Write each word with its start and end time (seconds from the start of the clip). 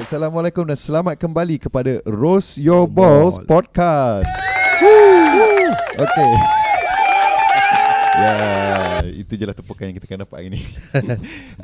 Alright, 0.00 0.16
Assalamualaikum 0.16 0.64
dan 0.64 0.80
selamat 0.80 1.20
kembali 1.20 1.60
kepada 1.60 2.00
Roast 2.08 2.56
Your 2.56 2.88
Balls 2.88 3.36
Podcast. 3.44 4.24
Okay. 6.00 6.59
Ya, 8.20 9.00
itu 9.24 9.32
je 9.32 9.44
lah 9.48 9.56
tepukan 9.56 9.88
yang 9.88 9.96
kita 9.96 10.04
akan 10.04 10.20
dapat 10.28 10.36
hari 10.36 10.48
ini. 10.52 10.60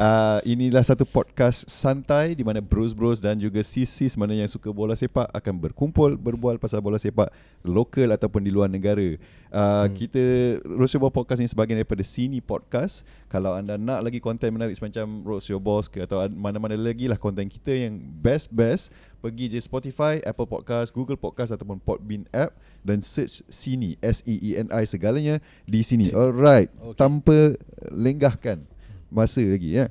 uh, 0.00 0.40
inilah 0.56 0.80
satu 0.80 1.04
podcast 1.04 1.68
santai 1.68 2.32
di 2.32 2.40
mana 2.40 2.64
bros-bros 2.64 3.20
dan 3.20 3.36
juga 3.36 3.60
sis-sis 3.60 4.16
mana 4.16 4.32
yang 4.32 4.48
suka 4.48 4.72
bola 4.72 4.96
sepak 4.96 5.28
akan 5.36 5.54
berkumpul 5.60 6.16
berbual 6.16 6.56
pasal 6.56 6.80
bola 6.80 6.96
sepak 6.96 7.28
lokal 7.60 8.08
ataupun 8.16 8.40
di 8.40 8.48
luar 8.48 8.72
negara. 8.72 9.20
Uh, 9.52 9.84
hmm. 9.84 9.92
Kita 10.00 10.24
Roast 10.64 10.96
Your 10.96 11.12
Podcast 11.12 11.44
ni 11.44 11.48
sebahagian 11.48 11.84
daripada 11.84 12.00
Sini 12.00 12.40
Podcast. 12.40 13.04
Kalau 13.28 13.52
anda 13.52 13.76
nak 13.76 14.08
lagi 14.08 14.16
konten 14.16 14.48
menarik 14.56 14.72
semacam 14.72 15.28
Roast 15.28 15.52
Your 15.52 15.60
Balls 15.60 15.92
ke 15.92 16.08
atau 16.08 16.24
mana-mana 16.32 16.72
lagi 16.72 17.04
lah 17.04 17.20
konten 17.20 17.52
kita 17.52 17.76
yang 17.76 18.00
best-best 18.00 18.88
pergi 19.26 19.50
je 19.50 19.58
Spotify, 19.58 20.22
Apple 20.22 20.46
Podcast, 20.46 20.94
Google 20.94 21.18
Podcast 21.18 21.50
ataupun 21.50 21.82
Podbean 21.82 22.30
app 22.30 22.54
dan 22.86 23.02
search 23.02 23.42
Sini 23.50 23.98
S 23.98 24.22
E 24.22 24.38
E 24.38 24.54
N 24.54 24.70
I 24.70 24.86
segalanya 24.86 25.42
di 25.66 25.82
sini. 25.82 26.14
Alright, 26.14 26.70
okay. 26.78 26.94
tanpa 26.94 27.58
lenggahkan 27.90 28.62
masa 29.10 29.42
lagi 29.42 29.82
ya. 29.82 29.90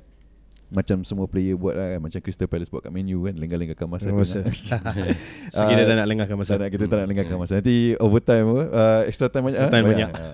Macam 0.71 1.05
semua 1.05 1.29
player 1.29 1.53
buat 1.53 1.77
lah 1.77 1.93
kan 1.93 1.99
Macam 2.01 2.19
Crystal 2.25 2.49
Palace 2.49 2.73
buat 2.73 2.81
kat 2.81 2.89
menu 2.89 3.29
kan 3.29 3.37
Lenggah-lenggahkan 3.37 3.85
masa 3.85 4.09
oh, 4.09 4.17
masa. 4.17 4.41
So 5.53 5.61
kita 5.61 5.85
tak 5.85 5.93
nak 5.93 6.07
lenggahkan 6.09 6.33
masa. 6.33 6.57
tak, 6.57 6.73
Kita 6.73 6.89
tak 6.89 6.97
nak 7.05 7.07
lenggahkan 7.13 7.37
masa. 7.37 7.61
Nanti 7.61 7.93
overtime 8.01 8.49
uh, 8.73 9.05
Extra 9.05 9.29
time 9.29 9.53
banyak 9.53 9.61
Extra 9.61 9.77
time 9.77 9.85
banyak, 9.85 10.09
banyak. 10.09 10.33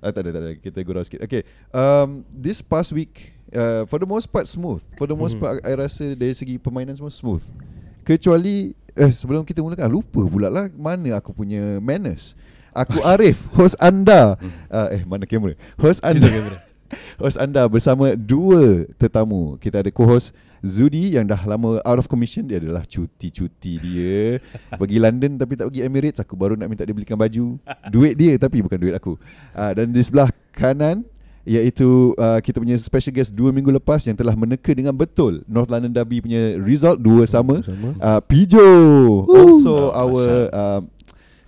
uh, 0.00 0.10
Tak 0.16 0.20
ada 0.24 0.30
tak 0.32 0.40
ada. 0.40 0.50
Kita 0.56 0.78
gurau 0.80 1.04
sikit. 1.04 1.28
Okay 1.28 1.44
um, 1.76 2.24
This 2.32 2.64
past 2.64 2.88
week 2.96 3.36
uh, 3.52 3.84
For 3.84 4.00
the 4.00 4.08
most 4.08 4.32
part 4.32 4.48
smooth. 4.48 4.80
For 4.96 5.04
the 5.04 5.14
most 5.14 5.36
mm-hmm. 5.36 5.60
part 5.60 5.68
I 5.68 5.76
rasa 5.76 6.16
dari 6.16 6.32
segi 6.32 6.56
permainan 6.56 6.96
semua 6.96 7.12
smooth 7.12 7.44
Kecuali 8.06 8.70
eh 8.94 9.10
sebelum 9.10 9.42
kita 9.42 9.58
mulakan 9.58 9.90
lupa 9.90 10.22
pula 10.30 10.46
lah 10.46 10.70
mana 10.78 11.18
aku 11.18 11.34
punya 11.34 11.82
manners. 11.82 12.38
Aku 12.70 13.02
Arif, 13.10 13.50
host 13.58 13.74
anda. 13.82 14.38
Uh, 14.70 14.94
eh 14.94 15.02
mana 15.02 15.26
kamera? 15.26 15.58
Host 15.74 16.06
anda. 16.06 16.30
host 17.20 17.34
anda 17.34 17.66
bersama 17.66 18.14
dua 18.14 18.86
tetamu. 18.94 19.58
Kita 19.58 19.82
ada 19.82 19.90
co-host 19.90 20.30
Zudi 20.62 21.18
yang 21.18 21.26
dah 21.26 21.42
lama 21.44 21.82
out 21.82 21.98
of 21.98 22.06
commission 22.06 22.46
dia 22.46 22.62
adalah 22.62 22.86
cuti-cuti 22.86 23.76
dia 23.76 24.40
pergi 24.80 24.98
London 24.98 25.36
tapi 25.36 25.52
tak 25.54 25.68
pergi 25.68 25.84
Emirates 25.84 26.18
aku 26.18 26.34
baru 26.34 26.56
nak 26.56 26.66
minta 26.66 26.82
dia 26.82 26.96
belikan 26.96 27.14
baju 27.14 27.60
duit 27.92 28.16
dia 28.16 28.34
tapi 28.40 28.64
bukan 28.64 28.78
duit 28.80 28.94
aku 28.96 29.20
uh, 29.52 29.72
dan 29.76 29.92
di 29.92 30.00
sebelah 30.00 30.32
kanan 30.56 31.04
iaitu 31.46 32.10
uh, 32.18 32.42
kita 32.42 32.58
punya 32.58 32.74
special 32.74 33.14
guest 33.14 33.30
dua 33.30 33.54
minggu 33.54 33.70
lepas 33.70 34.02
yang 34.02 34.18
telah 34.18 34.34
meneka 34.34 34.74
dengan 34.74 34.90
betul 34.90 35.46
North 35.46 35.70
London 35.70 35.94
Derby 35.94 36.18
punya 36.18 36.58
result 36.58 36.98
dua 36.98 37.22
sama, 37.24 37.62
sama. 37.62 37.94
Uh, 38.02 38.20
Pijo 38.26 38.66
also 39.30 39.94
uh, 39.94 40.02
our 40.02 40.26
uh, 40.50 40.80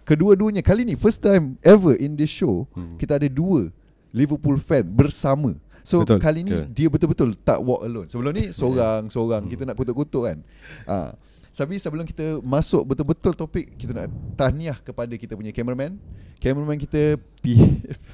kedua-duanya 0.06 0.62
kali 0.62 0.86
ni 0.86 0.94
first 0.94 1.18
time 1.18 1.58
ever 1.66 1.98
in 1.98 2.14
this 2.14 2.30
show 2.30 2.64
hmm. 2.78 2.94
kita 2.94 3.18
ada 3.18 3.26
dua 3.26 3.74
Liverpool 4.14 4.56
fan 4.56 4.86
bersama 4.86 5.58
So 5.88 6.04
betul. 6.04 6.20
kali 6.20 6.44
ni 6.44 6.52
betul. 6.52 6.68
dia 6.76 6.88
betul-betul 6.92 7.30
tak 7.40 7.64
walk 7.64 7.80
alone. 7.80 8.04
Sebelum 8.12 8.36
ni 8.36 8.52
seorang-seorang 8.52 9.48
kita 9.48 9.64
nak 9.64 9.72
kutuk-kutuk 9.72 10.28
kan. 10.28 10.44
Uh, 10.84 11.16
tapi 11.48 11.74
sebelum 11.74 12.06
kita 12.06 12.38
masuk 12.38 12.86
betul-betul 12.86 13.34
topik 13.34 13.74
Kita 13.74 13.90
nak 13.90 14.06
tahniah 14.38 14.78
kepada 14.78 15.10
kita 15.18 15.34
punya 15.34 15.50
cameraman 15.50 15.98
Cameraman 16.38 16.78
kita 16.78 17.18
P- 17.42 17.58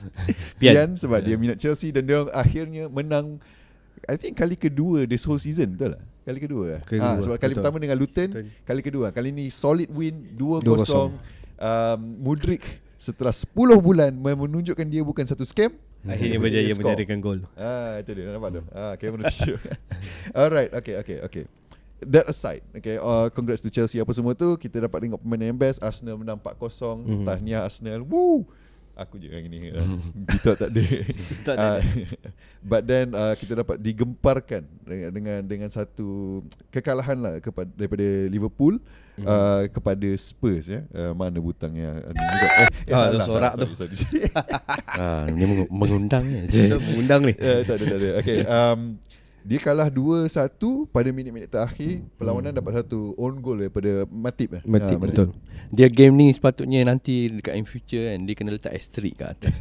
Pian. 0.61 0.97
Sebab 0.97 1.21
yeah. 1.21 1.27
dia 1.33 1.37
minat 1.37 1.57
Chelsea 1.61 1.93
Dan 1.93 2.09
dia 2.09 2.25
akhirnya 2.33 2.89
menang 2.89 3.41
I 4.05 4.17
think 4.21 4.37
kali 4.37 4.57
kedua 4.57 5.05
this 5.05 5.25
whole 5.25 5.41
season 5.41 5.77
Betul 5.77 5.97
lah 5.97 6.03
Kali 6.25 6.39
kedua, 6.41 6.65
lah. 6.77 6.81
kedua 6.85 7.17
ha, 7.17 7.21
Sebab 7.21 7.37
kali 7.37 7.53
betul. 7.53 7.61
pertama 7.61 7.77
dengan 7.81 7.97
Luton 8.01 8.29
betul. 8.33 8.45
Kali 8.65 8.81
kedua. 8.81 9.07
Kali 9.13 9.29
ni 9.29 9.53
solid 9.53 9.89
win 9.93 10.25
2-0 10.37 10.65
um, 10.65 11.13
Mudrik 12.21 12.65
Setelah 12.97 13.33
10 13.33 13.53
bulan 13.81 14.13
Menunjukkan 14.17 14.87
dia 14.89 15.05
bukan 15.05 15.25
satu 15.25 15.45
scam 15.45 15.73
Akhirnya 16.05 16.37
berjaya 16.37 16.69
menjadikan 16.77 17.17
gol. 17.17 17.41
Ah 17.57 17.97
Itu 17.97 18.13
dia. 18.13 18.29
Nampak 18.29 18.61
tu? 18.61 18.63
Ah, 18.77 18.93
Camera 19.01 19.25
show 19.33 19.57
Alright 20.37 20.69
Okay 20.73 21.01
okay 21.01 21.17
okay 21.25 21.45
that 22.07 22.27
aside 22.29 22.63
okay 22.77 22.97
uh, 23.01 23.29
congrats 23.33 23.61
to 23.61 23.73
Chelsea 23.73 23.99
apa 23.99 24.13
semua 24.13 24.33
tu 24.37 24.57
kita 24.57 24.85
dapat 24.85 25.05
tengok 25.05 25.21
pemain 25.21 25.51
yang 25.51 25.59
best 25.59 25.83
Arsenal 25.83 26.21
menang 26.21 26.39
4-0 26.39 26.55
mm-hmm. 26.55 27.25
tahniah 27.27 27.63
Arsenal 27.65 28.01
woo! 28.05 28.47
Aku 28.95 29.19
je 29.19 29.27
yang 29.27 29.51
ini 29.51 29.75
uh, 29.75 29.99
kita 30.39 30.55
tak 30.55 30.71
ada. 30.71 30.85
Tak 31.43 31.57
uh, 31.59 31.79
but 32.71 32.87
then 32.87 33.11
uh, 33.11 33.35
kita 33.35 33.59
dapat 33.59 33.83
digemparkan 33.83 34.63
dengan 34.87 35.11
dengan 35.11 35.39
dengan 35.43 35.67
satu 35.67 36.39
kekalahan 36.71 37.19
lah 37.19 37.35
kepada 37.43 37.67
daripada 37.75 38.07
Liverpool 38.31 38.79
mm-hmm. 38.79 39.27
uh, 39.27 39.67
kepada 39.67 40.09
Spurs 40.15 40.71
ya. 40.71 40.87
Uh, 40.95 41.11
mana 41.11 41.43
butangnya 41.43 42.07
uh, 42.07 42.15
juga. 42.15 42.47
Eh, 42.47 42.69
eh 42.71 42.95
ah, 42.95 43.11
salah, 43.11 43.27
sorak 43.27 43.53
tu. 43.59 43.67
ah 45.03 45.27
ni 45.27 45.43
mengundang 45.75 46.25
ni. 46.31 46.47
Mengundang 46.79 47.21
ni. 47.27 47.35
Uh, 47.35 47.67
tak 47.67 47.75
ada 47.83 47.85
tak 47.91 47.99
ada. 47.99 48.11
Okey 48.23 48.39
um 48.47 48.79
dia 49.45 49.61
kalah 49.61 49.93
2-1 49.93 50.25
pada 50.89 51.09
minit-minit 51.13 51.53
terakhir 51.53 52.01
hmm. 52.01 52.17
Perlawanan 52.17 52.57
dapat 52.57 52.81
satu 52.81 53.13
own 53.21 53.45
goal 53.45 53.61
daripada 53.61 54.09
Matip 54.09 54.57
eh. 54.57 54.63
Matip, 54.65 54.97
ha, 54.97 55.05
betul 55.05 55.29
Dia 55.69 55.93
game 55.93 56.17
ni 56.17 56.33
sepatutnya 56.33 56.81
nanti 56.89 57.29
dekat 57.29 57.61
in 57.61 57.69
future 57.69 58.09
kan 58.09 58.25
Dia 58.25 58.35
kena 58.35 58.57
letak 58.57 58.73
asterisk 58.73 59.21
kat 59.21 59.37
atas 59.37 59.55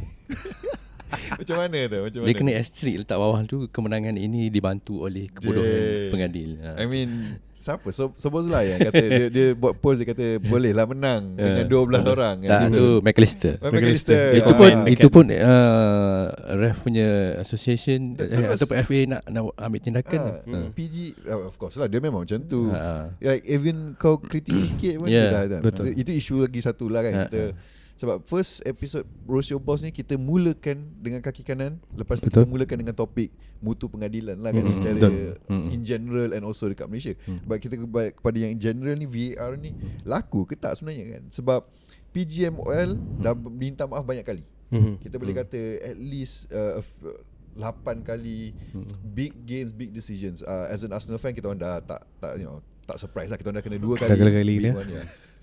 Macam 1.38 1.56
mana 1.60 1.78
tu? 1.84 1.98
Macam 2.00 2.20
dia 2.24 2.34
kena 2.34 2.52
asterisk 2.56 2.96
letak 3.04 3.20
bawah 3.20 3.44
tu 3.44 3.68
Kemenangan 3.68 4.16
ini 4.16 4.48
dibantu 4.48 5.04
oleh 5.04 5.28
kebodohan 5.28 6.08
pengadil 6.16 6.50
ha. 6.64 6.80
I 6.80 6.88
mean 6.88 7.36
Siapa? 7.64 7.88
So, 7.96 8.12
Sobozla 8.20 8.60
yang 8.60 8.76
kata 8.76 9.00
dia, 9.00 9.26
dia 9.32 9.46
buat 9.56 9.72
post 9.80 10.04
dia 10.04 10.12
kata 10.12 10.36
boleh 10.44 10.76
lah 10.76 10.84
menang 10.84 11.32
yeah. 11.40 11.64
dengan 11.64 12.04
12 12.04 12.12
orang 12.12 12.36
Tak 12.44 12.60
gitu. 12.68 12.76
tu 12.76 12.86
McAllister. 13.00 13.54
Oh, 13.64 13.72
McAllister. 13.72 14.36
Itu 14.36 14.52
pun 14.52 14.72
oh, 14.76 14.92
itu 14.92 15.06
pun 15.08 15.24
uh, 15.32 16.24
ref 16.60 16.84
punya 16.84 17.40
association 17.40 18.20
eh, 18.20 18.52
ataupun 18.52 18.76
FA 18.84 19.00
nak 19.08 19.22
nak 19.32 19.42
ambil 19.56 19.80
tindakan. 19.80 20.20
Uh, 20.20 20.36
hmm. 20.44 20.68
PG 20.76 20.96
uh, 21.24 21.48
of 21.48 21.56
course 21.56 21.80
lah 21.80 21.88
dia 21.88 22.04
memang 22.04 22.28
macam 22.28 22.36
tu. 22.44 22.68
Uh, 22.68 23.08
like 23.24 23.40
even 23.48 23.96
kau 23.96 24.20
kritik 24.20 24.52
sikit 24.52 25.00
pun 25.00 25.08
yeah, 25.08 25.32
dah, 25.32 25.42
dah. 25.56 25.60
Betul. 25.64 25.96
Itu 25.96 26.12
isu 26.12 26.44
lagi 26.44 26.60
satu 26.60 26.92
lah 26.92 27.00
kan 27.00 27.12
uh, 27.16 27.22
kita 27.24 27.42
uh. 27.48 27.52
Sebab 27.94 28.26
first 28.26 28.58
episode 28.66 29.06
Roast 29.22 29.54
Your 29.54 29.62
Boss 29.62 29.78
ni 29.78 29.94
Kita 29.94 30.18
mulakan 30.18 30.82
dengan 30.98 31.22
kaki 31.22 31.46
kanan 31.46 31.78
Lepas 31.94 32.18
tu 32.18 32.26
Betul. 32.26 32.42
kita 32.42 32.50
mulakan 32.50 32.76
dengan 32.82 32.94
topik 32.94 33.30
Mutu 33.62 33.86
pengadilan 33.86 34.34
lah 34.42 34.50
kan 34.50 34.66
mm 34.66 34.74
Secara 34.74 34.98
Betul. 34.98 35.70
in 35.70 35.80
general 35.86 36.34
And 36.34 36.42
also 36.42 36.66
dekat 36.66 36.90
Malaysia 36.90 37.14
mm. 37.14 37.46
But 37.46 37.62
kita 37.62 37.78
kepada 38.18 38.36
yang 38.36 38.58
in 38.58 38.60
general 38.60 38.98
ni 38.98 39.06
VAR 39.06 39.54
ni 39.54 39.78
Laku 40.02 40.42
ke 40.42 40.58
tak 40.58 40.74
sebenarnya 40.74 41.18
kan 41.18 41.22
Sebab 41.30 41.70
PGMOL 42.10 42.98
mm. 42.98 43.22
Dah 43.22 43.34
minta 43.38 43.86
maaf 43.86 44.02
banyak 44.02 44.26
kali 44.26 44.42
mm-hmm. 44.74 44.94
Kita 44.98 45.14
boleh 45.14 45.34
mm. 45.38 45.40
kata 45.46 45.60
At 45.94 45.96
least 45.98 46.50
uh, 46.50 46.82
8 47.54 48.02
kali 48.02 48.50
mm. 48.74 48.90
Big 49.14 49.38
games 49.46 49.70
Big 49.70 49.94
decisions 49.94 50.42
uh, 50.42 50.66
As 50.66 50.82
an 50.82 50.90
Arsenal 50.90 51.22
fan 51.22 51.30
Kita 51.30 51.46
orang 51.46 51.62
dah 51.62 51.78
tak, 51.78 52.02
tak 52.18 52.42
you 52.42 52.46
know, 52.50 52.58
tak 52.90 52.98
surprise 52.98 53.30
lah 53.30 53.38
Kita 53.38 53.54
orang 53.54 53.62
dah 53.62 53.66
kena 53.70 53.78
dua 53.78 53.94
kali 53.94 54.10
Dah 54.10 54.18
kali-kali 54.18 54.54
ni 54.58 54.70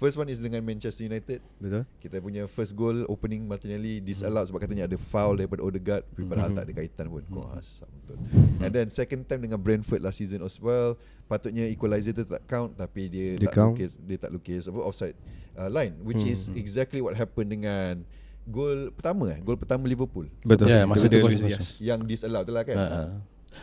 First 0.01 0.17
one 0.17 0.33
is 0.33 0.41
dengan 0.41 0.65
Manchester 0.65 1.05
United. 1.05 1.45
Betul. 1.61 1.85
Kita 2.01 2.17
punya 2.17 2.49
first 2.49 2.73
goal 2.73 3.05
opening 3.05 3.45
Martinelli 3.45 4.01
disallowed 4.01 4.49
sebab 4.49 4.65
katanya 4.65 4.89
ada 4.89 4.97
foul 4.97 5.37
daripada 5.37 5.61
Odegaard. 5.61 6.01
Tapi 6.09 6.25
padahal 6.25 6.49
mm-hmm. 6.49 6.57
tak 6.57 6.65
ada 6.65 6.73
kaitan 6.73 7.05
pun. 7.05 7.21
Kau 7.29 7.45
mm-hmm. 7.45 7.61
asam 7.61 7.89
betul. 8.01 8.17
Mm-hmm. 8.17 8.63
And 8.65 8.71
then 8.73 8.87
second 8.89 9.29
time 9.29 9.45
dengan 9.45 9.61
Brentford 9.61 10.01
last 10.01 10.17
season 10.17 10.41
as 10.41 10.57
well. 10.57 10.97
Patutnya 11.29 11.69
equalizer 11.69 12.17
tu 12.17 12.25
tak 12.25 12.41
count 12.49 12.73
tapi 12.73 13.13
dia, 13.13 13.37
dia 13.37 13.45
tak 13.45 13.61
count. 13.61 13.77
lukis. 13.77 14.01
Dia 14.01 14.17
tak 14.17 14.31
lukis. 14.33 14.65
Apa 14.65 14.79
offside 14.81 15.13
uh, 15.53 15.69
line. 15.69 15.93
Which 16.01 16.25
mm-hmm. 16.25 16.33
is 16.33 16.49
exactly 16.57 17.05
what 17.05 17.13
happened 17.13 17.53
dengan 17.53 18.01
gol 18.49 18.89
pertama 18.97 19.37
eh. 19.37 19.39
Gol 19.45 19.61
pertama 19.61 19.85
Liverpool. 19.85 20.25
Betul. 20.41 20.65
Ya, 20.65 20.81
yeah, 20.81 20.83
masa 20.89 21.05
tu 21.05 21.21
yes. 21.45 21.77
Yang 21.77 22.09
disallowed 22.09 22.49
tu 22.49 22.57
lah 22.57 22.65
kan. 22.65 22.73
Uh-huh. 22.73 23.05
Uh. 23.05 23.13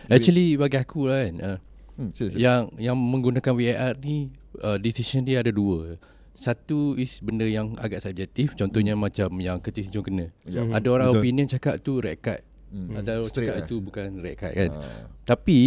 Actually 0.07 0.55
bagi 0.55 0.79
aku 0.79 1.11
lah 1.11 1.19
kan. 1.27 1.35
Uh, 1.35 1.59
hmm, 1.99 2.11
sila, 2.15 2.29
sila. 2.31 2.39
Yang 2.39 2.61
yang 2.79 2.95
menggunakan 2.95 3.53
VAR 3.59 3.99
ni 3.99 4.31
uh, 4.63 4.79
decision 4.79 5.27
dia 5.27 5.43
ada 5.43 5.51
dua. 5.51 5.99
Satu 6.39 6.95
is 6.95 7.19
benda 7.19 7.43
yang 7.43 7.75
agak 7.83 7.99
subjektif 7.99 8.55
Contohnya 8.55 8.95
hmm. 8.95 9.03
macam 9.03 9.29
yang 9.43 9.59
Curtis 9.59 9.91
Jones 9.91 10.07
kena 10.07 10.27
hmm. 10.47 10.71
Ada 10.71 10.89
orang 10.95 11.09
Betul. 11.11 11.19
opinion 11.19 11.47
cakap 11.51 11.75
tu 11.83 11.99
red 11.99 12.23
card 12.23 12.47
hmm. 12.71 12.95
Ada 12.95 13.11
orang 13.19 13.35
cakap 13.35 13.55
lah. 13.59 13.67
itu 13.67 13.77
bukan 13.83 14.07
red 14.23 14.37
card 14.39 14.55
kan 14.55 14.71
ha. 14.71 14.81
Tapi 15.27 15.59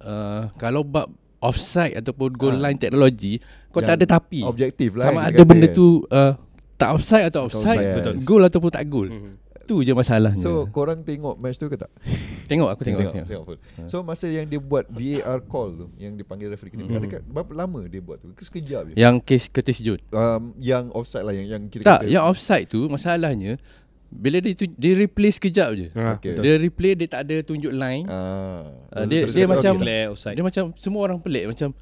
uh, 0.00 0.48
Kalau 0.56 0.88
bab 0.88 1.12
offside 1.44 2.00
ataupun 2.00 2.32
goal 2.32 2.56
ha. 2.56 2.64
line 2.64 2.80
teknologi 2.80 3.36
Kau 3.68 3.84
yang 3.84 3.92
tak 3.92 4.00
ada 4.00 4.16
tapi 4.16 4.40
Objektif 4.40 4.96
lah 4.96 5.12
Sama 5.12 5.28
ada 5.28 5.42
benda 5.44 5.68
kan. 5.68 5.76
tu 5.76 6.00
uh, 6.08 6.32
Tak 6.80 6.88
offside 6.96 7.28
atau 7.28 7.52
offside, 7.52 7.76
offside 7.76 7.96
Betul. 8.00 8.14
Goal 8.24 8.42
ataupun 8.48 8.70
tak 8.72 8.88
goal 8.88 9.12
hmm. 9.12 9.43
Tu 9.64 9.76
je 9.84 9.92
masalahnya. 9.96 10.40
So 10.40 10.68
korang 10.68 11.00
tengok 11.02 11.40
match 11.40 11.56
tu 11.56 11.66
ke 11.72 11.76
tak? 11.80 11.90
tengok 12.50 12.68
aku 12.68 12.82
tengok. 12.84 13.00
tengok, 13.00 13.14
tengok. 13.26 13.28
tengok. 13.28 13.58
Ha. 13.80 13.88
So 13.88 14.04
masa 14.04 14.28
yang 14.28 14.44
dia 14.44 14.60
buat 14.60 14.86
VAR 14.92 15.40
call 15.48 15.74
tu 15.74 15.86
yang 15.96 16.14
dipanggil 16.14 16.52
referee 16.52 16.76
kita, 16.76 16.84
mm-hmm. 16.84 17.32
berapa 17.32 17.52
lama 17.52 17.80
dia 17.88 18.04
buat 18.04 18.20
tu? 18.20 18.30
Sekejap 18.36 18.92
je. 18.92 18.94
Yang 19.00 19.14
case 19.24 19.48
Curtis 19.48 19.80
Jones. 19.80 20.04
Um, 20.12 20.52
yang 20.60 20.92
offside 20.92 21.24
lah 21.24 21.34
yang 21.34 21.48
yang 21.48 21.62
kita 21.72 21.82
Tak, 21.82 22.00
yang 22.06 22.28
offside 22.28 22.68
tu 22.68 22.86
masalahnya 22.86 23.56
bila 24.14 24.38
dia 24.38 24.54
tu, 24.54 24.70
dia 24.78 24.94
replay 24.94 25.34
sekejap 25.34 25.68
je. 25.74 25.86
Ha, 25.90 26.22
okay. 26.22 26.38
Dia 26.38 26.54
replay 26.54 26.94
dia 26.94 27.10
tak 27.10 27.26
ada 27.26 27.42
tunjuk 27.42 27.74
line. 27.74 28.06
Ah. 28.06 28.70
Uh, 28.94 29.04
dia 29.10 29.26
dia 29.26 29.44
macam 29.50 29.74
dia 29.82 30.42
macam 30.46 30.64
semua 30.78 31.00
orang 31.10 31.18
pelik 31.18 31.50
macam? 31.50 31.74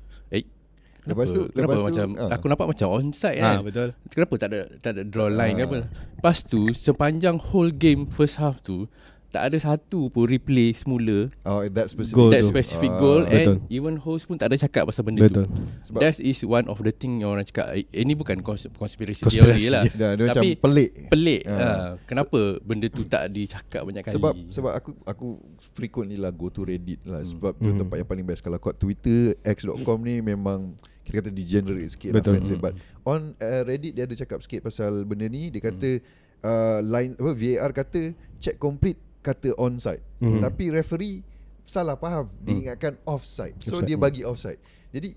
Lepas 1.03 1.35
tu, 1.35 1.51
kenapa 1.51 1.75
lepas 1.75 1.83
macam 1.91 2.07
tu, 2.15 2.29
aku 2.31 2.45
nampak 2.47 2.67
macam 2.71 2.87
onside 2.95 3.43
ha, 3.43 3.59
kan. 3.59 3.67
betul. 3.67 3.89
Kenapa 4.07 4.35
tak 4.39 4.49
ada 4.55 4.61
tak 4.79 4.91
ada 4.95 5.03
draw 5.03 5.27
line 5.27 5.59
ha. 5.59 5.61
ke 5.61 5.65
apa? 5.67 5.79
Lepas 5.91 6.37
tu 6.47 6.71
sepanjang 6.71 7.43
whole 7.43 7.75
game 7.75 8.07
first 8.07 8.39
half 8.39 8.63
tu 8.63 8.87
tak 9.33 9.49
ada 9.49 9.57
satu 9.57 10.13
pun 10.13 10.29
replay 10.29 10.77
semula 10.77 11.33
oh 11.49 11.65
that 11.73 11.89
specific 11.89 12.21
goal 12.21 12.29
that 12.29 12.45
specific 12.45 12.93
uh, 12.93 13.01
goal 13.01 13.25
betul. 13.25 13.57
and 13.57 13.73
even 13.73 13.97
host 13.97 14.29
pun 14.29 14.37
tak 14.37 14.53
ada 14.53 14.61
cakap 14.61 14.85
pasal 14.85 15.09
benda 15.09 15.25
betul. 15.25 15.49
tu 15.49 15.53
Sebab 15.89 16.01
that 16.05 16.21
is 16.21 16.45
one 16.45 16.69
of 16.69 16.77
the 16.85 16.93
thing 16.93 17.25
yang 17.25 17.33
orang 17.33 17.49
cakap 17.49 17.73
eh, 17.73 17.89
ini 17.97 18.13
bukan 18.13 18.45
conspiracy 18.45 19.25
theory 19.25 19.73
lah 19.73 19.89
yeah, 19.89 20.13
dia 20.21 20.29
tapi 20.29 20.53
macam 20.53 20.69
pelik 20.69 20.91
pelik 21.09 21.43
uh. 21.49 21.57
Uh, 21.57 21.91
kenapa 22.05 22.61
benda 22.61 22.87
tu 22.93 23.09
tak 23.09 23.33
dicakap 23.33 23.89
banyak 23.89 24.05
kali 24.05 24.15
sebab 24.21 24.33
sebab 24.53 24.73
aku 24.77 24.91
aku 25.09 25.29
frequently 25.73 26.21
lah 26.21 26.29
go 26.29 26.53
to 26.53 26.69
reddit 26.69 27.01
lah 27.09 27.25
hmm. 27.25 27.31
sebab 27.33 27.57
tu 27.57 27.73
hmm. 27.73 27.81
tempat 27.81 27.97
yang 28.05 28.09
paling 28.13 28.27
best 28.29 28.45
kalau 28.45 28.61
kau 28.61 28.77
twitter 28.77 29.33
x.com 29.49 29.99
ni 30.05 30.21
memang 30.21 30.77
kita 31.13 31.29
kata 31.29 31.31
degenerate 31.37 31.93
sikit 31.93 32.17
Betul. 32.17 32.41
lah 32.41 32.41
fancy. 32.41 32.55
Hmm. 32.57 32.65
but 32.65 32.75
on 33.05 33.21
uh, 33.37 33.61
reddit 33.69 33.93
dia 33.93 34.09
ada 34.09 34.17
cakap 34.17 34.41
sikit 34.41 34.65
pasal 34.65 35.05
benda 35.05 35.29
ni 35.29 35.53
dia 35.53 35.61
kata 35.61 36.01
hmm. 36.01 36.41
uh, 36.41 36.81
line 36.81 37.13
apa 37.21 37.33
VAR 37.37 37.71
kata 37.77 38.17
check 38.41 38.57
complete 38.57 38.97
kata 39.21 39.53
onside 39.61 40.01
mm-hmm. 40.19 40.41
tapi 40.41 40.65
referee 40.73 41.23
salah 41.63 41.95
faham 41.95 42.27
dia 42.43 42.59
mm. 42.59 42.63
ingatkan 42.67 42.95
offside 43.07 43.55
so 43.63 43.79
offside. 43.79 43.87
dia 43.87 43.97
bagi 44.01 44.27
offside 44.27 44.59
jadi 44.91 45.15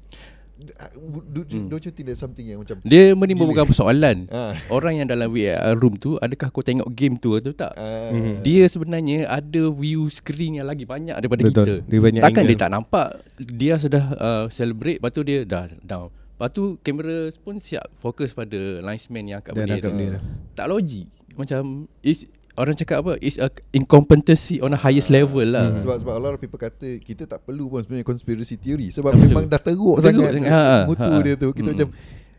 do, 0.56 1.44
do, 1.44 1.56
mm. 1.60 1.68
don't 1.68 1.84
you 1.84 1.92
think 1.92 2.08
there's 2.08 2.22
something 2.22 2.48
yang 2.48 2.64
macam 2.64 2.80
dia 2.88 3.12
menimbulkan 3.12 3.68
persoalan 3.68 4.24
ha. 4.32 4.56
orang 4.72 5.04
yang 5.04 5.08
dalam 5.08 5.28
VAR 5.28 5.76
room 5.76 6.00
tu 6.00 6.16
adakah 6.24 6.48
kau 6.48 6.64
tengok 6.64 6.88
game 6.96 7.20
tu 7.20 7.36
atau 7.36 7.52
tak 7.52 7.76
ha. 7.76 8.16
mm. 8.16 8.40
dia 8.40 8.64
sebenarnya 8.72 9.28
ada 9.28 9.68
view 9.76 10.08
screen 10.08 10.64
yang 10.64 10.68
lagi 10.72 10.88
banyak 10.88 11.20
daripada 11.20 11.44
Betul. 11.44 11.56
kita 11.60 11.74
dia 11.92 12.00
banyak 12.00 12.22
takkan 12.24 12.44
angle. 12.48 12.52
dia 12.56 12.64
tak 12.64 12.72
nampak 12.72 13.08
dia 13.36 13.74
sudah 13.76 14.06
uh, 14.16 14.46
celebrate 14.48 15.04
lepas 15.04 15.12
tu 15.12 15.22
dia 15.28 15.44
dah 15.44 15.68
down 15.84 16.08
lepas 16.08 16.50
tu 16.56 16.80
kamera 16.80 17.32
pun 17.44 17.60
siap 17.60 17.92
fokus 18.00 18.32
pada 18.32 18.80
linesman 18.80 19.28
yang 19.28 19.42
kat 19.44 19.60
dia, 19.60 19.76
dia, 19.76 19.92
dia. 19.92 20.20
tak 20.56 20.72
logik 20.72 21.12
macam 21.36 21.92
is 22.00 22.24
orang 22.56 22.76
cakap 22.76 23.04
apa 23.04 23.14
is 23.20 23.36
a 23.36 23.52
incompetency 23.76 24.64
on 24.64 24.72
a 24.72 24.80
highest 24.80 25.12
uh, 25.12 25.20
level 25.20 25.44
lah. 25.44 25.76
Hmm. 25.76 25.80
Sebab 25.84 25.96
sebab 26.02 26.14
a 26.16 26.22
lot 26.22 26.34
of 26.36 26.40
people 26.40 26.60
kata 26.60 27.00
kita 27.04 27.28
tak 27.28 27.44
perlu 27.44 27.68
pun 27.68 27.84
sebenarnya 27.84 28.08
conspiracy 28.08 28.56
theory 28.56 28.90
sebab 28.92 29.12
tak 29.12 29.20
memang 29.20 29.46
perlu. 29.48 29.54
dah 29.54 29.62
teruk, 29.62 29.96
teruk 30.00 30.06
sangat 30.08 30.32
ha, 30.48 30.62
ha, 30.64 30.80
mutu 30.88 31.12
ha, 31.12 31.24
dia 31.24 31.36
tu. 31.36 31.50
Kita 31.52 31.70
hmm. 31.70 31.76
macam 31.76 31.90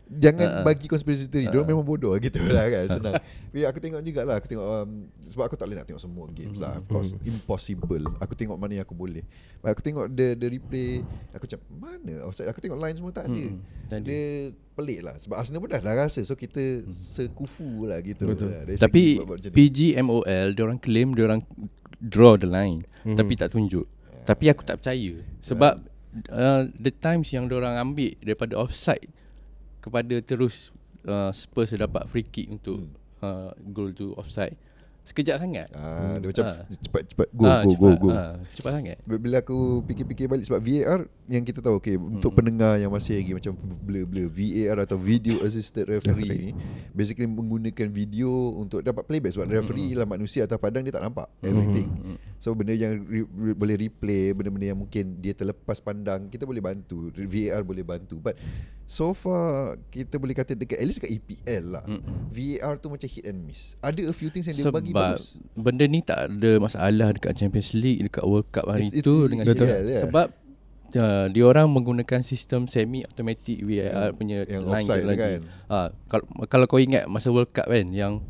Jangan 0.07 0.47
uh, 0.47 0.63
bagi 0.63 0.87
conspiracy 0.87 1.27
theory 1.27 1.51
uh, 1.51 1.51
Diorang 1.51 1.67
memang 1.67 1.83
bodoh 1.83 2.15
gitu 2.15 2.39
lah 2.47 2.71
kan. 2.71 2.87
Senang. 2.95 3.13
Tapi 3.19 3.59
aku 3.67 3.79
tengok 3.83 4.01
jugalah 4.07 4.35
Aku 4.39 4.47
tengok 4.47 4.63
um, 4.63 4.91
Sebab 5.27 5.43
aku 5.51 5.55
tak 5.59 5.67
boleh 5.67 5.77
nak 5.83 5.87
tengok 5.87 5.99
semua 5.99 6.25
games 6.31 6.57
lah 6.63 6.79
Of 6.79 6.87
course. 6.87 7.11
Mm. 7.19 7.35
Impossible. 7.35 8.03
Aku 8.23 8.33
tengok 8.39 8.55
mana 8.55 8.79
yang 8.79 8.85
aku 8.87 8.95
boleh. 8.95 9.27
But 9.59 9.75
Aku 9.75 9.83
tengok 9.83 10.07
the, 10.15 10.39
the 10.39 10.47
replay 10.47 11.03
Aku 11.35 11.43
macam 11.43 11.59
Mana? 11.75 12.23
Offside. 12.23 12.47
Aku 12.47 12.63
tengok 12.63 12.79
line 12.79 12.95
semua 12.95 13.11
tak 13.11 13.27
ada. 13.27 13.43
Mm. 13.51 13.59
Dia 14.07 14.23
pelik 14.79 14.99
lah. 15.03 15.15
Sebab 15.19 15.35
Arsenal 15.35 15.59
pun 15.59 15.69
dah, 15.75 15.81
dah 15.83 15.95
rasa. 15.99 16.23
So 16.23 16.39
kita 16.39 16.87
mm. 16.87 16.87
sekufu 16.87 17.83
lah 17.83 17.99
gitu. 17.99 18.31
Betul. 18.31 18.55
Lah. 18.55 18.63
Tapi 18.79 19.19
PGMOL 19.51 20.55
Diorang 20.55 20.79
claim 20.79 21.11
Diorang 21.11 21.43
draw 21.99 22.39
the 22.39 22.47
line. 22.47 22.87
Mm. 23.03 23.19
Tapi 23.19 23.33
tak 23.35 23.51
tunjuk. 23.51 23.83
Yeah. 23.83 24.23
Tapi 24.23 24.45
aku 24.55 24.63
tak 24.63 24.79
percaya. 24.79 25.19
Sebab 25.43 25.83
yeah. 26.31 26.31
uh, 26.31 26.61
The 26.79 26.95
times 26.95 27.27
yang 27.35 27.51
diorang 27.51 27.75
ambil 27.75 28.15
Daripada 28.23 28.55
offside 28.55 29.11
kepada 29.87 30.15
terus 30.21 30.69
uh, 31.07 31.31
Spurs 31.31 31.73
dapat 31.73 32.05
free 32.11 32.27
kick 32.27 32.51
untuk 32.51 32.83
hmm. 32.83 33.23
uh, 33.23 33.51
goal 33.71 33.95
tu 33.95 34.13
offside 34.19 34.55
Sekejap 35.07 35.39
sangat 35.39 35.71
ah, 35.71 36.19
Dia 36.19 36.27
macam 36.27 36.45
ah. 36.51 36.67
cepat 36.67 37.01
cepat 37.07 37.27
go, 37.31 37.43
ah, 37.47 37.63
go, 37.63 37.71
cepat, 37.71 37.95
go 37.95 38.03
go 38.03 38.09
ah, 38.11 38.35
Cepat 38.51 38.71
sangat 38.75 38.97
Bila 39.07 39.39
aku 39.39 39.79
fikir-fikir 39.87 40.27
balik 40.27 40.43
Sebab 40.43 40.59
VAR 40.59 41.07
yang 41.31 41.47
kita 41.47 41.63
tahu 41.63 41.79
okay, 41.79 41.95
hmm. 41.95 42.19
Untuk 42.19 42.35
pendengar 42.35 42.75
yang 42.75 42.91
masih 42.91 43.23
lagi 43.23 43.31
Macam 43.31 43.55
blur-blur 43.87 44.27
VAR 44.27 44.83
atau 44.83 44.99
Video 44.99 45.39
Assisted 45.47 45.87
Referee 45.87 46.51
ni 46.51 46.51
Basically 46.91 47.23
menggunakan 47.23 47.87
video 47.87 48.51
Untuk 48.59 48.83
dapat 48.83 49.07
playback 49.07 49.31
Sebab 49.31 49.47
referee 49.47 49.95
hmm. 49.95 50.03
lah 50.03 50.07
manusia 50.11 50.43
Atau 50.43 50.59
padang 50.59 50.83
dia 50.83 50.91
tak 50.91 51.07
nampak 51.07 51.31
hmm. 51.39 51.47
Everything 51.47 51.87
hmm. 51.87 52.17
So 52.35 52.51
benda 52.51 52.75
yang 52.75 52.99
re- 53.07 53.31
re- 53.31 53.55
boleh 53.55 53.87
replay 53.87 54.35
Benda-benda 54.35 54.75
yang 54.75 54.79
mungkin 54.83 55.23
Dia 55.23 55.31
terlepas 55.31 55.79
pandang 55.79 56.27
Kita 56.27 56.43
boleh 56.43 56.59
bantu 56.59 57.15
VAR 57.15 57.63
boleh 57.63 57.87
bantu 57.87 58.19
But 58.19 58.35
So 58.87 59.11
far 59.11 59.75
kita 59.91 60.15
boleh 60.15 60.31
kata 60.31 60.55
dekat 60.55 60.79
at 60.79 60.87
least 60.87 61.03
dekat 61.03 61.19
EPL 61.19 61.75
lah. 61.75 61.83
Mm-hmm. 61.83 62.15
VAR 62.31 62.73
tu 62.79 62.87
macam 62.87 63.07
hit 63.11 63.27
and 63.27 63.43
miss. 63.43 63.75
Ada 63.83 64.07
a 64.07 64.15
few 64.15 64.31
things 64.31 64.47
yang 64.47 64.55
dia 64.55 64.65
Sebab 64.71 64.79
bagi 64.79 64.95
bagus. 64.95 65.35
benda 65.59 65.83
ni 65.83 65.99
tak 65.99 66.31
ada 66.31 66.51
masalah 66.55 67.11
dekat 67.11 67.35
Champions 67.35 67.75
League, 67.75 68.07
dekat 68.07 68.23
World 68.23 68.47
Cup 68.47 68.63
hari 68.71 68.87
it's, 68.87 69.03
tu 69.03 69.27
it's 69.27 69.35
dengan 69.35 69.43
betul. 69.43 69.67
Yeah. 69.67 70.07
Sebab 70.07 70.27
uh, 70.95 71.25
dia 71.27 71.43
orang 71.43 71.67
menggunakan 71.67 72.23
sistem 72.23 72.71
semi 72.71 73.03
automatic 73.03 73.59
VAR 73.59 73.91
yang, 73.91 74.15
punya 74.15 74.37
yang 74.47 74.63
line 74.63 74.87
lagi. 74.87 75.19
Kan? 75.19 75.39
Uh, 75.67 75.87
kalau 76.07 76.25
kalau 76.47 76.65
kau 76.71 76.79
ingat 76.79 77.11
masa 77.11 77.27
World 77.27 77.51
Cup 77.51 77.67
kan 77.67 77.91
yang 77.91 78.23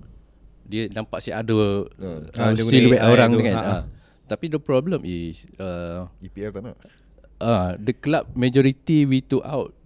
dia 0.66 0.90
nampak 0.90 1.22
si 1.22 1.30
ada 1.30 1.54
uh, 1.54 1.86
uh, 2.34 2.52
silhouette 2.58 3.06
orang 3.06 3.30
tu 3.30 3.46
kan. 3.46 3.58
Uh, 3.62 3.84
tapi 4.26 4.50
the 4.50 4.58
problem 4.58 5.06
is 5.06 5.46
uh, 5.62 6.10
EPL 6.18 6.50
tak 6.50 6.62
nak. 6.66 6.82
Uh, 7.38 7.78
the 7.78 7.94
club 7.94 8.26
majority 8.34 9.06
we 9.06 9.22
to 9.22 9.38
out 9.46 9.77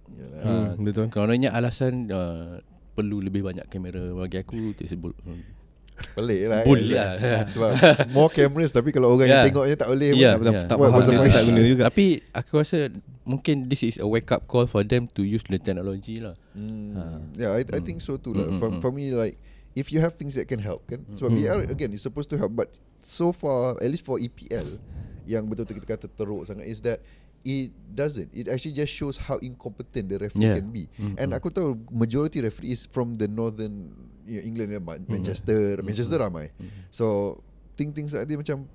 Hmm, 0.42 0.80
betul. 0.82 1.10
Kerana 1.10 1.50
alasan 1.54 2.10
uh, 2.10 2.62
perlu 2.94 3.24
lebih 3.24 3.46
banyak 3.46 3.66
kamera 3.70 4.14
bagi 4.14 4.42
aku 4.42 4.76
tersebut. 4.78 5.16
Hmm. 5.26 5.62
Pelik 6.02 6.42
lah 6.50 6.66
Boleh 6.66 6.90
kan? 6.98 7.16
lah 7.22 7.46
Sebab 7.54 7.72
more 8.16 8.32
cameras 8.34 8.74
Tapi 8.74 8.90
kalau 8.90 9.14
orang 9.14 9.30
yeah. 9.30 9.46
yang 9.46 9.54
tengoknya 9.54 9.76
tak 9.78 9.90
boleh 9.94 10.10
yeah, 10.18 10.34
pun, 10.34 10.46
yeah. 10.50 10.66
Tak, 10.66 10.78
tak, 10.82 11.04
tak, 11.06 11.30
tak 11.30 11.44
guna 11.46 11.62
juga 11.62 11.82
Tapi 11.94 12.06
aku 12.34 12.52
rasa 12.58 12.80
Mungkin 13.22 13.70
this 13.70 13.86
is 13.86 14.02
a 14.02 14.08
wake 14.08 14.30
up 14.34 14.50
call 14.50 14.66
For 14.66 14.82
them 14.82 15.06
to 15.14 15.22
use 15.22 15.46
the 15.46 15.62
technology 15.62 16.18
lah 16.18 16.34
mm. 16.58 16.98
ha. 16.98 17.04
Yeah 17.38 17.52
I, 17.54 17.62
I 17.70 17.80
hmm. 17.80 17.86
think 17.86 18.00
so 18.02 18.18
too 18.18 18.34
lah. 18.34 18.50
for, 18.58 18.74
hmm, 18.74 18.82
for 18.82 18.90
me 18.90 19.14
like 19.14 19.38
If 19.78 19.94
you 19.94 20.02
have 20.02 20.18
things 20.18 20.36
that 20.36 20.50
can 20.50 20.60
help 20.60 20.90
kan 20.90 21.06
Sebab 21.16 21.32
mm-hmm. 21.32 21.48
VR 21.48 21.70
again 21.70 21.94
It's 21.94 22.04
supposed 22.04 22.34
to 22.34 22.38
help 22.42 22.58
But 22.58 22.74
so 23.00 23.32
far 23.32 23.80
At 23.80 23.88
least 23.88 24.04
for 24.04 24.20
EPL 24.20 24.82
Yang 25.24 25.44
betul-betul 25.48 25.76
kita 25.80 25.88
kata 25.96 26.08
teruk 26.12 26.44
sangat 26.50 26.66
Is 26.66 26.84
that 26.84 27.00
it 27.44 27.72
doesn't 27.94 28.30
it 28.34 28.48
actually 28.48 28.72
just 28.72 28.94
shows 28.94 29.18
how 29.18 29.38
incompetent 29.42 30.10
the 30.10 30.18
referee 30.18 30.46
yeah. 30.46 30.56
can 30.60 30.70
be 30.72 30.88
mm-hmm. 30.96 31.18
and 31.18 31.34
aku 31.34 31.50
tahu 31.50 31.76
majority 31.92 32.40
referee 32.42 32.72
is 32.72 32.86
from 32.86 33.18
the 33.18 33.28
northern 33.28 33.92
you 34.26 34.40
know, 34.40 34.46
England 34.46 34.72
Manchester 35.10 35.78
mm-hmm. 35.78 35.86
Manchester 35.86 36.18
ramai 36.22 36.54
mm-hmm. 36.56 36.88
so 36.94 37.38
think 37.76 37.98
things 37.98 38.14
like 38.14 38.30
dia 38.30 38.38
macam 38.38 38.70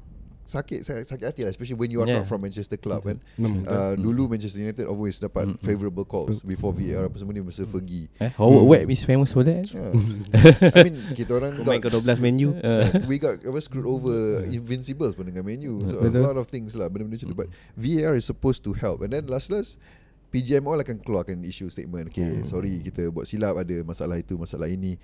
sakit 0.47 0.87
sakit 0.87 1.27
hati 1.27 1.41
lah 1.43 1.51
especially 1.51 1.75
when 1.75 1.91
you 1.91 1.99
are 1.99 2.07
yeah. 2.07 2.23
not 2.23 2.31
from 2.31 2.39
Manchester 2.39 2.79
club 2.79 3.03
kan 3.03 3.19
mm-hmm. 3.35 3.67
uh, 3.67 3.93
mm-hmm. 3.93 3.99
dulu 3.99 4.31
Manchester 4.31 4.63
United 4.63 4.87
always 4.87 5.19
dapat 5.19 5.51
mm-hmm. 5.51 5.67
favorable 5.67 6.07
calls 6.07 6.39
before 6.47 6.71
VAR 6.71 7.11
apa 7.11 7.19
semua 7.19 7.35
ni 7.35 7.43
masa 7.43 7.67
Fergie 7.67 8.07
eh 8.23 8.31
Howard 8.39 8.63
mm. 8.63 8.71
Webb 8.71 8.89
is 8.95 9.03
famous 9.03 9.35
for 9.35 9.43
that 9.43 9.67
yeah. 9.67 9.91
I 10.79 10.87
mean 10.87 11.03
kita 11.19 11.35
orang 11.35 11.67
got, 11.67 11.83
ke 11.83 11.91
12 11.91 12.23
menu 12.23 12.55
uh. 12.63 12.95
we 13.11 13.19
got 13.19 13.43
we 13.55 13.59
screwed 13.59 13.91
over 13.91 14.47
invincibles 14.47 15.19
pun 15.19 15.27
dengan 15.27 15.43
menu 15.43 15.83
so 15.83 15.99
a 15.99 16.11
lot 16.15 16.39
of 16.39 16.47
things 16.47 16.79
lah 16.79 16.87
benda-benda 16.87 17.19
macam 17.19 17.35
tu 17.35 17.37
but 17.37 17.49
VAR 17.75 18.15
is 18.15 18.23
supposed 18.23 18.63
to 18.63 18.71
help 18.71 19.03
and 19.03 19.11
then 19.11 19.27
last 19.27 19.51
last 19.51 19.83
PGMO 20.31 20.79
akan 20.79 21.03
keluarkan 21.03 21.43
issue 21.43 21.67
statement 21.67 22.15
okay 22.15 22.39
mm. 22.39 22.47
sorry 22.47 22.87
kita 22.87 23.11
buat 23.11 23.27
silap 23.27 23.59
ada 23.59 23.83
masalah 23.83 24.15
itu 24.23 24.39
masalah 24.39 24.71
ini 24.71 24.95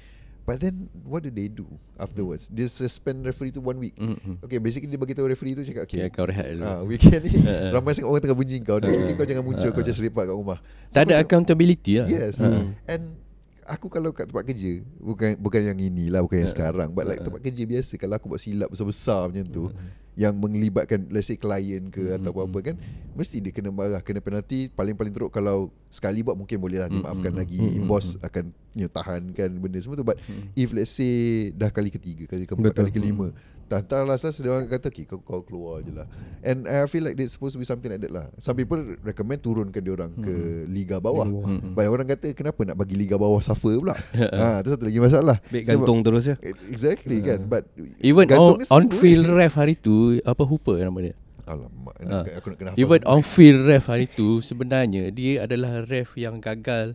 But 0.42 0.58
then 0.58 0.90
what 1.06 1.22
do 1.22 1.30
they 1.30 1.46
do 1.46 1.66
afterwards? 1.94 2.50
They 2.50 2.66
suspend 2.66 3.22
referee 3.22 3.54
tu 3.54 3.62
one 3.62 3.78
week. 3.78 3.94
Mm-hmm. 3.94 4.42
Okay, 4.42 4.58
basically 4.58 4.90
dia 4.90 4.98
bagi 4.98 5.14
tahu 5.14 5.30
referee 5.30 5.54
tu 5.54 5.62
cakap 5.62 5.86
okay. 5.86 6.02
Yeah, 6.02 6.10
kau 6.10 6.26
rehat 6.26 6.58
dulu. 6.58 6.66
Ah, 6.66 6.82
weekend 6.82 7.22
ni 7.30 7.38
ramai 7.74 7.94
sangat 7.94 8.10
orang 8.10 8.22
tengah 8.26 8.38
bunyi 8.38 8.58
kau. 8.58 8.82
Next 8.82 8.98
weekend 8.98 9.18
kau 9.22 9.28
jangan 9.28 9.44
muncul, 9.46 9.70
kau 9.70 9.86
just 9.86 10.02
lepak 10.02 10.26
kat 10.26 10.34
rumah. 10.34 10.58
So, 10.90 10.98
tak 10.98 11.02
ada 11.06 11.22
accountability 11.22 12.02
lah. 12.02 12.08
Yes. 12.10 12.42
Uh. 12.42 12.74
And 12.90 13.22
aku 13.66 13.86
kalau 13.88 14.10
kat 14.10 14.28
tempat 14.28 14.44
kerja, 14.46 14.82
bukan 14.98 15.38
bukan 15.38 15.60
yang 15.72 15.78
inilah, 15.78 16.20
bukan 16.22 16.46
yang 16.46 16.52
sekarang, 16.52 16.94
but 16.94 17.06
like 17.06 17.22
tempat 17.22 17.40
kerja 17.40 17.62
biasa 17.66 17.92
kalau 17.98 18.14
aku 18.18 18.26
buat 18.32 18.42
silap 18.42 18.68
besar-besar 18.68 19.30
macam 19.30 19.46
tu, 19.48 19.64
yang 20.12 20.36
melibatkan 20.36 21.08
let's 21.08 21.32
say 21.32 21.40
klien 21.40 21.88
ke 21.88 22.04
mm-hmm. 22.04 22.20
atau 22.20 22.36
apa-apa 22.36 22.58
kan 22.72 22.76
mesti 23.16 23.40
dia 23.40 23.48
kena 23.48 23.72
marah 23.72 24.04
kena 24.04 24.20
penalti 24.20 24.68
paling-paling 24.68 25.08
teruk 25.08 25.32
kalau 25.32 25.72
sekali 25.88 26.20
buat 26.20 26.36
mungkin 26.36 26.60
boleh 26.60 26.84
lah 26.84 26.88
dimaafkan 26.92 27.32
mm-hmm. 27.32 27.40
lagi 27.40 27.64
mm-hmm. 27.64 27.88
bos 27.88 28.20
akan 28.20 28.52
you 28.76 28.84
know, 28.84 28.92
tahan 28.92 29.32
kan 29.32 29.48
benda 29.56 29.80
semua 29.80 29.96
tu 29.96 30.04
but 30.04 30.20
mm-hmm. 30.20 30.52
if 30.52 30.68
let's 30.76 30.92
say 30.92 31.48
dah 31.56 31.72
kali 31.72 31.88
ketiga 31.88 32.28
kali 32.28 32.44
keempat 32.44 32.76
kali 32.76 32.92
kelima 32.92 33.32
mm-hmm. 33.32 33.51
Tak 33.68 33.88
lah 33.92 34.04
Last 34.04 34.40
dia 34.40 34.50
orang 34.50 34.68
kata 34.68 34.88
okay, 34.90 35.04
kau, 35.04 35.22
kau 35.22 35.40
keluar 35.44 35.80
je 35.80 35.92
lah. 35.94 36.06
And 36.42 36.66
I 36.68 36.84
feel 36.90 37.06
like 37.06 37.16
It's 37.18 37.36
supposed 37.36 37.56
to 37.56 37.60
be 37.62 37.66
something 37.66 37.90
like 37.90 38.02
that 38.02 38.12
lah. 38.12 38.26
Some 38.36 38.58
people 38.58 38.78
recommend 39.00 39.40
Turunkan 39.40 39.80
dia 39.82 39.92
orang 39.94 40.12
hmm. 40.12 40.24
Ke 40.24 40.34
liga 40.68 40.96
bawah. 40.98 41.26
Hmm. 41.26 41.72
Banyak 41.72 41.92
orang 41.92 42.06
kata 42.10 42.34
Kenapa 42.36 42.60
nak 42.66 42.76
bagi 42.76 42.94
liga 42.98 43.16
bawah 43.16 43.38
Suffer 43.40 43.78
pula? 43.78 43.96
Ha, 44.42 44.64
Itu 44.64 44.74
satu 44.74 44.84
lagi 44.88 45.00
masalah. 45.02 45.36
Bik 45.50 45.68
gantung 45.68 46.00
terus 46.02 46.24
ya 46.26 46.36
Exactly 46.68 47.22
kan. 47.22 47.46
But 47.46 47.68
Even 48.00 48.28
on, 48.32 48.62
on 48.70 48.84
field 48.90 49.28
ref 49.30 49.58
hari 49.58 49.78
tu 49.78 50.18
Apa 50.22 50.42
Hooper 50.46 50.80
nama 50.80 51.12
dia? 51.12 51.14
Alamak 51.42 51.96
ha. 52.06 52.22
aku 52.38 52.54
nak 52.54 52.56
kena 52.58 52.70
Even 52.78 53.02
on 53.02 53.20
field 53.26 53.66
ref 53.66 53.90
hari 53.90 54.06
tu 54.06 54.38
Sebenarnya 54.38 55.10
Dia 55.10 55.44
adalah 55.44 55.82
ref 55.84 56.14
yang 56.14 56.38
gagal 56.38 56.94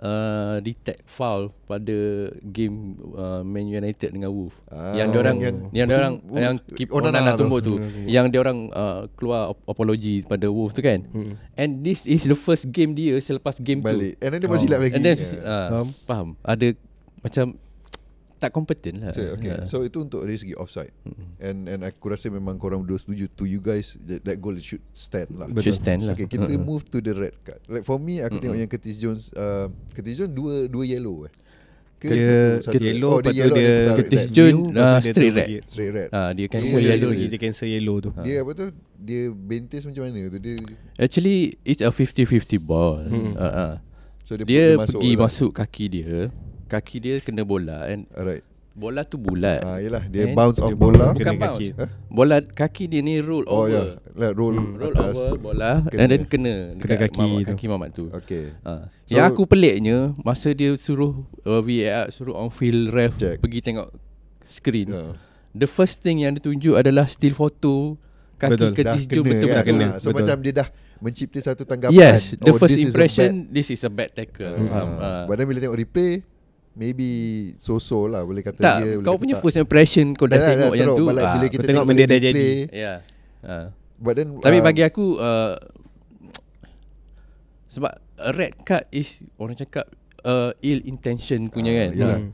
uh, 0.00 0.56
detect 0.58 1.04
foul 1.04 1.48
pada 1.64 1.96
game 2.42 2.76
uh, 3.10 3.40
Man 3.42 3.66
United 3.66 4.10
dengan 4.10 4.28
Wolf. 4.28 4.56
Ah, 4.66 4.92
yang 4.92 5.08
dia 5.08 5.20
orang 5.20 5.36
yang- 5.38 5.60
yang, 5.70 5.86
dia 5.86 5.96
orang 5.96 6.14
Wolf- 6.22 6.40
yang 6.40 6.54
keep 6.72 6.88
Onana 6.90 7.20
Onana 7.20 7.30
tu. 7.30 7.38
tumbuk 7.38 7.60
tu. 7.60 7.74
yang 8.06 8.26
dia 8.26 8.40
orang 8.40 8.68
uh, 8.70 9.06
keluar 9.14 9.52
ap- 9.52 9.64
apology 9.66 10.20
pada 10.22 10.46
Wolf 10.46 10.72
tu 10.72 10.80
kan. 10.80 11.04
And 11.54 11.80
this 11.80 12.02
is 12.02 12.24
the 12.24 12.34
first 12.34 12.68
game 12.68 12.92
dia 12.92 13.16
selepas 13.18 13.56
game 13.56 13.80
Balik 13.80 14.16
tu. 14.16 14.24
And 14.24 14.30
then 14.30 14.38
dia 14.38 14.48
masih 14.48 14.66
silap 14.66 14.80
lagi 14.80 14.92
And 14.92 15.02
then 15.02 15.16
Yeah. 15.16 15.36
uh, 15.38 15.68
Faham. 15.70 15.88
faham. 16.04 16.28
Ada 16.42 16.66
macam 17.20 17.46
tak 18.40 18.50
kompeten 18.50 18.98
lah. 18.98 19.12
So, 19.12 19.20
okay. 19.36 19.52
Ah. 19.52 19.62
so 19.62 19.76
itu 19.80 20.00
untuk 20.00 20.24
dari 20.24 20.34
segi 20.34 20.56
offside. 20.56 20.90
And 21.38 21.68
and 21.68 21.80
aku 21.82 22.08
rasa 22.08 22.26
memang 22.26 22.56
korang 22.56 22.80
berdua 22.80 22.96
setuju 22.96 23.28
to 23.30 23.44
you 23.44 23.60
guys 23.60 24.00
that, 24.00 24.24
that 24.24 24.36
goal 24.36 24.56
should 24.56 24.80
stand 24.90 25.28
lah. 25.30 25.44
Should 25.54 25.76
stand 25.76 26.02
lah. 26.02 26.16
Okay, 26.16 26.24
kita 26.24 26.48
Uh-uh. 26.48 26.56
move 26.58 26.88
to 26.88 26.98
the 26.98 27.12
red 27.12 27.36
card. 27.38 27.60
Like 27.66 27.84
for 27.84 27.96
me, 27.96 28.18
aku 28.18 28.40
tengok 28.40 28.56
yang 28.56 28.66
Curtis 28.66 28.96
Jones, 28.96 29.28
uh, 29.32 29.68
Curtis 29.90 30.16
Jones 30.16 30.32
dua 30.32 30.64
dua 30.66 30.84
yellow 30.88 31.28
eh. 31.28 31.34
Ke 32.00 32.08
Dia 32.08 32.24
satu- 32.56 32.64
satu- 32.72 32.80
yellow, 32.80 33.12
oh, 33.12 33.20
tu 33.20 33.28
yellow 33.30 33.52
dia 33.54 33.92
Curtis. 33.92 34.24
Jones, 34.32 34.72
uh, 34.72 34.96
dia 34.96 35.04
straight 35.04 35.34
red. 35.36 35.44
pergi. 35.44 35.58
straight 35.68 35.92
red. 35.92 36.08
Ah, 36.10 36.32
dia 36.32 36.36
Dia 36.40 36.46
cancel 36.48 36.72
yellow 36.72 36.88
yellow 36.88 37.10
lagi. 37.12 37.20
lagi. 37.20 37.28
Dia 37.28 37.38
cancel 37.38 37.68
yellow 37.68 37.96
tu 38.00 38.10
Dia 38.24 38.36
apa 38.40 38.50
tu? 38.56 38.66
Dia 38.96 39.20
bentis 39.28 39.82
macam 39.84 40.02
mana 40.02 40.20
tu? 40.26 40.38
Dia 40.38 40.54
Actually 40.96 41.38
it's 41.60 41.84
a 41.84 41.92
50-50 41.92 42.56
ball. 42.58 43.04
Uh, 43.04 43.44
uh. 43.44 43.72
so 44.24 44.32
dia, 44.34 44.44
Dia 44.48 44.64
masuk 44.74 44.96
pergi 44.96 45.12
lah. 45.12 45.20
masuk 45.20 45.50
kaki 45.52 45.84
dia. 45.92 46.16
Kaki 46.70 46.96
dia 46.98 47.18
kena 47.18 47.42
bola 47.42 47.82
and 47.84 48.06
Alright. 48.12 48.46
bola 48.70 49.02
tu 49.02 49.18
bulat. 49.18 49.60
Ah, 49.60 49.76
yelah, 49.76 50.06
dia 50.06 50.24
And 50.24 50.32
bounce 50.32 50.56
off 50.56 50.70
dia 50.70 50.78
bola. 50.78 51.10
Bukan 51.10 51.18
Kena 51.20 51.32
bounce. 51.36 51.58
kaki. 51.58 51.68
Huh? 51.74 51.88
Bola 52.08 52.36
kaki 52.40 52.84
dia 52.86 53.00
ni 53.00 53.18
roll 53.18 53.42
Oh 53.44 53.66
ya, 53.66 53.74
over. 53.74 53.84
yeah. 54.14 54.32
roll 54.32 54.56
Roll 54.78 54.94
atas. 54.94 55.14
over 55.18 55.36
bola 55.36 55.70
Kena. 55.84 55.98
and 55.98 56.08
then 56.08 56.22
kena 56.24 56.52
dekat 56.78 56.98
kaki 57.04 57.18
mamat, 57.20 57.42
kaki 57.50 57.66
mamat 57.66 57.88
tu. 57.90 58.04
Okay. 58.14 58.54
Ha. 58.62 58.86
So- 59.04 59.18
yang 59.18 59.26
aku 59.26 59.42
peliknya 59.44 60.14
masa 60.22 60.54
dia 60.54 60.70
suruh 60.74 61.12
uh, 61.42 61.60
VAR 61.60 62.08
suruh 62.08 62.32
on 62.32 62.48
field 62.48 62.88
ref 62.88 63.18
Check. 63.18 63.42
pergi 63.42 63.58
tengok 63.60 63.90
screen. 64.40 64.88
Yeah. 64.88 65.18
The 65.50 65.66
first 65.66 65.98
thing 65.98 66.22
yang 66.22 66.32
dia 66.32 66.40
tunjuk 66.40 66.78
adalah 66.78 67.04
still 67.04 67.34
photo 67.34 67.98
kaki 68.38 68.54
Betul. 68.54 68.70
Curtis 68.72 69.04
Jones 69.04 69.26
betul 69.28 69.44
kan? 69.44 69.52
dah 69.52 69.64
kena. 69.66 69.86
So 69.98 70.08
Betul. 70.08 70.16
macam 70.22 70.36
dia 70.40 70.52
dah 70.56 70.68
mencipta 70.96 71.38
satu 71.42 71.66
tanggapan. 71.66 71.92
Yes, 71.92 72.32
the 72.32 72.48
Oh, 72.48 72.56
first 72.56 72.70
this 72.70 72.80
is 72.80 72.88
impression 72.88 73.30
bad- 73.42 73.50
this 73.50 73.68
is 73.68 73.82
a 73.82 73.90
bad 73.90 74.14
tackle. 74.14 74.56
Ah. 74.70 75.26
But 75.26 75.36
then 75.36 75.44
bila 75.44 75.58
tengok 75.58 75.76
replay 75.76 76.22
Maybe 76.80 77.08
so-so 77.58 78.08
lah 78.08 78.24
Boleh 78.24 78.40
kata 78.40 78.56
Tak, 78.56 78.74
dia 78.78 78.96
boleh 78.96 79.04
kau 79.04 79.12
kata 79.12 79.20
punya 79.20 79.34
tak. 79.36 79.42
first 79.44 79.58
impression 79.58 80.06
kau 80.14 80.24
dah, 80.24 80.32
Dah, 80.32 80.40
dah, 80.40 80.48
tengok 80.50 80.64
dah, 80.66 80.78
yang 80.78 80.88
teruk. 80.88 80.98
tu. 80.98 81.04
Ah, 81.04 81.12
Bila 81.30 81.44
kita 81.44 81.60
tengok 81.60 81.68
tengok 81.68 81.84
benda 81.84 82.04
dah 82.06 82.20
jadi. 82.22 82.48
Ya. 82.72 82.94
Ah. 83.42 83.66
But 83.94 84.14
then 84.16 84.28
Tapi 84.38 84.58
um, 84.58 84.64
bagi 84.64 84.82
aku 84.82 85.04
uh, 85.16 85.54
sebab 87.66 87.92
a 88.18 88.30
red 88.32 88.56
card 88.60 88.88
is 88.90 89.20
orang 89.36 89.54
cakap 89.54 89.86
uh, 90.22 90.50
ill 90.60 90.80
intention 90.82 91.46
punya 91.46 91.70
Ah, 91.70 91.78
kan. 91.78 91.90
yelah. 91.94 92.18
Ah. 92.18 92.24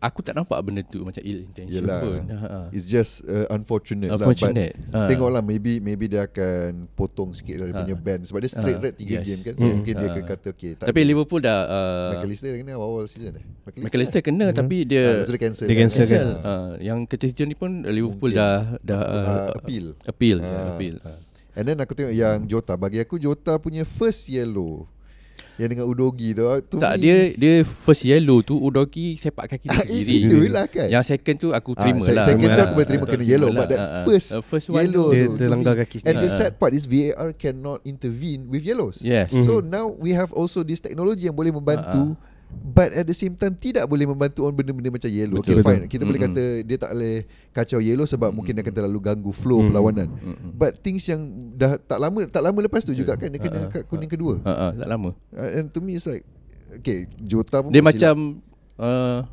Aku 0.00 0.22
tak 0.22 0.30
nampak 0.32 0.54
benda 0.60 0.78
tu 0.80 1.02
macam 1.02 1.18
ill 1.20 1.42
intention 1.42 1.82
Yelah. 1.82 1.98
pun. 1.98 2.22
Ha, 2.24 2.36
ha. 2.38 2.58
It's 2.70 2.86
just 2.86 3.26
uh, 3.26 3.50
unfortunate, 3.50 4.08
Unfortunate. 4.08 4.78
lah 4.84 4.86
Ah. 4.88 4.98
But 5.00 5.10
Tengoklah 5.10 5.42
maybe 5.42 5.78
Maybe 5.78 6.06
dia 6.06 6.22
akan 6.22 6.86
Potong 6.88 7.34
sikit 7.34 7.58
Dari 7.58 7.70
Ah. 7.70 7.82
punya 7.82 7.94
ban 7.94 8.22
Sebab 8.22 8.38
dia 8.38 8.46
straight 8.48 8.78
Ah, 8.78 8.84
red 8.84 8.94
3 8.94 9.10
yes. 9.10 9.22
game 9.24 9.40
kan 9.42 9.52
So 9.52 9.64
Hmm. 9.64 9.74
mungkin 9.76 9.92
dia 9.92 10.06
Ah. 10.06 10.14
akan 10.14 10.24
kata 10.24 10.48
okay, 10.48 10.70
tak 10.72 10.86
Tapi 10.86 11.00
ada. 11.00 11.08
Liverpool 11.08 11.40
dah 11.40 11.60
uh, 11.60 12.10
McAllister 12.14 12.48
dah 12.48 12.58
kena 12.58 12.72
Awal-awal 12.72 13.04
season 13.04 13.32
eh 13.34 13.44
McAllister 13.76 14.20
kena 14.20 14.46
tapi 14.50 14.76
Ah, 14.76 14.86
dia 14.86 15.02
so 15.20 15.30
dia 15.30 15.40
cancel 15.40 15.66
Dia 15.66 15.74
kan? 15.74 15.82
cancel 15.84 15.98
cancel. 16.00 16.14
kan? 16.14 16.46
Uh, 16.46 16.70
yang 16.78 16.98
Curtis 17.02 17.32
Jones 17.32 17.50
ni 17.50 17.56
pun 17.56 17.70
Liverpool 17.82 18.30
Mungkin. 18.30 18.38
dah 18.38 18.78
dah 18.80 19.00
uh, 19.02 19.26
Ah, 19.26 19.48
appeal. 19.52 19.86
Appeal, 20.04 20.38
Ah. 20.38 20.46
yeah, 20.46 20.66
appeal. 20.72 20.96
Uh. 21.00 21.18
And 21.52 21.64
then 21.64 21.76
aku 21.76 21.90
tengok 21.90 22.14
yang 22.14 22.46
Jota 22.46 22.74
Bagi 22.74 23.02
aku 23.02 23.18
Jota 23.18 23.58
punya 23.58 23.82
first 23.82 24.30
yellow 24.30 24.86
Yang 25.58 25.70
dengan 25.74 25.86
Udogi 25.86 26.28
tu 26.32 26.46
to 26.64 26.76
Tak 26.78 26.94
me- 26.94 27.02
dia 27.02 27.16
dia 27.34 27.54
first 27.60 28.02
yellow 28.02 28.38
tu 28.40 28.54
Udogi 28.54 29.14
sepak 29.14 29.46
kaki 29.48 29.66
dia 29.66 29.74
Ah, 29.74 29.82
sendiri. 29.82 30.16
itulah 30.24 30.64
kan. 30.64 30.86
Yang 30.88 31.04
second 31.08 31.36
tu 31.36 31.48
aku 31.50 31.70
Ah, 31.74 31.80
terima 31.80 32.00
se- 32.00 32.14
lah. 32.14 32.24
Second 32.24 32.46
tu 32.46 32.54
Ah, 32.54 32.62
aku 32.62 32.72
boleh 32.72 32.86
terima 32.86 33.00
ah, 33.00 33.08
kena 33.08 33.18
terima 33.18 33.32
yellow 33.34 33.48
lah. 33.48 33.58
But 33.58 33.68
that 33.68 33.80
Ah, 33.80 33.90
ah. 33.90 34.04
first, 34.04 34.28
The 34.30 34.40
first 34.40 34.66
one 34.68 34.78
yellow 34.80 35.06
Dia 35.10 35.24
terlanggar 35.34 35.74
kaki 35.76 35.96
And 36.00 36.14
the 36.16 36.30
sendiri. 36.30 36.30
sad 36.30 36.52
part 36.54 36.72
is 36.72 36.84
VAR 36.84 37.28
cannot 37.32 37.82
intervene 37.82 38.46
with 38.46 38.62
yellows 38.62 39.02
Yes. 39.02 39.34
So 39.34 39.58
now 39.58 39.90
we 39.90 40.14
have 40.14 40.30
also 40.30 40.62
this 40.62 40.78
technology 40.78 41.26
yang 41.26 41.34
boleh 41.34 41.50
membantu 41.50 42.14
But 42.48 42.96
at 42.96 43.04
the 43.04 43.16
same 43.16 43.36
time 43.36 43.56
Tidak 43.56 43.84
boleh 43.84 44.08
membantu 44.08 44.48
on 44.48 44.52
benda-benda 44.56 44.88
macam 44.88 45.10
yellow. 45.12 45.40
Betul, 45.40 45.44
Okay 45.44 45.54
betul. 45.60 45.68
fine. 45.68 45.84
Kita 45.88 46.02
boleh 46.08 46.20
Mm-mm. 46.20 46.36
kata 46.36 46.44
Dia 46.64 46.76
tak 46.80 46.90
boleh 46.96 47.16
kacau 47.52 47.80
yellow 47.80 48.06
Sebab 48.08 48.30
mungkin 48.32 48.52
dia 48.56 48.62
akan 48.64 48.74
terlalu 48.74 48.98
ganggu 49.04 49.32
flow 49.32 49.60
perlawanan. 49.68 50.08
Mm-mm. 50.08 50.50
But 50.56 50.80
things 50.80 51.04
yang 51.04 51.20
Dah 51.56 51.76
tak 51.76 51.98
lama 52.00 52.24
Tak 52.28 52.40
lama 52.40 52.58
lepas 52.64 52.82
tu 52.84 52.92
juga 52.96 53.16
kan 53.20 53.28
Dia 53.28 53.40
kena 53.40 53.58
Ah, 53.58 53.68
kad 53.68 53.84
kuning 53.84 54.08
kedua. 54.08 54.40
Ha 54.44 54.52
ah, 54.52 54.72
tak 54.72 54.88
lama. 54.88 55.12
Uh, 55.32 55.50
And 55.60 55.66
to 55.72 55.80
me 55.80 55.96
it's 55.96 56.08
like 56.08 56.24
Okay 56.80 57.08
Jota 57.20 57.60
pun 57.60 57.72
Dia 57.72 57.80
macam 57.84 58.40
uh, 58.76 59.24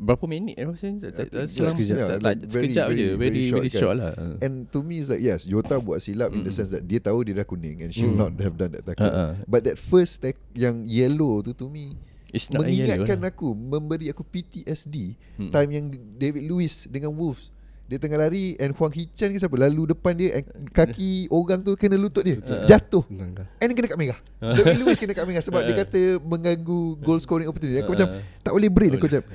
berapa 0.00 0.24
minit 0.24 0.56
eh 0.56 0.64
selang, 0.72 1.76
yeah, 1.76 2.16
like 2.16 2.40
very- 2.40 2.72
sekejap 2.72 2.86
very- 2.88 2.96
je. 2.96 3.08
very 3.10 3.20
Very 3.20 3.42
short 3.44 3.60
very 3.60 3.68
kan. 3.68 3.78
short 3.78 3.94
lah. 3.94 4.12
And 4.40 4.54
to 4.66 4.80
me 4.80 4.96
it's 4.96 5.08
like 5.08 5.20
Yes 5.20 5.44
Jota 5.44 5.76
buat 5.76 6.00
silap 6.00 6.32
In 6.32 6.40
the 6.40 6.50
sense 6.50 6.72
that 6.72 6.82
Dia 6.82 6.98
tahu 6.98 7.20
dia 7.22 7.34
dah 7.34 7.44
kuning 7.44 7.78
And 7.78 7.90
should 7.90 8.08
Mm. 8.08 8.16
not 8.18 8.32
have 8.34 8.56
done 8.56 8.72
that 8.72 8.82
tackle 8.82 9.04
Uh-uh. 9.04 9.44
But 9.44 9.60
that 9.62 9.76
first 9.76 10.18
tack 10.18 10.40
Yang 10.50 10.88
yellow 10.88 11.40
tu 11.40 11.52
To 11.52 11.66
me 11.66 11.92
It's 12.28 12.48
not 12.48 12.64
Mengingatkan 12.64 13.18
lah. 13.18 13.28
aku 13.28 13.52
Memberi 13.52 14.08
aku 14.08 14.24
PTSD 14.24 15.12
Hmm. 15.36 15.50
Time 15.50 15.70
yang 15.70 15.84
David 16.14 16.42
Lewis 16.44 16.84
Dengan 16.84 17.12
Wolves 17.12 17.52
dia 17.84 17.98
tengah 17.98 18.16
lari 18.16 18.54
And 18.56 18.70
Huang 18.70 18.94
Hichan 18.94 19.28
ke 19.28 19.36
siapa 19.36 19.58
Lalu 19.58 19.90
depan 19.90 20.14
dia 20.14 20.38
and 20.38 20.46
Kaki 20.72 21.26
orang 21.28 21.58
tu 21.58 21.74
Kena 21.74 21.98
lutut 21.98 22.22
dia 22.22 22.38
Jatuh 22.64 23.02
Melanggar. 23.04 23.50
And 23.58 23.74
kena 23.74 23.86
kat 23.86 23.98
merah 23.98 24.18
David 24.56 24.78
Lewis 24.78 24.96
kena 24.96 25.10
kat 25.10 25.26
merah 25.26 25.42
Sebab 25.42 25.60
dia 25.60 25.74
kata 25.76 26.00
Mengganggu 26.22 26.96
Goal 26.96 27.18
scoring 27.18 27.44
opportunity 27.44 27.82
Aku 27.82 27.90
macam 27.90 28.06
Tak 28.38 28.52
boleh 28.54 28.70
brain 28.70 28.94
Aku 28.94 29.04
macam 29.04 29.26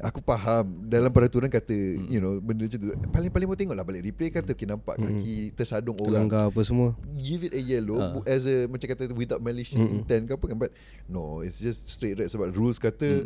Aku 0.00 0.24
faham 0.24 0.88
Dalam 0.88 1.12
peraturan 1.12 1.52
kata 1.52 1.76
You 2.08 2.16
know 2.16 2.40
Benda 2.40 2.64
macam 2.64 2.80
tu 2.80 2.88
Paling-paling 3.08 3.44
mau 3.44 3.52
tengok 3.52 3.76
lah 3.76 3.84
Balik 3.84 4.08
replay 4.08 4.32
kata 4.32 4.50
Okay 4.50 4.64
nampak 4.64 4.96
kaki 4.96 5.52
Tersadung 5.52 6.00
orang 6.00 6.24
Terlanggar 6.24 6.48
apa 6.48 6.60
semua 6.62 6.96
Give 7.12 7.44
it 7.44 7.52
a 7.52 7.60
yellow 7.60 8.00
Ah. 8.00 8.16
uh. 8.16 8.24
As 8.24 8.48
a 8.48 8.64
Macam 8.66 8.88
kata 8.88 9.12
Without 9.12 9.38
malicious 9.38 9.84
intent 9.84 10.24
ke 10.24 10.32
apa 10.32 10.44
kan 10.46 10.56
But 10.56 10.72
No 11.04 11.44
It's 11.44 11.60
just 11.60 11.92
straight 11.92 12.16
red 12.16 12.26
Sebab 12.26 12.50
rules 12.50 12.80
kata 12.80 13.20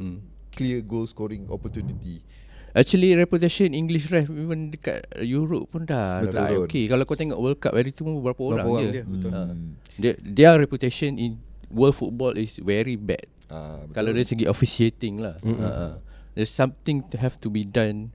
Clear 0.50 0.82
goal 0.82 1.06
scoring 1.06 1.46
opportunity 1.46 2.26
Actually 2.74 3.14
reputation 3.14 3.72
English 3.72 4.10
ref 4.10 4.28
even 4.28 4.68
dekat 4.68 5.00
Europe 5.22 5.70
pun 5.70 5.88
dah 5.88 6.20
Dah 6.24 6.52
tak 6.52 6.60
okay. 6.60 6.84
Kalau 6.84 7.08
kau 7.08 7.16
tengok 7.16 7.38
World 7.38 7.56
Cup 7.56 7.72
hari 7.72 7.88
tu 7.88 8.04
pun 8.04 8.20
berapa 8.20 8.36
orang 8.36 8.66
orang 8.68 8.84
je. 8.84 8.90
dia, 8.92 9.04
betul. 9.08 9.30
Ha. 9.32 9.42
Dia 9.96 10.12
their 10.20 10.54
reputation 10.60 11.16
in 11.16 11.40
world 11.72 11.96
football 11.96 12.36
is 12.36 12.60
very 12.60 13.00
bad. 13.00 13.24
ah, 13.48 13.80
betul. 13.80 13.96
Kalau 13.96 14.10
dari 14.12 14.28
segi 14.28 14.44
officiating 14.44 15.24
lah. 15.24 15.40
Ha. 15.40 16.04
There's 16.36 16.52
something 16.52 17.00
to 17.08 17.16
have 17.16 17.40
to 17.40 17.48
be 17.48 17.64
done 17.64 18.12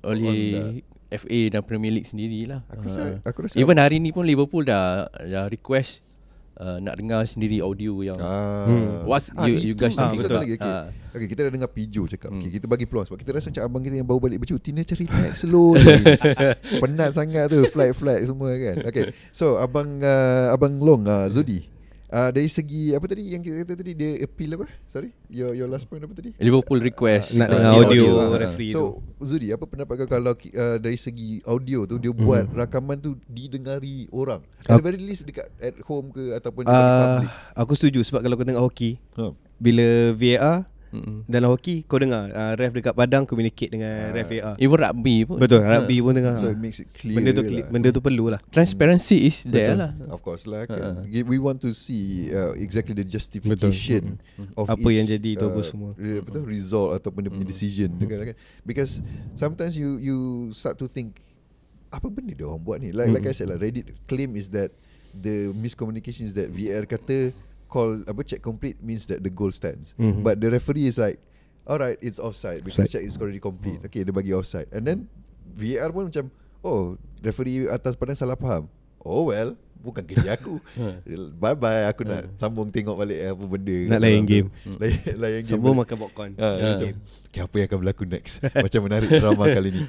oleh 0.00 0.78
FA 1.10 1.40
dan 1.48 1.62
Premier 1.62 1.90
League 1.90 2.06
sendirilah. 2.06 2.62
Aku 2.68 2.86
rasa, 2.86 3.00
Ha. 3.02 3.26
aku 3.26 3.38
rasa 3.42 3.54
Even 3.56 3.76
hari 3.76 3.98
ni 3.98 4.10
pun 4.10 4.22
Liverpool 4.22 4.62
dah 4.62 5.06
dah 5.08 5.46
request 5.46 6.06
uh, 6.54 6.78
nak 6.78 6.94
dengar 6.94 7.22
sendiri 7.24 7.58
audio 7.58 7.98
yang 8.00 8.14
Ah. 8.16 8.66
Hmm. 8.66 9.06
What's 9.06 9.30
you- 9.42 9.58
you 9.64 9.74
itu 9.74 9.80
guys 9.80 9.94
satu 9.94 10.22
lagi, 10.36 10.54
okay. 10.54 10.62
Ah. 10.62 10.86
okay, 11.10 11.26
kita 11.26 11.40
dah 11.42 11.52
dengar 11.52 11.66
Pijo 11.68 12.06
cakap. 12.06 12.30
Hmm. 12.30 12.38
Okay, 12.38 12.50
kita 12.52 12.66
bagi 12.66 12.84
peluang 12.84 13.06
sebab 13.06 13.18
kita 13.18 13.30
rasa 13.32 13.50
macam 13.50 13.62
abang 13.64 13.82
kita 13.82 13.94
yang 13.96 14.06
baru 14.06 14.20
balik 14.20 14.38
bercuti 14.40 14.70
ni 14.70 14.80
macam 14.80 14.96
relax 15.00 15.34
slow. 15.42 15.74
Penat 16.78 17.10
sangat 17.10 17.44
tu 17.48 17.58
flight-flight 17.66 18.22
semua 18.22 18.54
kan. 18.54 18.76
Okay. 18.86 19.04
So 19.30 19.58
abang 19.58 19.98
uh, 19.98 20.54
abang 20.54 20.78
Long 20.78 21.02
uh, 21.04 21.26
Zudi. 21.26 21.73
Uh, 22.14 22.30
dari 22.30 22.46
segi 22.46 22.94
apa 22.94 23.02
tadi 23.04 23.26
yang 23.26 23.42
kita 23.42 23.66
kata 23.66 23.74
tadi 23.74 23.92
dia 23.92 24.22
appeal 24.22 24.54
apa? 24.54 24.70
Sorry. 24.86 25.10
Your 25.26 25.50
your 25.52 25.66
last 25.66 25.82
point 25.84 25.98
apa 25.98 26.14
tadi? 26.14 26.30
Liverpool 26.38 26.78
request 26.78 27.34
Nak 27.34 27.42
uh, 27.42 27.50
dengar 27.50 27.62
sendiri 27.66 27.82
audio 27.90 28.04
Ah, 28.14 28.38
referee 28.38 28.70
So 28.70 28.80
Zudi 29.18 29.50
apa 29.50 29.66
pendapat 29.66 29.94
kau 29.98 30.08
kalau 30.08 30.30
uh, 30.32 30.76
dari 30.78 30.94
segi 30.94 31.42
audio 31.42 31.82
tu 31.84 31.98
dia 31.98 32.14
buat 32.14 32.46
Hmm. 32.46 32.54
rakaman 32.54 32.96
tu 32.96 33.18
didengari 33.26 34.06
orang. 34.08 34.46
At 34.62 34.78
the 34.78 34.84
very 34.84 34.96
least 34.96 35.26
dekat 35.26 35.50
at 35.58 35.74
home 35.82 36.08
ke 36.08 36.32
ataupun 36.32 36.62
dekat 36.62 36.78
Ah, 36.78 37.18
public. 37.18 37.30
Aku 37.56 37.72
setuju 37.74 38.00
sebab 38.00 38.20
kalau 38.22 38.34
kau 38.34 38.46
tengok 38.46 38.62
hoki 38.62 38.90
Ha. 39.14 39.34
Bila 39.56 39.86
VAR 40.14 40.70
Mm-mm. 40.94 41.26
Dalam 41.26 41.50
hoki 41.50 41.82
Kau 41.82 41.98
dengar 41.98 42.30
uh, 42.30 42.54
Ref 42.54 42.70
dekat 42.70 42.94
padang 42.94 43.22
Communicate 43.24 43.68
dengan 43.68 44.10
ref 44.10 44.30
VAR 44.30 44.54
Even 44.56 44.78
rugby 44.78 45.26
pun 45.26 45.36
Betul 45.36 45.60
Rugby 45.60 45.98
pun 45.98 46.12
dengar 46.12 46.38
So 46.38 46.46
it 46.46 46.56
makes 46.56 46.78
it 46.78 46.88
clear. 46.88 47.18
Benda 47.18 47.30
tu 47.30 47.42
lah. 47.42 47.50
clear, 47.50 47.64
Benda 47.66 47.88
tu 47.90 47.98
perlu 47.98 48.24
lah 48.28 48.40
Transparency 48.48 49.26
is 49.26 49.42
there 49.42 49.74
Betul. 49.74 49.82
lah 49.82 49.90
Of 50.08 50.20
course 50.20 50.46
lah 50.46 50.62
Uh-uh. 50.64 51.02
kan. 51.02 51.26
We 51.26 51.36
want 51.36 51.58
to 51.60 51.74
see 51.74 52.30
uh, 52.30 52.54
exactly 52.54 52.94
the 52.94 53.02
justification 53.02 54.22
of 54.54 54.66
Apa 54.66 54.80
each, 54.86 54.96
yang 54.96 55.06
jadi 55.08 55.30
tu 55.34 55.46
apa 55.46 55.60
semua. 55.60 55.90
re- 55.94 56.20
apa 56.20 56.30
tu 56.30 56.42
result 56.44 56.94
ataupun 56.94 57.26
dia 57.26 57.30
punya 57.30 57.44
decision 57.44 57.90
kan, 57.98 58.30
kan. 58.30 58.36
Because 58.62 59.02
sometimes 59.34 59.74
you 59.74 59.98
you 59.98 60.16
start 60.50 60.76
to 60.76 60.86
think 60.86 61.18
apa 61.88 62.06
benda 62.06 62.30
dia 62.30 62.44
orang 62.44 62.60
buat 62.60 62.78
ni? 62.78 62.90
Like 62.90 63.10
like 63.12 63.26
I 63.26 63.32
said 63.32 63.46
lah 63.46 63.56
Reddit 63.56 63.90
claim 64.04 64.34
is 64.34 64.50
that 64.50 64.70
the 65.10 65.50
miscommunication 65.52 66.26
is 66.26 66.34
that 66.34 66.50
VR 66.50 66.84
kata 66.84 67.30
call 67.74 68.06
apa 68.06 68.22
check 68.22 68.38
complete 68.38 68.78
means 68.78 69.04
that 69.04 69.18
the 69.18 69.28
goal 69.28 69.50
stands. 69.50 69.98
Mhm. 69.98 70.22
But 70.22 70.38
the 70.38 70.46
referee 70.48 70.86
is 70.86 70.94
like 70.94 71.18
alright 71.64 71.98
it's 71.98 72.16
offside 72.16 72.62
because 72.62 72.86
Offside. 72.86 73.02
check 73.02 73.04
is 73.04 73.18
already 73.18 73.42
complete. 73.42 73.82
Okay 73.82 74.06
dia 74.06 74.14
bagi 74.14 74.30
offside. 74.30 74.70
And 74.70 74.86
then 74.86 74.98
VR 75.50 75.90
pun 75.90 76.06
macam 76.06 76.30
oh 76.62 76.94
referee 77.18 77.66
atas 77.66 77.94
padang 77.94 78.14
salah 78.14 78.38
faham. 78.38 78.70
Oh 79.02 79.28
well 79.28 79.52
Bukan 79.76 80.00
kerja 80.00 80.32
aku 80.32 80.56
Bye 81.36 81.52
bye 81.52 81.84
Aku 81.92 82.08
nak 82.08 82.32
sambung 82.36 82.72
tengok 82.72 82.96
balik 82.96 83.36
Apa 83.36 83.44
benda 83.44 83.78
Nak 83.92 84.00
layan 84.00 84.24
game. 84.24 84.48
Layan, 84.64 84.96
layan 85.20 85.40
game 85.44 85.52
Sambung 85.60 85.76
makan 85.76 85.96
popcorn. 86.00 86.32
ha, 86.40 86.56
Ya. 86.56 86.66
macam, 86.72 86.88
okay, 87.28 87.40
Apa 87.44 87.54
yang 87.54 87.66
akan 87.68 87.78
berlaku 87.84 88.02
next 88.08 88.40
Macam 88.64 88.80
menarik 88.80 89.12
drama 89.12 89.44
kali 89.44 89.68
ni 89.70 89.82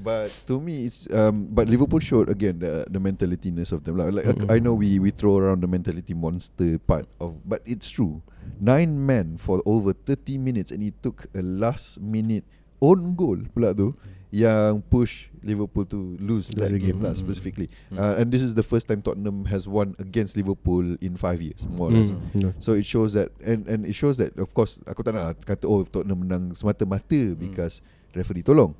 But 0.00 0.32
to 0.48 0.56
me 0.60 0.88
it's 0.88 1.04
um, 1.12 1.52
But 1.52 1.68
Liverpool 1.68 2.00
showed 2.00 2.32
again 2.32 2.58
The 2.58 2.88
the 2.88 2.96
mentalityness 2.96 3.68
of 3.70 3.84
them 3.84 4.00
Like, 4.00 4.16
like 4.16 4.48
I 4.48 4.56
know 4.56 4.72
we 4.72 4.96
we 4.96 5.12
throw 5.12 5.36
around 5.36 5.60
the 5.60 5.68
mentality 5.68 6.16
monster 6.16 6.80
part 6.80 7.04
of 7.20 7.36
But 7.44 7.60
it's 7.68 7.92
true 7.92 8.24
Nine 8.56 8.96
men 8.96 9.36
for 9.36 9.60
over 9.68 9.92
30 9.92 10.40
minutes 10.40 10.72
And 10.72 10.80
it 10.80 10.96
took 11.04 11.28
a 11.36 11.44
last 11.44 12.00
minute 12.00 12.48
Own 12.80 13.12
goal 13.12 13.44
pula 13.52 13.76
tu 13.76 13.92
Yang 14.32 14.80
push 14.88 15.12
Liverpool 15.42 15.84
to 15.90 16.14
lose 16.22 16.48
that 16.54 16.70
game 16.70 16.96
game. 16.96 17.00
lah 17.02 17.12
specifically 17.12 17.66
uh, 17.92 18.14
And 18.16 18.30
this 18.32 18.40
is 18.40 18.54
the 18.56 18.62
first 18.64 18.86
time 18.88 19.02
Tottenham 19.04 19.44
has 19.52 19.68
won 19.68 19.98
Against 20.00 20.38
Liverpool 20.38 20.96
In 21.04 21.18
five 21.20 21.44
years 21.44 21.66
More 21.68 21.90
or 21.90 21.98
less 21.98 22.08
Mm, 22.14 22.22
no. 22.40 22.48
So 22.62 22.72
it 22.72 22.86
shows 22.88 23.12
that 23.18 23.34
and 23.44 23.68
and 23.68 23.84
it 23.84 23.92
shows 23.92 24.16
that 24.22 24.32
of 24.40 24.54
course 24.56 24.78
aku 24.88 25.04
tak 25.04 25.12
nak 25.12 25.22
lah 25.28 25.34
kata 25.36 25.68
oh 25.68 25.84
Tottenham 25.84 26.24
menang 26.24 26.44
semata-mata 26.56 27.36
because 27.36 27.82
referee 28.14 28.42
tolong. 28.42 28.72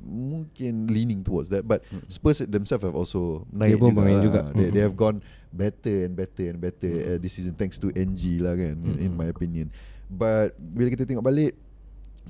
Mungkin 0.00 0.88
leaning 0.88 1.20
towards 1.20 1.52
that 1.52 1.68
but 1.68 1.84
Spurs 2.08 2.40
themselves 2.44 2.84
have 2.84 2.96
also 2.96 3.44
naik 3.52 3.76
pun 3.76 3.92
juga, 3.92 4.02
lah. 4.02 4.22
juga. 4.24 4.40
They, 4.56 4.68
they 4.72 4.82
have 4.82 4.96
gone 4.96 5.20
better 5.52 6.06
and 6.06 6.16
better 6.16 6.44
and 6.48 6.58
better 6.62 6.92
uh, 7.14 7.18
this 7.20 7.36
season 7.36 7.58
thanks 7.58 7.76
to 7.82 7.90
NG 7.92 8.40
lah 8.40 8.56
kan 8.56 8.80
in, 8.80 9.10
in 9.10 9.12
my 9.12 9.28
opinion. 9.28 9.68
But 10.10 10.58
bila 10.58 10.90
kita 10.90 11.06
tengok 11.06 11.22
balik 11.22 11.54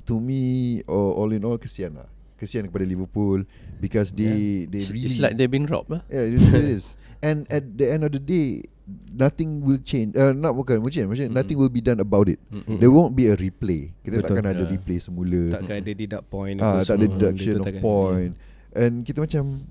to 0.05 0.17
me 0.21 0.81
all, 0.85 1.25
all 1.25 1.31
in 1.33 1.41
all 1.45 1.57
kesian 1.57 1.97
lah. 1.97 2.09
Kesian 2.37 2.65
kepada 2.65 2.85
Liverpool 2.89 3.45
because 3.77 4.09
they 4.09 4.65
they 4.65 4.81
It's, 4.81 4.89
really 4.89 5.05
it's 5.05 5.21
like 5.21 5.37
they've 5.37 5.51
been 5.51 5.69
robbed 5.69 5.93
lah. 5.93 6.01
Yeah, 6.09 6.25
it, 6.25 6.41
it 6.41 6.67
is. 6.77 6.97
And 7.21 7.45
at 7.53 7.77
the 7.77 7.85
end 7.85 8.01
of 8.01 8.11
the 8.17 8.21
day, 8.21 8.65
nothing 9.11 9.61
will 9.61 9.79
change. 9.83 10.15
Uh, 10.15 10.31
not 10.31 10.55
bukan, 10.55 10.79
bukan, 10.81 11.07
maksudnya 11.09 11.31
nothing 11.31 11.57
will 11.59 11.71
be 11.71 11.81
done 11.83 11.99
about 11.99 12.27
it. 12.31 12.39
Mm-mm. 12.51 12.79
There 12.79 12.91
won't 12.91 13.15
be 13.15 13.27
a 13.27 13.35
replay. 13.35 13.91
Kita 14.01 14.19
Betul. 14.19 14.27
takkan 14.39 14.45
ada 14.51 14.63
Yeah. 14.63 14.73
replay 14.75 14.97
semula. 14.99 15.41
Takkan 15.59 15.75
ada 15.83 15.91
deduct 15.91 16.25
point 16.31 16.57
Ah, 16.59 16.81
tak 16.83 16.95
ada 16.99 17.05
deduction 17.07 17.55
Dia 17.59 17.63
of 17.63 17.75
point. 17.83 18.33
And 18.71 19.03
kita 19.03 19.19
macam 19.19 19.67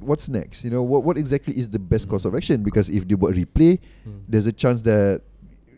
what's 0.00 0.28
next? 0.28 0.62
You 0.62 0.70
know, 0.70 0.84
what 0.86 1.02
what 1.02 1.16
exactly 1.18 1.56
is 1.58 1.66
the 1.68 1.80
best 1.80 2.06
course 2.06 2.24
of 2.24 2.36
action? 2.36 2.62
Because 2.62 2.86
if 2.92 3.02
they 3.08 3.16
buat 3.18 3.34
replay, 3.34 3.82
there's 4.28 4.46
a 4.46 4.54
chance 4.54 4.84
that 4.86 5.24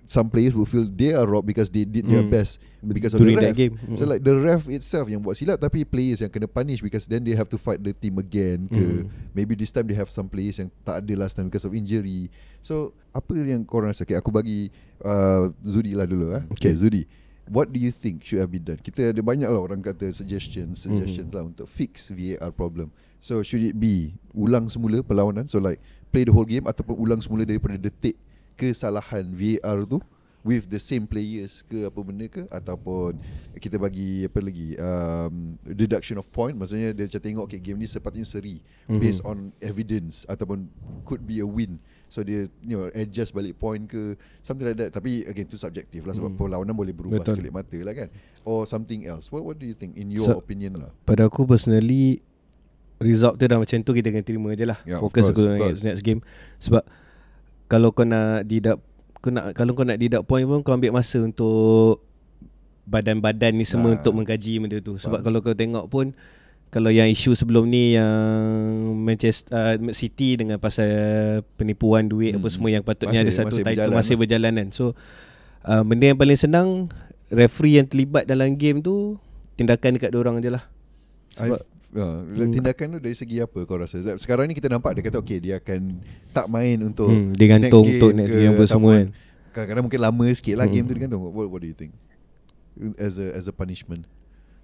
some 0.09 0.33
players 0.33 0.57
will 0.57 0.65
feel 0.65 0.89
they 0.89 1.13
are 1.13 1.29
robbed 1.29 1.45
because 1.45 1.69
they 1.69 1.85
did 1.85 2.09
their 2.09 2.25
Mm. 2.25 2.33
best 2.33 2.57
because 2.81 3.13
of 3.13 3.21
During 3.21 3.37
the 3.37 3.53
that 3.53 3.53
ref. 3.53 3.61
game. 3.61 3.75
So 3.93 4.09
Mm. 4.09 4.11
like 4.17 4.23
the 4.25 4.35
ref 4.35 4.65
itself 4.67 5.07
yang 5.07 5.21
buat 5.21 5.37
silap 5.37 5.61
tapi 5.61 5.85
players 5.85 6.25
yang 6.25 6.33
kena 6.33 6.49
punish 6.49 6.81
because 6.81 7.05
then 7.05 7.21
they 7.21 7.37
have 7.37 7.45
to 7.53 7.61
fight 7.61 7.77
the 7.79 7.93
team 7.93 8.17
again 8.17 8.73
ke 8.73 9.05
Mm. 9.05 9.13
maybe 9.37 9.53
this 9.53 9.69
time 9.69 9.85
they 9.85 9.93
have 9.93 10.09
some 10.09 10.25
players 10.27 10.57
yang 10.57 10.73
tak 10.81 11.05
ada 11.05 11.13
last 11.13 11.37
time 11.37 11.53
because 11.53 11.69
of 11.69 11.77
injury. 11.77 12.33
So 12.65 12.97
apa 13.13 13.37
yang 13.37 13.69
korang 13.69 13.93
rasa? 13.93 14.09
Okay, 14.09 14.17
aku 14.17 14.33
bagi 14.33 14.73
uh, 15.05 15.53
Zudi 15.61 15.93
lah 15.93 16.09
dulu 16.09 16.33
eh. 16.33 16.43
Okay. 16.57 16.73
Okay. 16.73 16.75
Zudi. 16.75 17.05
What 17.49 17.73
do 17.73 17.81
you 17.81 17.93
think 17.93 18.25
should 18.25 18.41
have 18.41 18.53
been 18.53 18.65
done? 18.65 18.77
Kita 18.77 19.13
ada 19.13 19.21
banyak 19.21 19.49
lah 19.49 19.57
orang 19.57 19.81
kata 19.81 20.09
suggestions, 20.13 20.85
suggestions 20.85 21.33
lah 21.33 21.49
untuk 21.49 21.65
fix 21.65 22.13
VAR 22.13 22.53
problem. 22.53 22.93
So 23.21 23.41
should 23.41 23.65
it 23.65 23.73
be 23.73 24.17
ulang 24.33 24.69
semula 24.69 25.01
perlawanan? 25.01 25.49
So 25.49 25.57
like 25.57 25.81
play 26.13 26.29
the 26.29 26.33
whole 26.33 26.45
game 26.45 26.65
ataupun 26.65 26.97
ulang 26.97 27.21
semula 27.25 27.49
daripada 27.49 27.81
detik 27.81 28.21
kesalahan 28.59 29.23
VAR 29.31 29.87
tu 29.87 30.03
with 30.43 30.67
the 30.67 30.79
same 30.79 31.05
players 31.05 31.61
ke 31.63 31.85
apa 31.85 31.99
benda 32.01 32.25
ke 32.25 32.47
ataupun 32.49 33.19
kita 33.59 33.75
bagi 33.77 34.23
apa 34.23 34.39
lagi 34.39 34.69
um, 34.79 35.59
deduction 35.67 36.17
of 36.17 36.25
point 36.31 36.55
maksudnya 36.55 36.91
dia 36.91 37.05
macam 37.05 37.21
tengok 37.21 37.45
okay 37.45 37.61
game 37.61 37.77
ni 37.77 37.85
sepatutnya 37.85 38.25
seri 38.25 38.57
mm-hmm. 38.59 38.99
based 38.99 39.21
on 39.23 39.51
evidence 39.61 40.23
ataupun 40.25 40.71
could 41.03 41.21
be 41.23 41.39
a 41.39 41.47
win 41.47 41.77
so 42.09 42.23
dia 42.23 42.47
you 42.65 42.79
know 42.79 42.89
adjust 42.95 43.37
balik 43.37 43.59
point 43.59 43.85
ke 43.85 44.15
something 44.41 44.65
like 44.65 44.79
that 44.79 44.89
tapi 44.89 45.27
again 45.27 45.45
tu 45.45 45.59
subjective 45.59 46.07
lah 46.07 46.17
sebab 46.17 46.33
Mm. 46.33 46.41
perlawanan 46.41 46.73
boleh 46.73 46.95
berubah 46.97 47.21
Betul. 47.21 47.37
sekelip 47.37 47.53
mata 47.53 47.79
lah 47.83 47.93
kan 47.93 48.09
or 48.43 48.65
something 48.65 49.05
else 49.05 49.29
what 49.29 49.43
what 49.43 49.59
do 49.59 49.67
you 49.67 49.77
think 49.77 49.99
in 49.99 50.09
your 50.09 50.33
So- 50.33 50.41
opinion 50.41 50.81
lah 50.81 50.91
Pada 51.05 51.27
aku 51.27 51.45
personally 51.45 52.25
Result 52.99 53.39
tu 53.39 53.47
dah 53.47 53.63
macam 53.63 53.79
tu 53.79 53.95
Kita 53.95 54.11
kena 54.11 54.27
terima 54.27 54.51
je 54.59 54.67
lah 54.67 54.83
Yeah, 54.83 54.99
Fokus 54.99 55.31
course, 55.31 55.39
next, 55.39 55.61
course. 55.63 55.81
next 55.87 56.03
game 56.03 56.19
Sebab 56.59 56.83
Kalau 57.69 57.93
kau 57.93 58.03
nak 58.03 58.43
deduct 58.43 58.81
kau 59.19 59.29
nak, 59.29 59.53
Kalau 59.53 59.73
kau 59.73 59.85
nak 59.85 59.97
deduct 59.97 60.25
point 60.25 60.43
pun 60.43 60.61
Kau 60.61 60.73
ambil 60.73 60.91
masa 60.91 61.21
untuk 61.21 62.01
Badan-badan 62.85 63.53
ni 63.53 63.63
semua 63.63 63.93
Ah. 63.93 63.95
Untuk 63.95 64.13
mengkaji 64.15 64.57
benda 64.59 64.79
tu 64.79 64.97
Sebab 64.97 65.21
Faham. 65.21 65.25
kalau 65.29 65.39
kau 65.41 65.53
tengok 65.53 65.87
pun 65.87 66.17
Kalau 66.69 66.89
yang 66.89 67.07
isu 67.07 67.33
sebelum 67.33 67.67
ni 67.67 67.93
Yang 67.93 68.17
Manchester 68.97 69.53
uh, 69.77 69.93
City 69.93 70.35
Dengan 70.35 70.57
pasal 70.57 70.89
Penipuan 71.55 72.07
duit 72.07 72.33
Hmm. 72.33 72.41
Apa 72.41 72.49
semua 72.49 72.69
Yang 72.71 72.85
patutnya 72.85 73.21
Masih- 73.21 73.29
ada 73.29 73.33
satu 73.35 73.47
masih 73.51 73.63
title 73.63 73.77
berjalan 73.85 73.95
Masih 73.95 74.17
berjalan 74.17 74.53
kan 74.55 74.69
So 74.71 74.85
uh, 75.63 75.83
Benda 75.83 76.05
yang 76.07 76.17
paling 76.17 76.37
senang 76.37 76.69
Referee 77.29 77.77
yang 77.77 77.87
terlibat 77.87 78.25
dalam 78.25 78.55
game 78.55 78.81
tu 78.81 79.21
Tindakan 79.55 80.01
dekat 80.01 80.15
orang 80.15 80.41
je 80.41 80.49
lah 80.49 80.65
I've, 81.37 81.53
Sebab- 81.55 81.65
uh, 81.91 82.21
Hmm. 82.21 82.51
tindakan 82.51 82.87
tu 82.91 83.01
dari 83.01 83.15
segi 83.15 83.39
apa 83.39 83.59
kau 83.63 83.77
rasa 83.77 83.97
sekarang 84.15 84.45
ni 84.45 84.53
kita 84.53 84.67
nampak 84.67 84.93
dia 84.93 85.03
kata 85.03 85.17
okay 85.17 85.39
dia 85.39 85.57
akan 85.57 86.01
tak 86.31 86.47
main 86.47 86.77
untuk 86.83 87.07
Hmm, 87.07 87.33
dia 87.33 87.47
gantung 87.49 87.83
untuk 87.83 88.11
next 88.13 88.35
game 88.35 88.53
apa 88.53 88.65
semua 88.65 88.93
kan. 88.95 89.09
kadang-kadang 89.51 89.85
mungkin 89.85 90.01
lama 90.03 90.25
sikit 90.31 90.55
lah 90.55 90.65
Hmm. 90.65 90.75
game 90.75 90.85
tu 90.85 90.93
dia 90.93 91.03
gantung 91.03 91.23
what, 91.25 91.47
what 91.47 91.61
do 91.61 91.67
you 91.67 91.75
think 91.75 91.93
as 92.97 93.17
a 93.17 93.33
as 93.33 93.45
a 93.45 93.53
punishment 93.53 94.05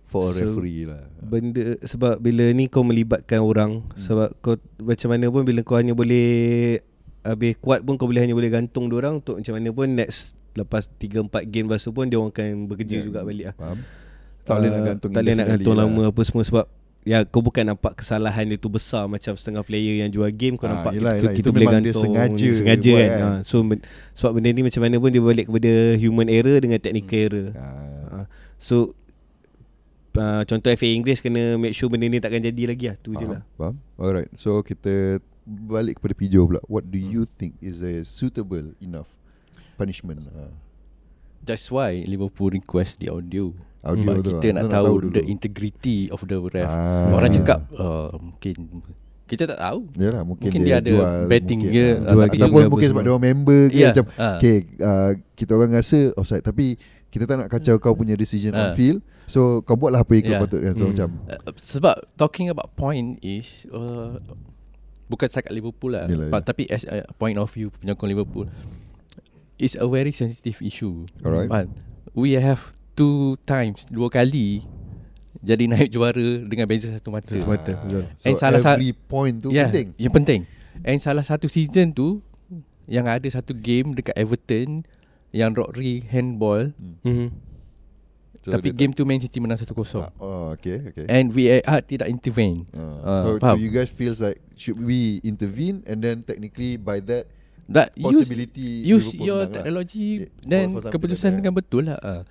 for 0.04 0.28
a 0.28 0.34
So, 0.34 0.46
referee 0.46 0.84
lah 0.84 1.00
Benda 1.18 1.80
sebab 1.80 2.18
bila 2.18 2.44
ni 2.48 2.66
kau 2.66 2.82
melibatkan 2.82 3.40
orang 3.40 3.80
Hmm. 3.80 3.96
sebab 3.96 4.28
kau 4.38 4.54
macam 4.78 5.08
mana 5.10 5.26
pun 5.28 5.42
bila 5.42 5.60
kau 5.60 5.74
hanya 5.74 5.92
boleh 5.92 6.78
habis 7.22 7.56
kuat 7.56 7.80
pun 7.80 7.96
kau 7.96 8.04
boleh 8.04 8.20
hanya 8.20 8.32
boleh 8.32 8.50
gantung 8.50 8.86
dia 8.86 8.98
orang 8.98 9.18
untuk 9.18 9.36
macam 9.36 9.54
mana 9.54 9.68
pun 9.70 9.88
next 9.88 10.36
lepas 10.54 10.86
3 10.92 11.24
4 11.24 11.42
game 11.46 11.66
lepas 11.66 11.80
tu 11.80 11.90
pun 11.90 12.04
dia 12.04 12.14
orang 12.14 12.30
akan 12.30 12.68
bekerja 12.68 12.94
Yeah. 12.94 13.06
juga 13.06 13.24
balik 13.24 13.44
lah. 13.46 13.54
faham 13.56 13.78
tak 14.44 14.54
boleh 14.54 14.68
nak 14.68 14.76
Ah, 14.76 14.86
gantung 14.86 15.10
Tak 15.10 15.22
boleh 15.24 15.34
nak 15.34 15.46
gantung 15.48 15.74
lah. 15.74 15.84
lama 15.88 16.02
apa 16.04 16.20
semua 16.20 16.44
sebab 16.44 16.64
Ya 17.04 17.20
kau 17.22 17.38
bukan 17.38 17.62
nampak 17.66 17.94
kesalahan 17.94 18.44
dia 18.44 18.56
tu 18.56 18.66
besar 18.66 19.04
Macam 19.04 19.32
setengah 19.32 19.60
player 19.60 20.00
yang 20.00 20.08
jual 20.08 20.24
game 20.30 20.56
Kau 20.56 20.64
Ah, 20.64 20.72
nampak 20.74 20.96
yelah, 20.96 21.20
yelah. 21.20 21.32
kita 21.32 21.48
boleh 21.48 21.68
memang 21.68 21.78
dia 21.78 21.92
gantung 21.92 22.02
sengaja 22.02 22.48
sengaja 22.54 22.92
kan, 22.94 23.04
kan. 23.04 23.20
Ha, 23.20 23.38
So 23.42 23.56
ben- 23.60 23.84
sebab 24.12 24.30
benda 24.34 24.48
ni 24.48 24.62
macam 24.62 24.80
mana 24.80 24.96
pun 24.96 25.10
Dia 25.10 25.20
balik 25.20 25.46
kepada 25.46 25.72
human 25.94 26.28
error 26.28 26.56
Dengan 26.58 26.78
technical 26.78 27.20
error. 27.20 27.48
Ah, 27.54 27.92
Ha, 28.10 28.18
So 28.56 28.96
uh, 30.14 30.42
Contoh 30.44 30.70
FA 30.70 30.88
English 30.88 31.20
Kena 31.20 31.54
make 31.54 31.72
sure 31.72 31.86
benda 31.86 32.06
ni 32.06 32.18
takkan 32.18 32.40
jadi 32.40 32.62
lagi 32.66 32.84
lah. 32.88 32.96
Tu 32.98 33.12
je 33.12 33.20
faham, 33.20 33.30
lah 33.30 33.42
faham? 33.54 33.74
Alright 33.94 34.32
so 34.32 34.58
kita 34.60 35.20
balik 35.44 36.00
kepada 36.00 36.16
Pijo 36.16 36.48
pula. 36.48 36.64
What 36.64 36.88
do 36.88 36.96
you 36.96 37.28
think 37.28 37.60
is 37.60 37.78
a 37.78 38.00
suitable 38.00 38.72
enough 38.80 39.12
punishment? 39.76 40.24
Ah, 40.32 40.48
That's 41.44 41.68
why 41.68 42.02
Liverpool 42.02 42.50
request 42.50 42.96
the 42.98 43.08
audio. 43.08 43.52
Audio 43.80 44.00
Sebab 44.00 44.16
kita 44.18 44.32
lah. 44.40 44.40
nak 44.50 44.62
nak 44.62 44.72
tahu, 44.72 44.86
tahu 44.86 44.96
dulu. 44.98 45.12
the 45.12 45.22
integrity 45.26 46.08
of 46.08 46.24
the 46.24 46.40
ref. 46.40 46.64
Ah. 46.64 47.12
Orang 47.12 47.30
cakap 47.30 47.68
uh, 47.70 48.16
mungkin 48.16 48.54
kita 49.24 49.44
tak 49.46 49.56
tahu. 49.58 49.88
Yalah 49.94 50.20
mungkin, 50.22 50.48
Mungkin 50.48 50.60
dia, 50.62 50.68
dia 50.70 50.76
ada 50.80 50.90
jual 50.90 51.08
betting 51.26 51.60
mungkin, 51.62 51.72
dia, 51.74 51.86
ah. 51.98 52.12
jual 52.12 52.24
Ataupun 52.26 52.40
ke 52.50 52.60
apa 52.60 52.70
mungkin 52.70 52.88
sebab 52.88 53.02
dia 53.02 53.10
orang 53.10 53.24
member 53.26 53.62
ke 53.66 53.76
Ya, 53.78 53.88
Macam 53.90 54.04
ah. 54.14 54.36
Okay 54.36 54.56
uh, 54.78 55.10
Kita 55.32 55.50
orang 55.52 55.70
rasa 55.74 56.00
offside 56.14 56.40
Tapi 56.40 56.66
kita 57.08 57.24
tak 57.24 57.36
nak 57.38 57.48
kacau 57.48 57.74
kau 57.78 57.94
punya 57.94 58.14
decision 58.14 58.52
on 58.52 58.72
Ah. 58.72 58.74
field 58.74 59.00
So 59.24 59.60
kau 59.60 59.76
buatlah 59.76 60.00
apa 60.00 60.12
yang 60.12 60.24
kau 60.26 60.34
Ya. 60.34 60.40
patut 60.40 60.60
kan 60.60 60.72
So 60.72 60.84
Hmm. 60.84 60.92
macam 60.92 61.08
Uh, 61.24 61.40
sebab 61.54 61.94
talking 62.14 62.48
about 62.48 62.68
point 62.74 63.16
is 63.20 63.64
uh, 63.70 64.16
bukan 65.06 65.24
setakat 65.26 65.52
Liverpool 65.52 65.92
lah, 65.92 66.04
Yelah, 66.04 66.28
but 66.28 66.40
ya. 66.40 66.46
tapi 66.46 66.62
as 66.66 66.84
a 66.84 67.04
point 67.14 67.36
of 67.36 67.48
view 67.48 67.68
penyokong 67.74 68.08
Liverpool 68.10 68.48
is 69.56 69.78
a 69.78 69.86
very 69.86 70.10
sensitive 70.10 70.58
issue. 70.60 71.06
Alright. 71.22 71.48
But 71.48 71.66
we 72.12 72.34
have 72.36 72.74
two 72.94 73.34
times 73.44 73.86
dua 73.90 74.06
kali 74.08 74.62
jadi 75.44 75.68
naik 75.68 75.92
juara 75.92 76.40
dengan 76.46 76.64
beza 76.64 76.88
satu 76.88 77.12
mata. 77.12 77.34
Satu 77.36 77.44
mata 77.44 77.72
betul. 77.84 78.08
So 78.16 78.24
And 78.32 78.36
salah 78.40 78.60
sa- 78.62 78.74
every 78.78 78.96
point 78.96 79.44
tu 79.44 79.52
yeah, 79.52 79.68
penting 79.68 79.88
Yang 80.00 80.12
penting. 80.14 80.40
And 80.82 80.98
salah 80.98 81.22
satu 81.22 81.46
season 81.46 81.92
tu 81.92 82.24
yang 82.84 83.08
ada 83.08 83.24
satu 83.28 83.52
game 83.56 83.92
dekat 83.96 84.12
Everton 84.16 84.84
yang 85.32 85.56
Rodri 85.56 86.04
handball 86.04 86.70
mm-hmm. 87.02 87.28
so 88.44 88.52
tapi 88.52 88.76
game 88.76 88.92
tu 88.92 89.08
Man 89.08 89.16
City 89.18 89.40
menang 89.40 89.56
1-0. 89.56 89.72
tak- 89.72 90.12
Oh 90.20 90.52
okay, 90.52 90.92
okay. 90.92 91.08
And 91.08 91.32
VAR 91.32 91.80
tidak 91.82 92.12
intervene. 92.12 92.68
Uh, 92.76 93.00
Ah, 93.00 93.22
so 93.24 93.28
faham. 93.40 93.56
do 93.56 93.64
you 93.64 93.72
guys 93.72 93.88
feels 93.88 94.20
like 94.20 94.38
Should 94.54 94.78
we 94.78 95.18
intervene 95.24 95.80
And 95.88 95.98
then 95.98 96.22
technically 96.22 96.76
By 96.76 97.00
that 97.08 97.26
That 97.66 97.92
use 97.94 98.28
Possibility 98.28 98.84
use 98.84 99.08
Liverpool 99.08 99.24
your 99.24 99.42
lah. 99.42 99.50
technology 99.50 100.08
for- 100.20 100.28
dan 100.44 100.66
for 100.68 100.80
something 100.80 100.92
keputusan 100.92 101.30
dengan 101.34 101.52
betul 101.52 101.82
lah. 101.88 101.98
Uh. 102.00 102.22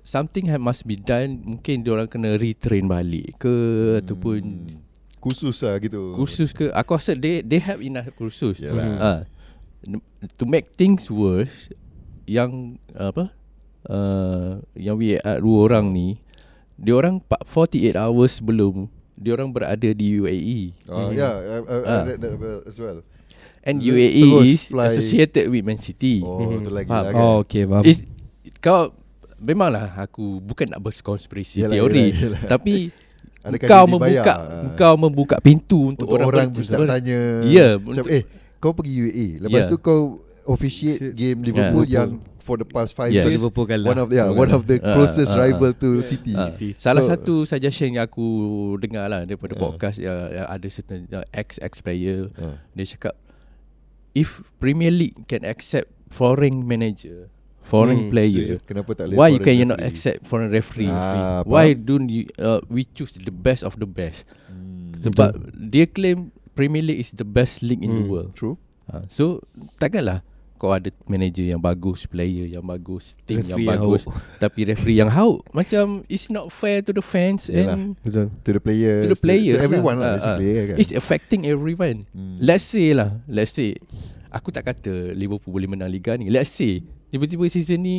Something 0.00 0.46
have 0.46 0.62
must 0.62 0.86
be 0.86 0.94
done. 0.94 1.42
Mungkin 1.44 1.82
dia 1.82 1.90
orang 1.90 2.06
kena 2.06 2.34
retrain 2.34 2.86
balik 2.86 3.34
ke 3.36 3.50
Hmm. 3.50 4.00
ataupun 4.00 4.40
Khusus 5.18 5.60
lah 5.60 5.76
gitu 5.76 6.14
kursus 6.14 6.48
ke. 6.50 6.72
Aku 6.72 6.94
rasa 6.94 7.12
they 7.12 7.42
they 7.42 7.58
have 7.58 7.82
enough 7.82 8.08
kursus. 8.14 8.56
Yalah 8.56 8.86
Uh, 8.96 9.20
to 10.34 10.44
make 10.44 10.72
things 10.72 11.08
worse 11.08 11.68
yang 12.24 12.78
apa? 12.90 13.28
Uh, 13.82 14.60
yang 14.72 14.96
VAR 14.96 15.40
dua 15.40 15.58
orang 15.62 15.88
ni 15.88 16.20
dia 16.76 16.92
orang 16.92 17.20
48 17.44 17.96
hours 17.96 18.40
sebelum 18.40 18.88
dia 19.12 19.34
orang 19.34 19.50
berada 19.50 19.90
di 19.90 20.16
UAE. 20.16 20.72
Oh 20.86 21.10
yeah 21.10 21.36
I, 21.36 21.56
I, 21.58 21.76
I 21.76 21.76
Ah. 21.84 22.02
read 22.06 22.20
that 22.20 22.36
well 22.36 22.60
as 22.64 22.76
well 22.76 23.04
And 23.60 23.76
UAE 23.78 24.24
is 24.48 24.66
fly. 24.66 24.88
associated 24.88 25.44
with 25.46 25.62
Man 25.62 25.76
City. 25.76 26.20
Oh, 26.20 26.40
Mhm. 26.40 26.64
tu 26.64 26.70
lagi 26.70 26.88
Faham. 26.88 27.04
lah 27.04 27.12
kan. 27.12 27.20
Oh 27.20 27.36
okay 27.42 27.62
faham 27.62 27.84
Is 27.84 27.98
kau 28.58 28.92
memanglah 29.36 29.92
aku 29.94 30.38
bukan 30.38 30.68
nak 30.68 30.80
berkonspirasi 30.80 31.64
teori 31.66 32.06
tapi 32.46 32.88
Adakah 33.40 33.66
kau 33.66 33.84
membuka 33.86 34.32
Ah. 34.32 34.72
kau 34.74 34.94
membuka 34.96 35.36
pintu 35.38 35.88
untuk, 35.88 36.04
Untuk 36.04 36.28
orang, 36.28 36.52
orang 36.52 36.88
tanya 36.90 37.20
Ya, 37.42 37.76
Macam 37.76 38.04
untuk- 38.04 38.12
eh 38.12 38.24
Kau 38.56 38.76
pergi 38.76 38.92
UAE 38.98 39.28
Lepas 39.40 39.64
Ya. 39.64 39.68
tu 39.68 39.76
kau 39.76 40.00
Officiate 40.44 41.12
game 41.12 41.40
Liverpool 41.40 41.84
Yeah. 41.84 42.04
Yang 42.04 42.20
for 42.38 42.56
the 42.56 42.64
past 42.64 42.92
5 42.92 43.08
Yeah. 43.08 43.24
years 43.24 43.36
Liverpool 43.38 43.64
kalah. 43.64 43.86
One 43.86 43.96
of 43.98 44.08
yeah, 44.10 44.28
One 44.28 44.50
of 44.50 44.64
the 44.66 44.76
kalah. 44.76 44.92
closest 44.94 45.30
Ah, 45.30 45.36
ah, 45.36 45.44
rival 45.46 45.72
to 45.74 46.00
City 46.02 46.32
Ah, 46.32 46.52
salah 46.76 47.00
So- 47.00 47.08
satu 47.10 47.34
suggestion 47.44 47.92
yang 47.92 48.04
aku 48.04 48.24
dengar 48.76 49.04
lah 49.06 49.24
daripada 49.24 49.52
Ah. 49.52 49.60
podcast 49.62 49.96
yang, 49.96 50.16
yang 50.30 50.46
ada 50.46 50.66
certain 50.66 51.08
uh, 51.10 51.24
ex 51.30 51.56
ex 51.58 51.80
player 51.80 52.28
Ah. 52.34 52.60
dia 52.72 52.84
cakap 52.86 53.16
if 54.12 54.42
Premier 54.58 54.90
League 54.90 55.16
can 55.26 55.44
accept 55.44 55.88
foreign 56.10 56.66
manager, 56.66 57.30
foreign 57.62 58.08
Hmm, 58.08 58.12
player, 58.12 58.58
Kenapa 58.66 58.90
tak 58.98 59.06
boleh 59.10 59.16
why 59.16 59.28
you 59.30 59.40
can 59.40 59.54
you 59.54 59.66
not 59.66 59.78
referee? 59.78 59.90
accept 59.94 60.18
foreign 60.26 60.50
referee? 60.50 60.90
Ah, 60.90 61.40
why 61.46 61.70
faham. 61.72 61.86
don't 61.86 62.08
you 62.10 62.26
uh, 62.38 62.58
we 62.66 62.82
choose 62.84 63.14
the 63.14 63.30
best 63.32 63.62
of 63.62 63.78
the 63.78 63.86
best? 63.86 64.26
Hmm, 64.50 64.90
Sebab 64.98 65.54
dia 65.54 65.86
claim 65.86 66.34
Premier 66.58 66.82
League 66.82 67.00
is 67.00 67.14
the 67.14 67.24
best 67.24 67.62
league 67.62 67.80
in 67.80 67.94
the 67.94 68.04
Hmm. 68.04 68.10
world. 68.10 68.30
True 68.34 68.58
Ha, 68.90 69.06
so 69.06 69.38
takkanlah 69.78 70.26
kau 70.60 70.76
ada 70.76 70.92
manager 71.08 71.40
yang 71.42 71.56
bagus, 71.56 72.04
player 72.04 72.44
yang 72.44 72.60
bagus, 72.60 73.16
team 73.24 73.40
yang 73.40 73.56
Referee 73.56 73.64
yang 73.64 73.80
bagus, 73.80 74.02
tapi 74.44 74.60
referee 74.68 74.98
yang 75.00 75.08
hauk. 75.08 75.40
Macam 75.50 76.04
it's 76.04 76.28
not 76.28 76.52
fair 76.52 76.84
to 76.84 76.92
the 76.92 77.00
fans 77.00 77.48
Yalah. 77.48 77.72
and 77.72 77.96
Betul 78.04 78.28
To 78.28 78.50
the 78.52 78.60
players 78.60 79.00
to 79.00 79.08
the 79.08 79.18
players 79.18 79.56
To 79.56 79.64
everyone 79.64 79.96
lah. 79.96 80.20
lah, 80.20 80.36
Ah, 80.36 80.36
kan? 80.36 80.76
it's 80.76 80.92
affecting 80.92 81.48
everyone. 81.48 82.04
Hmm. 82.12 82.36
Let's 82.36 82.68
say 82.68 82.92
lah, 82.92 83.24
let's 83.24 83.56
say 83.56 83.72
aku 84.28 84.52
tak 84.52 84.68
kata 84.68 85.16
Liverpool 85.16 85.48
boleh 85.50 85.64
menang 85.64 85.88
liga 85.88 86.12
ni. 86.20 86.28
Let's 86.28 86.52
say 86.52 86.84
tiba-tiba 87.08 87.48
season 87.48 87.80
ni 87.80 87.96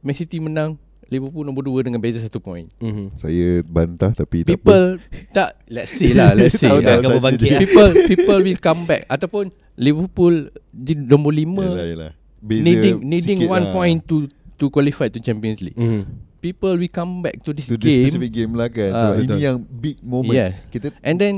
Man 0.00 0.16
City 0.16 0.40
menang 0.40 0.80
Liverpool 1.06 1.44
nombor 1.44 1.68
2 1.68 1.84
dengan 1.84 2.00
beza 2.00 2.16
satu 2.16 2.40
point. 2.40 2.64
Mhm. 2.80 3.12
Saya 3.12 3.60
bantah 3.62 4.16
tapi 4.16 4.48
tak. 4.48 4.56
People 4.56 4.96
tak 5.30 5.60
let's 5.68 5.92
say 5.92 6.16
lah, 6.16 6.32
let's 6.32 6.56
say. 6.64 6.72
Tahu 6.72 6.80
ah, 6.80 7.04
lah. 7.04 7.60
people 7.60 7.90
people 8.08 8.38
will 8.40 8.56
come 8.56 8.88
back 8.88 9.04
ataupun 9.06 9.52
Liverpool 9.74 10.34
di 10.68 10.92
nombor 10.94 11.32
5 11.32 11.48
Yelah, 11.64 11.86
yelah. 11.86 12.12
Beza 12.38 12.64
needing 12.64 12.96
needing 13.00 13.38
sikit 13.38 13.48
one 13.48 13.66
lah. 13.66 13.72
point 13.72 13.98
to 14.02 14.26
to 14.56 14.66
qualify 14.66 15.06
to 15.06 15.18
Champions 15.18 15.60
League. 15.60 15.76
Mhm. 15.76 16.02
People 16.38 16.74
will 16.74 16.90
come 16.90 17.22
back 17.22 17.38
to 17.40 17.54
this 17.54 17.66
To 17.66 17.76
this 17.76 17.86
game 17.86 18.02
specific 18.04 18.30
game 18.32 18.52
lah 18.52 18.66
kan 18.66 18.90
Ah, 18.90 18.98
Sebab 19.00 19.14
betul. 19.16 19.26
ini 19.30 19.38
yang 19.40 19.56
big 19.62 19.96
moment 20.02 20.34
Yeah. 20.34 20.58
Kita 20.68 20.90
and 21.00 21.16
then 21.16 21.34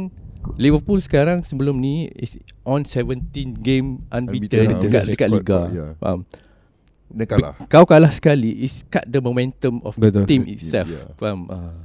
Liverpool 0.57 0.97
sekarang 0.99 1.41
sebelum 1.41 1.77
ni 1.77 2.09
is 2.11 2.37
on 2.63 2.85
17 2.85 3.21
game 3.55 4.01
unbeaten, 4.09 4.65
Unbeaten, 4.65 4.81
dekat 4.81 4.97
ah, 4.99 5.07
dekat 5.07 5.29
liga. 5.31 5.59
yeah. 5.69 5.91
Faham? 5.99 6.25
Dia 7.07 7.27
kalah 7.27 7.53
Kau 7.65 7.85
kalah 7.85 8.11
sekali 8.11 8.51
is 8.59 8.83
cut 8.85 9.05
the 9.05 9.21
momentum 9.21 9.79
of 9.81 9.93
Betul. 9.95 10.25
team 10.25 10.45
itself. 10.47 10.89
Yeah. 10.89 11.13
Faham? 11.15 11.49
Ah. 11.49 11.85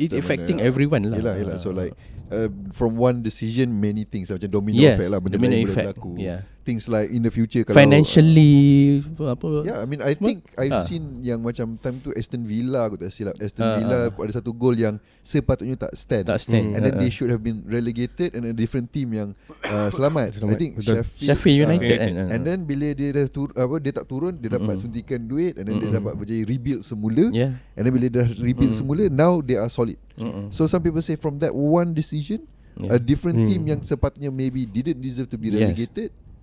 It's 0.00 0.16
affecting 0.16 0.56
mana- 0.58 0.68
everyone 0.72 1.02
lah. 1.12 1.16
Yelah 1.20 1.34
yelah. 1.36 1.56
So 1.60 1.76
like 1.76 1.92
uh, 2.32 2.48
From 2.72 2.96
one 2.96 3.20
decision 3.20 3.68
Many 3.76 4.08
things. 4.08 4.32
Macam 4.32 4.48
domino 4.48 4.80
Yes, 4.80 4.96
effect 4.96 5.10
lah 5.12 5.20
Benda 5.20 5.36
domino 5.36 5.52
lain 5.52 5.64
boleh 5.68 5.74
effect, 5.76 5.86
berlaku. 6.00 6.12
Yeah. 6.16 6.40
Things 6.60 6.86
like 6.86 7.08
in 7.08 7.24
the 7.24 7.32
future 7.32 7.64
kalau, 7.64 7.72
financially 7.72 9.00
apa 9.16 9.64
Yeah, 9.64 9.80
I 9.80 9.86
mean 9.88 10.00
I 10.00 10.12
think 10.12 10.44
I've 10.54 10.70
Ah. 10.70 10.84
seen 10.84 11.24
yang 11.24 11.40
macam 11.40 11.74
time 11.76 11.96
tu 11.98 12.12
Aston 12.12 12.44
Villa 12.44 12.84
aku 12.84 13.00
tak 13.00 13.08
silap 13.10 13.32
Aston 13.36 13.64
Ah, 13.64 13.76
Villa 13.80 13.98
ah. 14.06 14.12
ada 14.12 14.32
satu 14.34 14.52
gol 14.52 14.76
yang 14.76 15.00
sepatutnya 15.20 15.80
tak 15.80 15.96
stand. 15.96 16.28
tak 16.28 16.36
stand. 16.36 16.76
And 16.76 16.84
then 16.84 16.94
Ah, 16.94 17.00
they 17.00 17.08
should 17.08 17.28
have 17.28 17.40
been 17.40 17.64
relegated 17.64 18.36
and 18.36 18.44
a 18.44 18.52
different 18.52 18.88
team 18.88 19.08
yang 19.10 19.32
uh, 19.64 19.88
selamat. 19.96 20.36
I 20.36 20.36
Selamat, 20.36 20.58
think 20.60 20.72
betul. 20.76 21.00
Sheffield, 21.00 21.24
Sheffield 21.24 21.58
United 21.64 21.96
kan. 21.96 22.12
And 22.28 22.40
then 22.44 22.58
bila 22.64 22.86
dia 22.92 23.08
dah 23.10 23.26
tur, 23.26 23.48
apa 23.56 23.74
dia 23.80 23.92
tak 23.92 24.04
turun 24.04 24.36
dia 24.36 24.52
dapat 24.52 24.76
Mm-mm. 24.76 24.84
suntikan 24.84 25.20
duit 25.24 25.56
and 25.56 25.64
then 25.64 25.76
dia 25.76 25.88
Mm-mm. 25.88 25.96
dapat 25.96 26.12
berjaya 26.14 26.44
rebuild 26.44 26.84
semula. 26.84 27.32
yeah. 27.32 27.56
And 27.72 27.82
then 27.82 27.92
bila 27.92 28.06
dia 28.06 28.20
dah 28.20 28.28
rebuild 28.36 28.70
Mm-mm. 28.70 28.80
semula 28.84 29.02
now 29.08 29.40
they 29.40 29.56
are 29.56 29.68
solid. 29.68 29.96
Mm-mm. 30.14 30.52
So 30.52 30.68
some 30.68 30.80
people 30.80 31.00
say 31.00 31.16
from 31.16 31.40
that 31.40 31.50
one 31.50 31.92
decision 31.92 32.44
Yeah. 32.76 32.96
a 32.96 32.98
different 33.02 33.36
Mm. 33.36 33.48
team 33.50 33.62
yang 33.66 33.80
sepatutnya 33.82 34.30
maybe 34.30 34.64
didn't 34.64 35.02
deserve 35.02 35.28
to 35.28 35.36
be 35.36 35.50
Yes. 35.52 35.74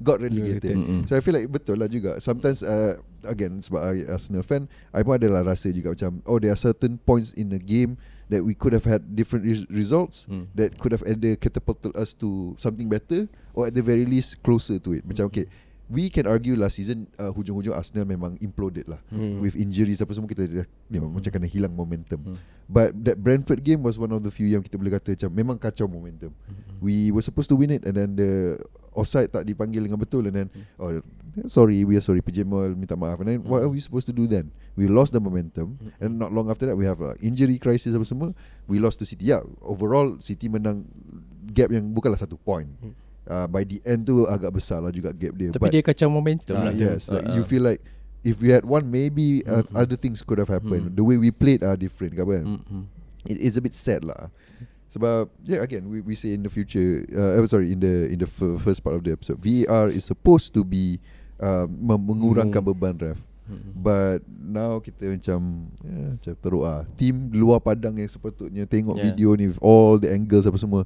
Got 0.02 0.22
relegated. 0.22 0.78
Mm-mm. 0.78 1.10
So 1.10 1.18
I 1.18 1.22
feel 1.22 1.34
like 1.34 1.50
betul 1.50 1.82
lah 1.82 1.90
juga. 1.90 2.22
Sometimes 2.22 2.62
uh, 2.62 2.98
again 3.26 3.58
sebab 3.60 3.82
I 3.82 4.06
Arsenal 4.06 4.46
fan, 4.46 4.70
I 4.94 5.02
pun 5.02 5.18
adalah 5.18 5.42
rasa 5.44 5.74
juga 5.74 5.94
macam 5.98 6.22
oh 6.26 6.38
there 6.38 6.54
are 6.54 6.60
certain 6.60 7.02
points 7.02 7.34
in 7.34 7.50
the 7.50 7.58
game 7.58 7.98
that 8.28 8.44
we 8.44 8.52
could 8.54 8.76
have 8.76 8.84
had 8.84 9.02
different 9.16 9.48
res- 9.48 9.68
results 9.72 10.28
Hmm. 10.28 10.52
that 10.54 10.76
could 10.78 10.92
have 10.92 11.02
either 11.08 11.40
catapulted 11.40 11.96
us 11.96 12.12
to 12.14 12.54
something 12.60 12.92
better 12.92 13.26
or 13.56 13.66
at 13.66 13.74
the 13.74 13.82
very 13.82 14.04
least 14.04 14.44
closer 14.44 14.78
to 14.78 14.94
it. 14.94 15.08
Macam 15.08 15.32
okay, 15.32 15.48
we 15.88 16.12
can 16.12 16.28
argue 16.28 16.54
last 16.60 16.76
season 16.76 17.08
uh, 17.16 17.32
hujung-hujung 17.32 17.72
Arsenal 17.72 18.04
memang 18.04 18.36
imploded 18.44 18.84
lah. 18.86 19.00
Hmm. 19.08 19.40
With 19.40 19.56
injuries 19.56 20.04
apa 20.04 20.12
semua 20.12 20.28
kita 20.28 20.44
dah 20.44 20.68
you 20.92 21.00
know, 21.00 21.08
macam 21.08 21.32
kena 21.32 21.48
hilang 21.48 21.72
momentum. 21.72 22.20
Hmm. 22.22 22.38
But 22.68 22.92
that 23.08 23.16
Brentford 23.24 23.64
game 23.64 23.80
was 23.80 23.96
one 23.96 24.12
of 24.12 24.20
the 24.20 24.30
few 24.30 24.44
yang 24.52 24.60
kita 24.60 24.76
boleh 24.76 24.92
kata 25.00 25.16
macam 25.16 25.30
memang 25.32 25.56
kacau 25.56 25.88
momentum. 25.88 26.36
Hmm. 26.36 26.84
We 26.84 27.16
were 27.16 27.24
supposed 27.24 27.48
to 27.50 27.56
win 27.56 27.72
it 27.72 27.88
and 27.88 27.96
then 27.96 28.20
the 28.20 28.60
offside 28.98 29.30
tak 29.30 29.46
dipanggil 29.46 29.86
dengan 29.86 30.02
betul 30.02 30.26
and 30.26 30.36
then 30.36 30.48
Hmm. 30.50 30.66
oh 30.82 30.90
sorry 31.46 31.86
we 31.86 31.94
are 31.94 32.02
sorry 32.02 32.18
PJ 32.18 32.42
Mall 32.42 32.74
minta 32.74 32.98
maaf 32.98 33.22
and 33.22 33.30
then 33.30 33.40
what 33.46 33.62
are 33.62 33.70
we 33.70 33.78
supposed 33.78 34.10
to 34.10 34.16
do 34.16 34.26
then? 34.26 34.50
We 34.74 34.90
lost 34.90 35.14
the 35.14 35.22
momentum 35.22 35.78
Hmm. 35.78 36.02
and 36.02 36.10
not 36.18 36.34
long 36.34 36.50
after 36.50 36.66
that 36.66 36.74
we 36.74 36.84
have 36.84 36.98
a 37.00 37.14
injury 37.22 37.62
crisis 37.62 37.94
apa 37.94 38.04
semua. 38.04 38.34
We 38.66 38.82
lost 38.82 38.98
to 39.00 39.06
City. 39.06 39.30
Yeah, 39.30 39.46
overall 39.62 40.18
City 40.18 40.50
menang 40.50 40.90
gap 41.48 41.70
yang 41.70 41.94
bukanlah 41.94 42.18
satu 42.18 42.36
point. 42.36 42.74
Uh, 43.28 43.44
by 43.46 43.62
the 43.62 43.84
end 43.84 44.08
tu 44.08 44.24
agak 44.26 44.56
besar 44.56 44.80
lah 44.80 44.90
juga 44.90 45.12
gap 45.12 45.36
dia. 45.36 45.52
Tapi 45.54 45.68
dia 45.70 45.84
kacau 45.84 46.08
momentum 46.10 46.56
Ah, 46.56 46.72
lah. 46.72 46.74
yes, 46.74 47.12
like 47.12 47.28
Ah, 47.28 47.36
you 47.36 47.44
ah. 47.44 47.48
feel 47.48 47.62
like 47.62 47.84
if 48.24 48.40
we 48.40 48.50
had 48.50 48.64
one, 48.64 48.88
maybe 48.88 49.44
uh, 49.46 49.62
other 49.76 50.00
things 50.00 50.24
could 50.24 50.40
have 50.40 50.48
happened. 50.48 50.90
Mm. 50.90 50.96
The 50.96 51.04
way 51.06 51.20
we 51.20 51.30
played 51.30 51.60
are 51.62 51.76
different, 51.76 52.16
kan? 52.16 52.26
Mm-mm. 52.26 52.84
It, 53.28 53.44
it's 53.44 53.60
a 53.60 53.64
bit 53.64 53.76
sad 53.76 54.08
lah. 54.08 54.32
Sebab 54.88 55.28
yeah, 55.43 55.60
again 55.60 55.84
we 55.86 56.00
we 56.00 56.15
say 56.15 56.32
in 56.32 56.41
the 56.41 56.50
future, 56.50 57.04
uh, 57.12 57.43
sorry 57.43 57.76
in 57.76 57.80
the 57.80 58.08
in 58.08 58.17
the 58.17 58.30
f- 58.30 58.60
first 58.60 58.80
part 58.80 58.95
of 58.95 59.04
the 59.04 59.12
episode, 59.12 59.36
VAR 59.38 59.91
is 59.91 60.08
supposed 60.08 60.56
to 60.56 60.63
be 60.63 60.95
uh, 61.38 61.67
mengurangkan 61.67 62.63
Hmm. 62.63 62.69
beban 62.71 62.95
ref. 62.95 63.19
Mm-mm. 63.47 63.80
But 63.80 64.28
now 64.28 64.80
kita 64.80 65.08
macam 65.08 65.71
yeah, 65.80 66.19
macam 66.19 66.34
teruk 66.36 66.63
ah. 66.63 66.84
Team 66.95 67.32
luar 67.32 67.63
padang 67.63 67.95
yang 67.95 68.08
sepatutnya 68.08 68.67
tengok 68.67 69.00
Yeah. 69.00 69.06
video 69.12 69.30
ni 69.36 69.47
with 69.47 69.60
all 69.60 69.95
the 69.95 70.12
angles 70.12 70.43
apa 70.43 70.60
semua 70.60 70.84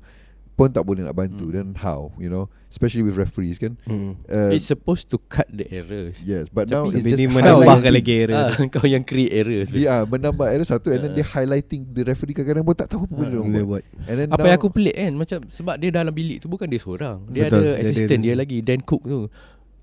pun 0.62 0.69
tak 0.69 0.84
boleh 0.84 1.02
nak 1.02 1.13
bantu. 1.13 1.45
Mm. 1.45 1.54
Then 1.54 1.67
how, 1.76 2.13
you 2.15 2.28
know? 2.28 2.45
Especially 2.67 3.02
with 3.02 3.15
referees 3.15 3.58
kan. 3.58 3.76
Hmm. 3.84 4.15
Uh, 4.24 4.47
It's 4.50 4.63
supposed 4.63 5.10
to 5.10 5.19
cut 5.19 5.50
the 5.50 5.67
errors. 5.67 6.21
Yes, 6.21 6.47
but 6.47 6.65
Tapi 6.65 6.71
now 6.71 6.88
it's 6.88 7.04
just 7.04 7.17
dia 7.17 7.28
menambahkan 7.28 7.91
lagi 7.91 8.13
error 8.15 8.47
Ah, 8.47 8.56
kau 8.74 8.86
yang 8.86 9.04
create 9.04 9.34
errors. 9.34 9.67
Dia 9.67 9.88
ah, 9.91 10.04
menambah 10.06 10.47
error 10.47 10.63
satu 10.63 10.88
and 10.88 11.02
then 11.02 11.12
Ah. 11.12 11.17
dia 11.19 11.26
highlighting 11.28 11.84
the 11.89 12.06
referee 12.06 12.32
kadang-kadang 12.32 12.63
pun 12.63 12.71
tak 12.74 12.88
tahu 12.88 13.04
apa 13.04 13.12
benda 13.13 13.36
Ah. 13.36 13.43
dia 13.43 13.52
Dia 13.52 13.65
buat. 13.65 13.84
And 14.06 14.15
then 14.15 14.28
Apa 14.30 14.39
now, 14.39 14.47
yang 14.47 14.58
aku 14.58 14.69
pelik 14.69 14.95
kan 14.95 15.12
Macam 15.13 15.38
sebab 15.45 15.76
dia 15.76 15.89
dalam 15.89 16.13
bilik 16.13 16.38
tu 16.39 16.47
Bukan 16.47 16.65
dia 16.65 16.80
seorang 16.80 17.17
Dia 17.28 17.41
Betul, 17.43 17.60
ada 17.60 17.69
dia 17.74 17.82
assistant 17.84 18.21
dia, 18.21 18.32
dia- 18.32 18.39
lagi 18.39 18.58
Dan 18.63 18.80
Cook 18.82 19.04
tu 19.04 19.28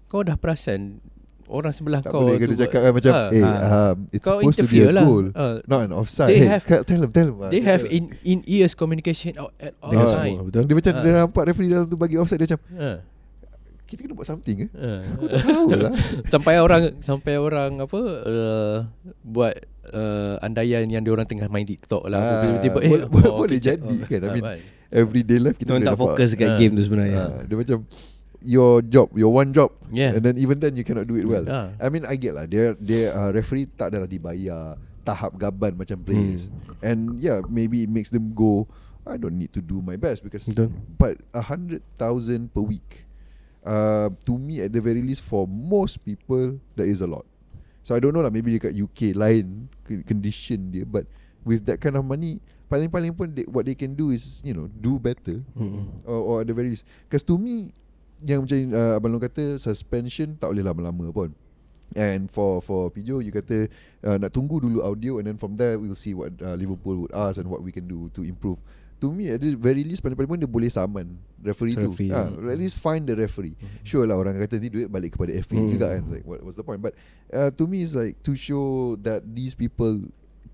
Kau 0.06 0.24
dah 0.24 0.34
perasan 0.34 1.04
Orang 1.48 1.72
sebelah 1.72 1.98
tak 1.98 2.12
kau 2.12 2.22
boleh 2.22 2.36
kena 2.36 2.54
cakap 2.54 2.80
kan 2.80 2.92
macam 2.92 3.10
Ah. 3.10 3.28
eh 3.30 3.40
Ah. 3.40 3.56
um, 3.90 3.96
it's 4.08 4.20
Kau 4.20 4.36
supposed 4.38 4.60
to 4.60 4.64
be 4.64 4.78
a 4.78 4.84
interfere 4.84 4.92
lah 4.92 5.04
goal. 5.04 5.26
Ah, 5.32 5.56
Not 5.64 5.80
an 5.82 5.92
offside. 5.92 6.28
They 6.28 6.38
Hey, 6.38 6.48
have- 6.50 6.66
tell 6.84 7.00
him, 7.00 7.10
tell 7.10 7.30
ah. 7.34 7.48
They 7.48 7.62
have 7.62 7.82
in 7.86 8.04
in 8.22 8.38
ears 8.44 8.72
communication 8.72 9.32
out 9.34 9.56
at 9.56 9.72
all 9.80 9.96
time 9.96 10.44
betul. 10.44 10.62
Dia 10.62 10.74
macam 10.74 10.92
Ah. 10.92 11.00
dia 11.00 11.12
nampak 11.18 11.42
referee 11.46 11.68
dalam 11.68 11.86
tu 11.86 11.96
bagi 11.96 12.14
offside 12.14 12.38
dia 12.38 12.46
macam 12.46 12.60
Ah, 12.76 12.98
kita 13.82 13.98
kena 13.98 14.12
buat 14.12 14.28
something 14.28 14.56
eh. 14.60 14.70
ah. 14.76 15.00
Aku 15.10 15.24
tak 15.26 15.40
tahu 15.42 15.68
lah. 15.74 15.92
Sampai 16.32 16.54
orang 16.56 16.82
Sampai 17.00 17.34
orang 17.34 17.70
apa 17.80 18.00
uh, 18.22 18.76
Buat 19.18 19.54
uh, 19.90 20.36
Andaian 20.38 20.84
yang 20.84 21.00
dia 21.00 21.10
orang 21.10 21.24
tengah 21.24 21.48
main 21.48 21.64
TikTok 21.64 22.04
lah 22.06 22.20
Ah, 22.20 22.28
Tiba-tiba 22.60 22.76
boleh- 22.76 23.02
oh, 23.02 23.08
boleh- 23.08 23.48
okay, 23.48 23.58
jadi 23.58 23.96
kan, 24.04 24.20
I 24.20 24.28
ah, 24.28 24.32
mean. 24.34 24.44
Everyday 24.88 25.36
life 25.38 25.56
kita 25.56 25.76
tak 25.78 25.96
fokus 25.96 26.32
kat 26.32 26.48
Ah. 26.48 26.56
game 26.56 26.72
tu 26.72 26.82
sebenarnya. 26.82 27.44
Dia 27.44 27.56
macam 27.56 27.78
your 28.40 28.80
job, 28.82 29.10
your 29.14 29.34
one 29.34 29.50
job 29.50 29.74
Yeah. 29.90 30.14
and 30.14 30.22
then 30.22 30.38
even 30.38 30.60
then 30.60 30.78
you 30.78 30.84
cannot 30.86 31.06
do 31.06 31.18
it 31.18 31.26
well. 31.26 31.42
Ah. 31.48 31.74
I 31.82 31.90
mean 31.90 32.06
I 32.06 32.14
get 32.14 32.38
lah 32.38 32.46
dia 32.46 32.78
dia 32.78 33.10
uh, 33.10 33.30
referee 33.34 33.66
tak 33.74 33.90
adalah 33.90 34.06
dibayar 34.06 34.78
tahap 35.02 35.34
gaban 35.34 35.74
macam 35.74 35.98
players. 36.02 36.46
And 36.78 37.18
yeah, 37.18 37.42
maybe 37.48 37.82
it 37.82 37.90
makes 37.90 38.14
them 38.14 38.30
go 38.32 38.68
I 39.08 39.16
don't 39.16 39.40
need 39.40 39.50
to 39.56 39.62
do 39.64 39.80
my 39.80 39.96
best 39.96 40.20
because 40.22 40.44
Betul. 40.46 40.68
but 41.00 41.16
a 41.32 41.40
hundred 41.40 41.80
thousand 41.96 42.52
per 42.52 42.60
week. 42.60 43.08
Uh, 43.64 44.08
to 44.24 44.38
me 44.38 44.62
at 44.62 44.70
the 44.70 44.80
very 44.80 45.02
least 45.02 45.20
for 45.20 45.44
most 45.44 46.00
people 46.06 46.56
that 46.78 46.86
is 46.86 47.02
a 47.02 47.08
lot. 47.10 47.26
So 47.82 47.96
I 47.96 48.00
don't 48.00 48.12
know 48.12 48.22
lah 48.22 48.30
maybe 48.30 48.54
dekat 48.54 48.72
UK 48.72 49.16
lain 49.16 49.66
condition 50.04 50.70
dia 50.70 50.84
but 50.84 51.08
with 51.42 51.64
that 51.66 51.80
kind 51.80 51.96
of 51.96 52.04
money 52.04 52.38
paling-paling 52.68 53.16
pun 53.16 53.32
they, 53.32 53.48
what 53.48 53.64
they 53.64 53.72
can 53.74 53.96
do 53.96 54.12
is 54.12 54.44
you 54.44 54.52
know 54.52 54.68
do 54.68 55.00
better 55.00 55.40
Hmm. 55.56 55.88
or, 56.04 56.20
or 56.20 56.34
at 56.44 56.46
the 56.46 56.54
very 56.54 56.68
least 56.68 56.84
because 57.08 57.24
to 57.24 57.40
me 57.40 57.72
yang 58.22 58.42
macam 58.42 58.58
uh, 58.72 58.98
abang 58.98 59.10
Long 59.10 59.22
kata 59.22 59.56
suspension 59.56 60.34
tak 60.34 60.50
boleh 60.50 60.64
lama-lama 60.64 61.10
pun. 61.10 61.30
And 61.96 62.28
for 62.28 62.60
for 62.60 62.92
Pijo 62.92 63.24
you 63.24 63.32
kata 63.32 63.64
uh, 64.04 64.20
nak 64.20 64.28
tunggu 64.28 64.60
dulu 64.60 64.84
audio 64.84 65.16
and 65.16 65.24
then 65.24 65.40
from 65.40 65.56
there 65.56 65.80
we'll 65.80 65.96
see 65.96 66.12
what 66.12 66.36
uh, 66.38 66.52
Liverpool 66.52 67.00
would 67.00 67.14
ask 67.16 67.40
and 67.40 67.48
what 67.48 67.64
we 67.64 67.72
can 67.72 67.88
do 67.88 68.12
to 68.12 68.20
improve. 68.20 68.60
To 68.98 69.14
me 69.14 69.30
at 69.30 69.38
the 69.38 69.54
very 69.54 69.86
least 69.86 70.02
Paling-paling 70.02 70.26
pun 70.26 70.38
dia 70.42 70.50
boleh 70.50 70.66
saman 70.68 71.16
Referee 71.38 71.78
tu. 71.78 71.86
Referee, 71.94 72.10
ha, 72.10 72.26
yeah. 72.28 72.50
At 72.50 72.58
least 72.58 72.82
find 72.82 73.06
the 73.06 73.14
referee. 73.14 73.54
Sure 73.86 74.02
lah 74.04 74.18
orang 74.18 74.34
kata 74.36 74.58
Nanti 74.58 74.74
duit 74.74 74.90
balik 74.90 75.14
kepada 75.14 75.30
FA 75.38 75.54
Hmm. 75.54 75.70
juga 75.70 75.86
kan. 75.94 76.02
Like 76.10 76.26
what, 76.26 76.42
what's 76.42 76.58
the 76.58 76.66
point? 76.66 76.82
But 76.82 76.98
uh, 77.30 77.54
to 77.54 77.64
me 77.64 77.86
it's 77.86 77.94
like 77.94 78.18
To 78.26 78.34
show 78.34 78.98
that 79.00 79.22
these 79.24 79.54
people 79.54 80.02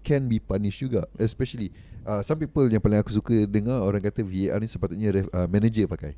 Can 0.05 0.29
be 0.29 0.37
punished 0.37 0.85
juga. 0.85 1.09
Especially 1.17 1.73
uh, 2.05 2.21
Some 2.21 2.37
people 2.37 2.69
yang 2.69 2.85
paling 2.85 3.01
aku 3.01 3.17
suka 3.17 3.49
dengar 3.49 3.81
Orang 3.81 4.05
kata 4.05 4.21
VAR 4.21 4.61
ni 4.61 4.69
sepatutnya 4.69 5.09
ref, 5.11 5.27
uh, 5.33 5.49
Manager 5.49 5.89
pakai 5.89 6.13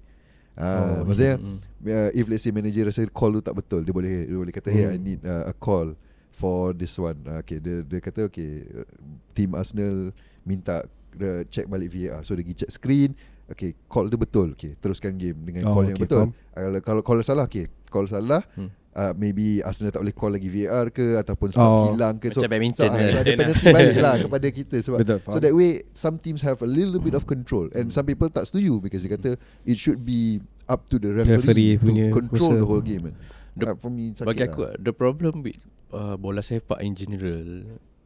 Uh, 0.57 1.05
Oh, 1.05 1.05
maksudnya 1.05 1.37
mm, 1.37 1.59
uh, 1.85 2.11
if 2.13 2.25
let's 2.27 2.41
say 2.41 2.49
manager 2.49 2.89
rasa 2.89 3.05
call 3.13 3.29
tu 3.31 3.45
tak 3.45 3.53
betul 3.53 3.85
dia 3.85 3.93
boleh 3.93 4.25
dia 4.25 4.35
boleh 4.35 4.49
kata 4.51 4.73
hey 4.73 4.89
I 4.89 4.97
Hmm. 4.97 5.05
need 5.05 5.21
uh, 5.21 5.45
a 5.47 5.55
call 5.55 5.93
for 6.33 6.73
this 6.73 6.97
one. 6.97 7.21
Uh, 7.23 7.45
okay 7.45 7.61
dia 7.61 7.85
dia 7.85 8.01
kata 8.01 8.33
okay 8.33 8.65
uh, 8.65 8.89
team 9.33 9.53
Arsenal 9.53 10.17
minta 10.43 10.81
uh, 11.21 11.43
check 11.47 11.69
balik 11.69 11.93
VAR 11.93 12.25
so 12.25 12.33
dia 12.33 12.41
pergi 12.41 12.57
check 12.57 12.73
screen. 12.73 13.13
Okay 13.47 13.77
call 13.85 14.09
dia 14.09 14.17
betul. 14.17 14.57
Okay 14.57 14.75
teruskan 14.77 15.15
game 15.15 15.37
dengan 15.45 15.69
Oh, 15.69 15.77
call 15.77 15.93
yang 15.93 16.01
okay, 16.01 16.09
betul. 16.09 16.23
faham. 16.25 16.33
kalau 16.57 16.81
kalau 16.81 17.03
call 17.05 17.21
salah 17.21 17.45
okay 17.45 17.69
call 17.87 18.09
salah. 18.09 18.41
Hmm. 18.57 18.73
Uh, 18.97 19.13
maybe 19.13 19.61
Arsenal 19.61 19.93
tak 19.93 20.01
boleh 20.01 20.11
call 20.11 20.33
lagi 20.33 20.49
VAR 20.49 20.89
ke 20.89 21.21
ataupun 21.21 21.53
sub 21.53 21.61
Oh. 21.61 21.93
hilang 21.93 22.17
ke 22.17 22.33
so, 22.33 22.41
Macam 22.41 22.49
badminton 22.49 22.89
so, 22.89 22.97
so 22.97 23.19
ada 23.19 23.29
penalty 23.31 23.67
balik 23.69 23.97
lah 23.99 24.15
kepada 24.25 24.47
kita 24.49 24.77
sebab 24.81 24.99
Betul, 24.99 25.19
so 25.21 25.37
that 25.37 25.53
way 25.53 25.71
some 25.93 26.17
teams 26.17 26.41
have 26.41 26.57
a 26.59 26.67
little 26.67 26.97
bit 26.97 27.13
of 27.13 27.23
control 27.23 27.69
and 27.71 27.93
some 27.93 28.03
people 28.03 28.25
tak 28.27 28.49
setuju 28.49 28.81
because 28.81 29.05
dia 29.05 29.13
kata 29.13 29.37
it 29.63 29.77
should 29.77 30.01
be 30.01 30.41
up 30.65 30.89
to 30.89 30.97
the 30.97 31.13
referee, 31.13 31.37
Referee 31.37 31.73
to 31.75 31.85
punya 31.85 32.05
control 32.09 32.51
the 32.51 32.65
whole 32.65 32.81
game. 32.81 33.13
The- 33.53 33.69
uh, 33.69 33.77
for 33.77 33.89
me 33.89 34.11
sakit 34.11 34.25
Bagi 34.27 34.43
lah. 34.43 34.49
aku 34.49 34.61
The 34.79 34.93
problem 34.93 35.33
with 35.41 35.61
uh, 35.91 36.17
Bola 36.17 36.41
sepak 36.41 36.81
in 36.81 36.93
general 36.93 37.45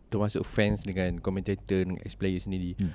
Termasuk 0.07 0.43
fans 0.43 0.83
dengan 0.83 1.19
Commentator 1.19 1.87
Dengan 1.87 2.03
ex-player 2.03 2.39
sendiri 2.39 2.75
Hmm. 2.75 2.91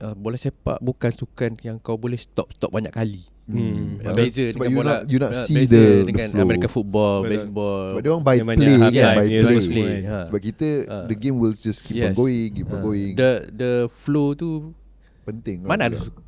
uh, 0.00 0.14
Bola 0.14 0.36
sepak 0.36 0.80
Bukan 0.80 1.12
sukan 1.12 1.56
Yang 1.58 1.76
kau 1.80 1.96
boleh 1.96 2.16
stop-stop 2.16 2.68
banyak 2.68 2.90
kali 2.90 3.28
Hmm. 3.44 4.00
Uh, 4.00 4.16
Beza 4.16 4.40
Sebab 4.48 4.56
dengan 4.56 4.72
you 4.72 4.78
bola 4.80 4.88
not- 4.88 5.02
you 5.04 5.18
not 5.20 5.32
uh, 5.32 5.44
see 5.44 5.52
beza 5.54 5.68
the- 5.70 5.84
the 6.00 6.08
dengan 6.08 6.28
flow. 6.32 6.44
American 6.48 6.70
football 6.72 7.16
Betul. 7.20 7.28
Baseball 7.36 7.84
Sebab 7.84 8.00
dia 8.00 8.08
orang 8.08 8.24
by 8.24 8.36
play 8.40 8.48
half 8.72 8.80
kan, 8.80 8.92
yeah, 8.96 9.12
by 9.12 9.26
play. 9.28 9.66
play. 9.68 9.94
Ha. 10.02 10.18
Sebab 10.24 10.40
kita 10.40 10.68
Ah. 10.88 11.04
the 11.04 11.14
game 11.14 11.36
will 11.36 11.52
just 11.52 11.84
keep 11.84 12.00
on 12.00 12.08
Yes. 12.08 12.16
going, 12.16 12.46
keep 12.50 12.68
on 12.68 12.80
Uh, 12.80 12.82
going. 12.82 13.12
The 13.12 13.30
the 13.52 13.72
flow 13.92 14.32
tu 14.32 14.72
Penting. 15.22 15.60
Mana 15.60 15.76
lah 15.76 15.86
ada 15.88 15.96
juga. 15.96 16.08
su- 16.08 16.23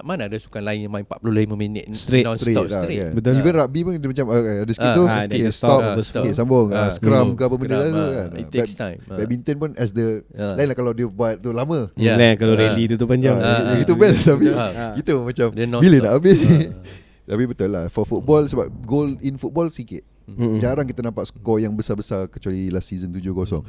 mana 0.00 0.26
ada 0.26 0.34
sukan 0.34 0.58
lain 0.58 0.78
yang 0.80 0.92
main 0.92 1.06
45 1.06 1.22
minit 1.54 1.86
Straight, 1.92 2.24
non-stop 2.24 2.42
straight 2.42 2.66
lah, 2.66 2.82
straight. 2.82 2.98
kan. 2.98 3.10
Betul. 3.14 3.32
Even 3.36 3.52
rugby 3.54 3.80
pun 3.80 3.92
dia 3.94 4.10
macam 4.10 4.26
uh, 4.26 4.42
ada 4.58 4.72
sikit 4.72 4.90
Ah, 4.90 4.96
tu, 4.96 5.04
ah, 5.04 5.14
okay, 5.14 5.26
dia 5.30 5.46
stop, 5.46 5.54
stop, 5.54 5.78
ah, 5.78 5.92
okay, 5.92 6.02
stop. 6.02 6.24
sambung, 6.34 6.66
ah, 6.68 6.76
Ah, 6.76 6.90
scrum 6.90 7.26
hmm. 7.28 7.36
ke 7.36 7.42
apa 7.44 7.54
benda 7.54 7.76
lah 7.76 7.86
tu 7.86 7.94
ah, 7.94 8.10
kan. 8.10 8.28
it 8.32 8.42
Ah, 8.42 8.50
takes 8.50 8.74
time. 8.74 8.98
Ah. 9.04 9.16
Badminton 9.16 9.56
pun 9.56 9.70
as 9.76 9.90
the 9.90 10.06
Ah. 10.32 10.54
lain 10.56 10.66
lah 10.66 10.76
kalau 10.76 10.90
dia 10.90 11.06
buat 11.06 11.38
tu 11.38 11.50
lama. 11.50 11.94
Yeah. 11.94 12.16
Lain 12.16 12.34
kalau 12.34 12.54
Ah. 12.54 12.62
rally 12.64 12.84
tu 12.86 12.96
tu 12.96 13.06
panjang. 13.06 13.36
Ah, 13.36 13.70
Ah, 13.70 13.76
Itu 13.76 13.92
ah. 13.92 13.98
best 14.00 14.18
tapi 14.24 14.44
Ah. 14.50 14.94
kita 14.94 15.12
macam 15.14 15.46
bila 15.54 15.96
nak 16.00 16.12
habis 16.12 16.38
ni. 16.40 16.58
Ah. 16.64 17.02
Tapi 17.24 17.42
betul 17.46 17.72
lah 17.72 17.88
For 17.88 18.04
football 18.04 18.44
Sebab 18.44 18.68
goal 18.84 19.16
in 19.18 19.38
football 19.38 19.72
sikit 19.72 20.04
Mm-mm. 20.24 20.56
Jarang 20.56 20.88
kita 20.88 21.04
nampak 21.04 21.28
skor 21.28 21.60
yang 21.60 21.76
besar-besar 21.76 22.24
Kecuali 22.32 22.72
last 22.72 22.88
season 22.88 23.12
7-0 23.12 23.60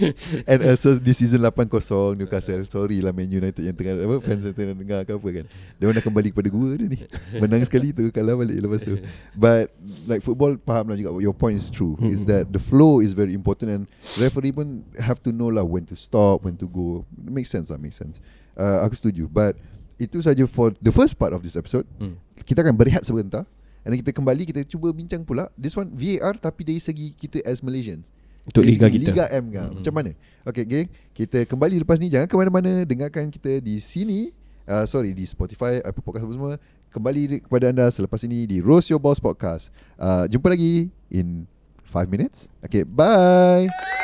And 0.50 0.60
also 0.68 0.96
di 1.00 1.12
season 1.16 1.40
8-0 1.40 2.20
Newcastle 2.20 2.64
Sorry 2.68 3.00
lah 3.00 3.12
Man 3.12 3.32
United 3.32 3.60
yang 3.64 3.72
tengah 3.72 4.04
apa, 4.04 4.16
Fans 4.20 4.44
yang 4.44 4.52
tengah 4.52 4.76
dengar 4.76 5.00
ke 5.08 5.12
apa 5.16 5.28
kan. 5.40 5.44
Dia 5.80 5.84
orang 5.88 5.96
dah 5.96 6.04
kembali 6.04 6.28
kepada 6.32 6.48
gua 6.52 6.76
dia 6.76 6.88
ni. 6.88 7.00
Menang 7.40 7.64
sekali 7.64 7.92
tu 7.92 8.08
Kalah 8.12 8.36
balik 8.36 8.56
lepas 8.60 8.80
tu. 8.84 9.00
But 9.32 9.72
Like 10.04 10.20
football 10.20 10.60
Faham 10.60 10.92
lah 10.92 10.96
juga 11.00 11.16
Your 11.24 11.36
point 11.36 11.56
is 11.56 11.72
true. 11.72 11.96
Is 12.04 12.28
that 12.28 12.52
the 12.52 12.60
flow 12.60 13.00
is 13.00 13.16
very 13.16 13.32
important 13.32 13.72
And 13.72 13.82
referee 14.20 14.52
pun 14.52 14.84
Have 15.00 15.24
to 15.24 15.32
know 15.32 15.48
lah 15.48 15.64
When 15.64 15.88
to 15.88 15.96
stop 15.96 16.44
When 16.44 16.60
to 16.60 16.68
go. 16.68 17.08
Makes 17.16 17.48
sense 17.48 17.72
lah 17.72 17.80
Makes 17.80 17.96
sense. 17.96 18.20
Uh, 18.56 18.84
Aku 18.84 18.92
setuju. 18.92 19.24
But 19.24 19.56
Itu 19.96 20.20
saja 20.20 20.44
for 20.44 20.76
The 20.80 20.92
first 20.92 21.16
part 21.16 21.32
of 21.32 21.40
this 21.40 21.56
episode. 21.56 21.88
Hmm. 21.96 22.20
kita 22.40 22.64
akan 22.64 22.72
berehat 22.74 23.04
sebentar 23.04 23.44
and 23.84 23.92
then 23.94 23.98
kita 24.00 24.12
kembali 24.12 24.42
kita 24.48 24.60
cuba 24.66 24.92
bincang 24.92 25.22
pula. 25.24 25.48
This 25.56 25.76
one 25.76 25.90
VAR 25.92 26.36
tapi 26.36 26.64
dari 26.64 26.80
segi 26.80 27.12
kita 27.16 27.40
as 27.44 27.60
Malaysians. 27.60 28.04
Untuk 28.48 28.64
Dari 28.64 28.72
liga 28.74 28.86
kita. 28.88 29.10
Liga 29.12 29.24
M 29.36 29.44
kan. 29.52 29.68
Mhm. 29.68 29.76
macam 29.78 29.92
mana? 29.94 30.10
Okay 30.48 30.64
geng 30.64 30.88
kita 31.12 31.38
kembali 31.44 31.76
lepas 31.84 32.00
ni. 32.00 32.08
Jangan 32.08 32.26
ke 32.26 32.36
mana-mana. 32.36 32.72
Dengarkan 32.88 33.28
kita 33.28 33.60
di 33.60 33.76
sini. 33.78 34.32
Uh, 34.64 34.86
sorry 34.86 35.12
di 35.12 35.26
Spotify 35.26 35.82
Apple 35.84 36.02
Podcast 36.02 36.24
apa 36.24 36.32
semua. 36.34 36.54
Kembali 36.90 37.42
kepada 37.46 37.70
anda 37.70 37.86
selepas 37.92 38.18
ini 38.26 38.48
di 38.48 38.58
Roast 38.58 38.90
Your 38.90 38.98
Boss 38.98 39.22
Podcast. 39.22 39.70
Uh, 39.94 40.26
jumpa 40.26 40.50
lagi 40.50 40.90
in 41.12 41.46
5 41.86 42.06
minutes. 42.10 42.48
Okay 42.64 42.82
bye 42.86 43.99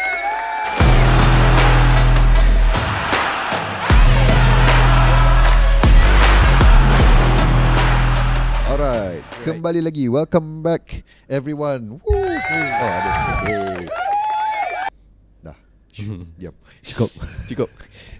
Alright, 9.26 9.58
kembali 9.58 9.80
lagi. 9.82 10.06
Welcome 10.06 10.62
back 10.62 11.02
everyone. 11.26 11.98
Woo. 11.98 12.14
Oh, 12.14 12.90
ada. 12.94 13.10
Hey. 13.42 13.82
Dah. 15.42 15.58
Diam. 16.38 16.54
Cukup. 16.86 17.10
Cukup. 17.50 17.68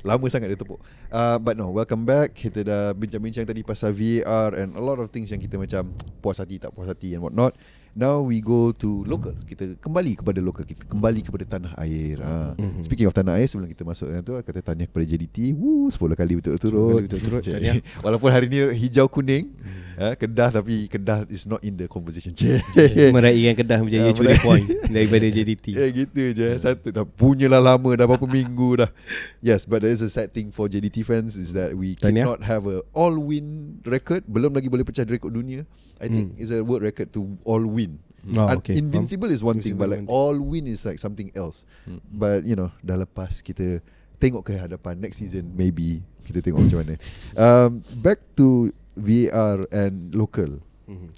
Lama 0.02 0.26
sangat 0.26 0.50
dia 0.50 0.58
tepuk. 0.58 0.82
Uh, 1.14 1.38
but 1.38 1.54
no, 1.54 1.70
welcome 1.70 2.02
back. 2.02 2.34
Kita 2.34 2.66
dah 2.66 2.90
bincang-bincang 2.90 3.46
tadi 3.46 3.62
pasal 3.62 3.94
VAR 3.94 4.58
and 4.58 4.74
a 4.74 4.82
lot 4.82 4.98
of 4.98 5.06
things 5.14 5.30
yang 5.30 5.38
kita 5.38 5.54
macam 5.54 5.94
puas 6.18 6.42
hati 6.42 6.58
tak 6.58 6.74
puas 6.74 6.90
hati 6.90 7.14
and 7.14 7.22
what 7.22 7.30
not. 7.30 7.54
Now 7.96 8.20
we 8.20 8.38
go 8.38 8.76
to 8.76 9.02
local. 9.02 9.32
Kita 9.42 9.80
kembali 9.80 10.20
kepada 10.20 10.36
local. 10.38 10.62
Kita 10.62 10.84
kembali 10.84 11.24
kepada 11.24 11.48
tanah 11.48 11.72
air. 11.80 12.20
Uh, 12.20 12.52
Mhm. 12.54 12.84
Speaking 12.84 13.08
of 13.08 13.16
tanah 13.16 13.40
air 13.40 13.48
sebelum 13.48 13.66
kita 13.66 13.82
masuk 13.82 14.06
yang 14.06 14.20
tu 14.20 14.36
kata 14.36 14.60
tanya 14.62 14.84
kepada 14.84 15.00
JDT. 15.02 15.56
Woo, 15.56 15.88
10 15.88 16.12
kali 16.12 16.36
betul-betul. 16.36 16.68
10 16.70 16.92
kali 16.92 17.04
betul-betul, 17.08 17.40
Cik. 17.40 17.52
tahniah. 17.56 17.80
Walaupun 17.98 18.28
hari 18.28 18.46
ni 18.46 18.60
hijau 18.76 19.08
kuning 19.08 19.48
eh, 19.96 20.12
Kedah 20.14 20.52
tapi 20.52 20.84
Kedah 20.86 21.24
is 21.26 21.48
not 21.48 21.64
in 21.64 21.72
the 21.74 21.88
conversation. 21.88 22.36
Meraihkan 23.16 23.56
Kedah 23.56 23.78
Ah, 23.80 23.82
menjadi 23.82 24.12
curi 24.12 24.28
meraih. 24.28 24.44
point 24.44 24.66
daripada 24.86 25.26
JDT. 25.26 25.66
Ya 25.80 25.86
gitu 25.88 26.20
je 26.32 26.48
Satu 26.56 26.88
dah 26.90 27.04
punya 27.04 27.48
lah 27.48 27.64
lama 27.64 27.92
Dah 27.92 28.04
berapa 28.04 28.24
minggu 28.24 28.76
dah 28.78 28.90
Yes 29.38 29.64
but 29.64 29.80
there 29.80 29.92
is 29.92 30.00
a 30.00 30.08
sad 30.08 30.30
thing 30.30 30.48
For 30.48 30.66
JDT 30.66 31.00
fans 31.00 31.32
Is 31.34 31.52
that 31.52 31.72
we 31.72 31.94
Tahniah. 31.94 32.28
cannot 32.28 32.40
have 32.42 32.64
a 32.64 32.84
All 32.92 33.12
win 33.14 33.78
record 33.82 34.20
Belum 34.24 34.50
lagi 34.50 34.66
boleh 34.66 34.82
pecah 34.82 35.04
rekod 35.04 35.30
dunia 35.30 35.64
I 35.96 36.08
think 36.08 36.36
it's 36.36 36.50
a 36.50 36.60
world 36.60 36.82
record 36.82 37.08
To 37.12 37.24
all 37.42 37.62
win 37.62 37.85
Oh, 38.34 38.50
Un- 38.50 38.58
okay. 38.58 38.74
Invincible 38.74 39.30
is 39.30 39.38
one 39.38 39.62
thing 39.62 39.78
But 39.78 39.94
like 39.94 40.02
Invincible 40.02 40.18
all 40.18 40.36
win 40.42 40.66
Is 40.66 40.82
like 40.82 40.98
something 40.98 41.30
else. 41.38 41.62
But 42.10 42.42
you 42.42 42.58
know 42.58 42.74
Dah 42.82 42.98
lepas 42.98 43.38
kita 43.38 43.78
Tengok 44.18 44.50
ke 44.50 44.58
hadapan 44.58 44.98
Next 44.98 45.22
season 45.22 45.54
Maybe 45.54 46.02
Kita 46.26 46.42
tengok 46.42 46.66
macam 46.66 46.78
mana. 46.82 46.94
Um, 47.38 47.86
Back 48.02 48.18
to 48.34 48.74
VAR 48.98 49.68
and 49.70 50.10
local. 50.10 50.58
Mhm. 50.90 51.10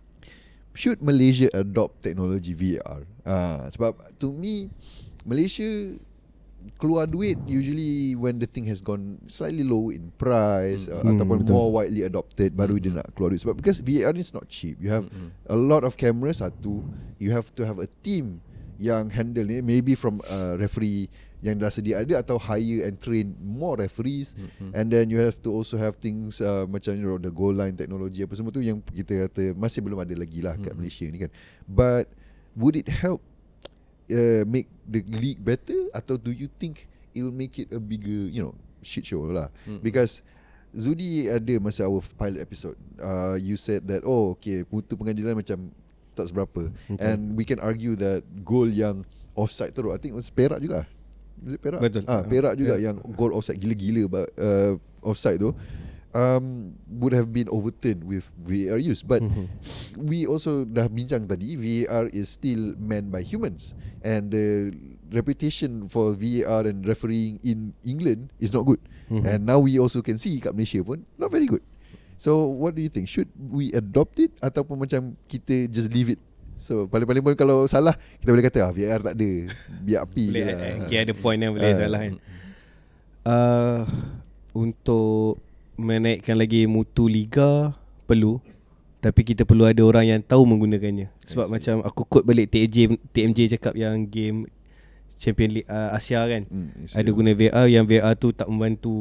should 0.79 1.03
Malaysia 1.03 1.51
adopt 1.59 2.07
technology 2.07 2.55
VAR? 2.55 3.03
Ah, 3.27 3.67
sebab 3.67 3.99
to 4.23 4.31
me 4.31 4.71
Malaysia 5.27 5.67
keluar 6.77 7.09
duit 7.09 7.41
usually 7.45 8.13
when 8.13 8.37
the 8.37 8.45
thing 8.45 8.67
has 8.67 8.79
gone 8.79 9.17
slightly 9.25 9.65
low 9.65 9.89
in 9.89 10.13
price 10.15 10.85
uh, 10.87 11.01
Hmm, 11.01 11.17
ataupun 11.17 11.43
betul. 11.43 11.53
more 11.53 11.69
widely 11.73 12.05
adopted 12.05 12.53
baru 12.53 12.77
dia 12.77 12.93
nak 12.93 13.09
keluar 13.13 13.33
duit. 13.33 13.41
Sebab 13.41 13.57
because 13.57 13.81
VAR 13.81 14.13
is 14.13 14.31
not 14.31 14.45
cheap. 14.47 14.77
You 14.79 14.91
have 14.91 15.09
a 15.47 15.57
lot 15.57 15.83
of 15.83 15.95
cameras 15.95 16.39
satu 16.39 16.85
you 17.17 17.33
have 17.33 17.49
to 17.55 17.65
have 17.65 17.79
a 17.79 17.89
team 18.03 18.43
yang 18.77 19.11
handle 19.11 19.43
ni 19.43 19.59
maybe 19.59 19.99
from 19.99 20.23
a 20.27 20.55
referee 20.55 21.11
yang 21.39 21.55
dah 21.55 21.71
sedia 21.71 22.03
ada 22.03 22.19
atau 22.19 22.35
hire 22.35 22.83
and 22.83 22.99
train 22.99 23.31
more 23.39 23.79
referees. 23.79 24.35
And 24.75 24.91
then 24.91 25.07
you 25.07 25.19
have 25.19 25.39
to 25.43 25.51
also 25.51 25.79
have 25.79 25.99
things 25.99 26.39
uh, 26.39 26.67
macam 26.67 26.95
you 26.95 27.07
know, 27.07 27.19
the 27.19 27.31
goal 27.31 27.51
line 27.51 27.75
technology 27.75 28.23
apa 28.23 28.35
semua 28.35 28.51
tu 28.51 28.59
yang 28.59 28.83
kita 28.83 29.27
kata 29.27 29.55
masih 29.55 29.83
belum 29.83 30.03
ada 30.03 30.15
lagi 30.15 30.43
lah 30.43 30.59
kat 30.59 30.75
Malaysia 30.75 31.07
ni 31.07 31.19
kan. 31.23 31.31
But 31.63 32.11
would 32.55 32.75
it 32.75 32.91
help 32.91 33.23
uh, 34.11 34.43
make 34.49 34.69
the 34.85 35.01
league 35.07 35.41
better? 35.41 35.89
Atau 35.93 36.17
do 36.21 36.33
you 36.33 36.49
think 36.61 36.89
it'll 37.15 37.35
make 37.35 37.57
it 37.61 37.73
a 37.73 37.81
bigger 37.81 38.29
you 38.29 38.43
know 38.45 38.55
shit 38.85 39.07
show 39.07 39.25
lah? 39.29 39.49
Because 39.81 40.21
Zudi 40.77 41.33
ada 41.33 41.57
masa 41.61 41.89
our 41.89 42.05
pilot 42.21 42.45
episode. 42.45 42.77
Uh, 43.01 43.41
you 43.41 43.57
said 43.57 43.89
that 43.89 44.05
oh 44.05 44.37
okay 44.37 44.65
putu 44.69 44.95
pengadilan 45.01 45.33
macam 45.33 45.73
tak 46.13 46.29
seberapa. 46.29 46.69
Betul. 46.91 47.01
and 47.01 47.21
we 47.39 47.47
can 47.47 47.63
argue 47.63 47.95
that 47.97 48.21
goal 48.43 48.67
yang 48.69 49.07
offside 49.39 49.71
teruk 49.71 49.95
I 49.95 49.99
think 50.03 50.13
it 50.13 50.19
was 50.19 50.29
Perak 50.29 50.59
juga 50.59 50.85
Is 51.39 51.55
it 51.55 51.63
Perak? 51.63 51.79
Betul. 51.79 52.03
Ah, 52.11 52.27
Perak 52.27 52.59
juga 52.59 52.75
yang 52.83 52.99
goal 53.15 53.31
offside 53.31 53.63
gila-gila 53.63 54.11
but, 54.11 54.27
uh, 54.35 54.75
offside 55.07 55.39
tu 55.39 55.55
um, 56.11 56.73
would 56.91 57.13
have 57.13 57.29
been 57.29 57.49
overturned 57.49 58.03
with 58.03 58.29
VAR 58.39 58.77
use 58.77 59.01
but 59.01 59.21
Mhm. 59.21 59.47
we 59.99 60.25
also 60.25 60.63
dah 60.63 60.87
bincang 60.87 61.25
tadi 61.25 61.55
VAR 61.55 62.09
is 62.11 62.29
still 62.31 62.73
manned 62.77 63.09
by 63.09 63.21
humans 63.21 63.73
and 64.01 64.29
the 64.29 64.73
reputation 65.09 65.87
for 65.87 66.13
VAR 66.13 66.65
and 66.65 66.83
refereeing 66.83 67.41
in 67.43 67.73
England 67.83 68.29
is 68.37 68.51
not 68.51 68.63
good 68.63 68.81
Mhm. 69.09 69.25
and 69.25 69.41
now 69.43 69.57
we 69.57 69.77
also 69.77 70.01
can 70.01 70.17
see 70.17 70.37
kat 70.39 70.53
Malaysia 70.53 70.81
pun 70.81 71.05
not 71.15 71.29
very 71.29 71.45
good 71.45 71.65
so 72.17 72.45
what 72.47 72.73
do 72.73 72.81
you 72.81 72.89
think 72.89 73.07
should 73.07 73.29
we 73.37 73.73
adopt 73.73 74.19
it 74.19 74.33
ataupun 74.39 74.77
macam 74.79 75.01
kita 75.25 75.65
just 75.67 75.89
leave 75.89 76.11
it 76.11 76.21
so 76.57 76.85
paling-paling 76.85 77.23
pun 77.23 77.33
kalau 77.33 77.65
salah 77.65 77.95
kita 78.19 78.29
boleh 78.29 78.43
kata 78.43 78.59
ah 78.65 78.73
VAR 78.73 79.01
tak 79.01 79.15
ada 79.15 79.31
biar 79.79 80.03
api 80.03 80.25
Boleh 80.27 80.43
je 80.43 80.51
eh, 80.51 80.57
lah. 80.57 80.85
okay, 80.85 80.99
ada 80.99 81.13
point 81.15 81.39
yang 81.39 81.55
boleh 81.55 81.71
Ah. 81.71 81.79
salah 81.79 82.01
kan. 82.01 82.15
Uh, 83.23 83.83
untuk 84.57 85.37
menaikkan 85.79 86.35
lagi 86.35 86.67
mutu 86.67 87.07
liga 87.07 87.73
perlu 88.11 88.43
tapi 88.99 89.23
kita 89.23 89.47
perlu 89.47 89.63
ada 89.63 89.79
orang 89.87 90.05
yang 90.11 90.21
tahu 90.27 90.43
menggunakannya. 90.43 91.15
Sebab 91.23 91.47
macam 91.47 91.87
aku 91.87 92.03
quote 92.03 92.27
balik 92.27 92.51
TMJ 92.51 92.99
TMJ 93.15 93.39
cakap 93.59 93.79
yang 93.79 94.11
game 94.11 94.51
Champion 95.19 95.51
League 95.55 95.71
uh, 95.71 95.95
Asia 95.95 96.23
kan. 96.27 96.47
Hmm, 96.51 96.71
ada 96.95 97.11
guna 97.11 97.31
VR 97.35 97.67
yang 97.71 97.87
VR 97.87 98.15
tu 98.19 98.35
tak 98.35 98.51
membantu 98.51 98.95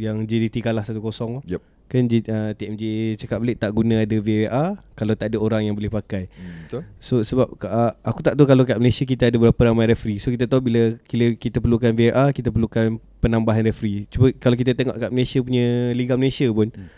yang 0.00 0.24
JDT 0.24 0.64
kalah 0.64 0.84
1-0 0.84 1.00
tu. 1.00 1.40
Yep. 1.48 1.75
Kan 1.86 2.10
uh, 2.10 2.50
TMJ 2.58 3.14
cakap 3.14 3.38
balik 3.38 3.62
tak 3.62 3.70
guna 3.70 4.02
ada 4.02 4.16
VR 4.18 4.74
kalau 4.98 5.14
tak 5.14 5.30
ada 5.30 5.38
orang 5.38 5.62
yang 5.70 5.78
boleh 5.78 5.86
pakai. 5.86 6.26
Hmm, 6.34 6.66
betul. 6.66 6.82
So 6.98 7.22
sebab 7.22 7.46
uh, 7.62 7.92
aku 8.02 8.26
tak 8.26 8.34
tahu 8.34 8.42
kalau 8.42 8.66
kat 8.66 8.82
Malaysia 8.82 9.06
kita 9.06 9.30
ada 9.30 9.38
berapa 9.38 9.60
ramai 9.70 9.94
referee. 9.94 10.18
So 10.18 10.34
kita 10.34 10.50
tahu 10.50 10.66
bila 10.66 10.98
kita, 11.06 11.38
kita 11.38 11.58
perlukan 11.62 11.94
VR, 11.94 12.34
kita 12.34 12.50
perlukan 12.50 12.98
penambahan 13.22 13.62
referee. 13.70 14.10
Cuba 14.10 14.34
kalau 14.34 14.58
kita 14.58 14.74
tengok 14.74 14.98
kat 14.98 15.10
Malaysia 15.14 15.38
punya 15.38 15.94
Liga 15.94 16.18
Malaysia 16.18 16.50
pun 16.50 16.74
hmm. 16.74 16.88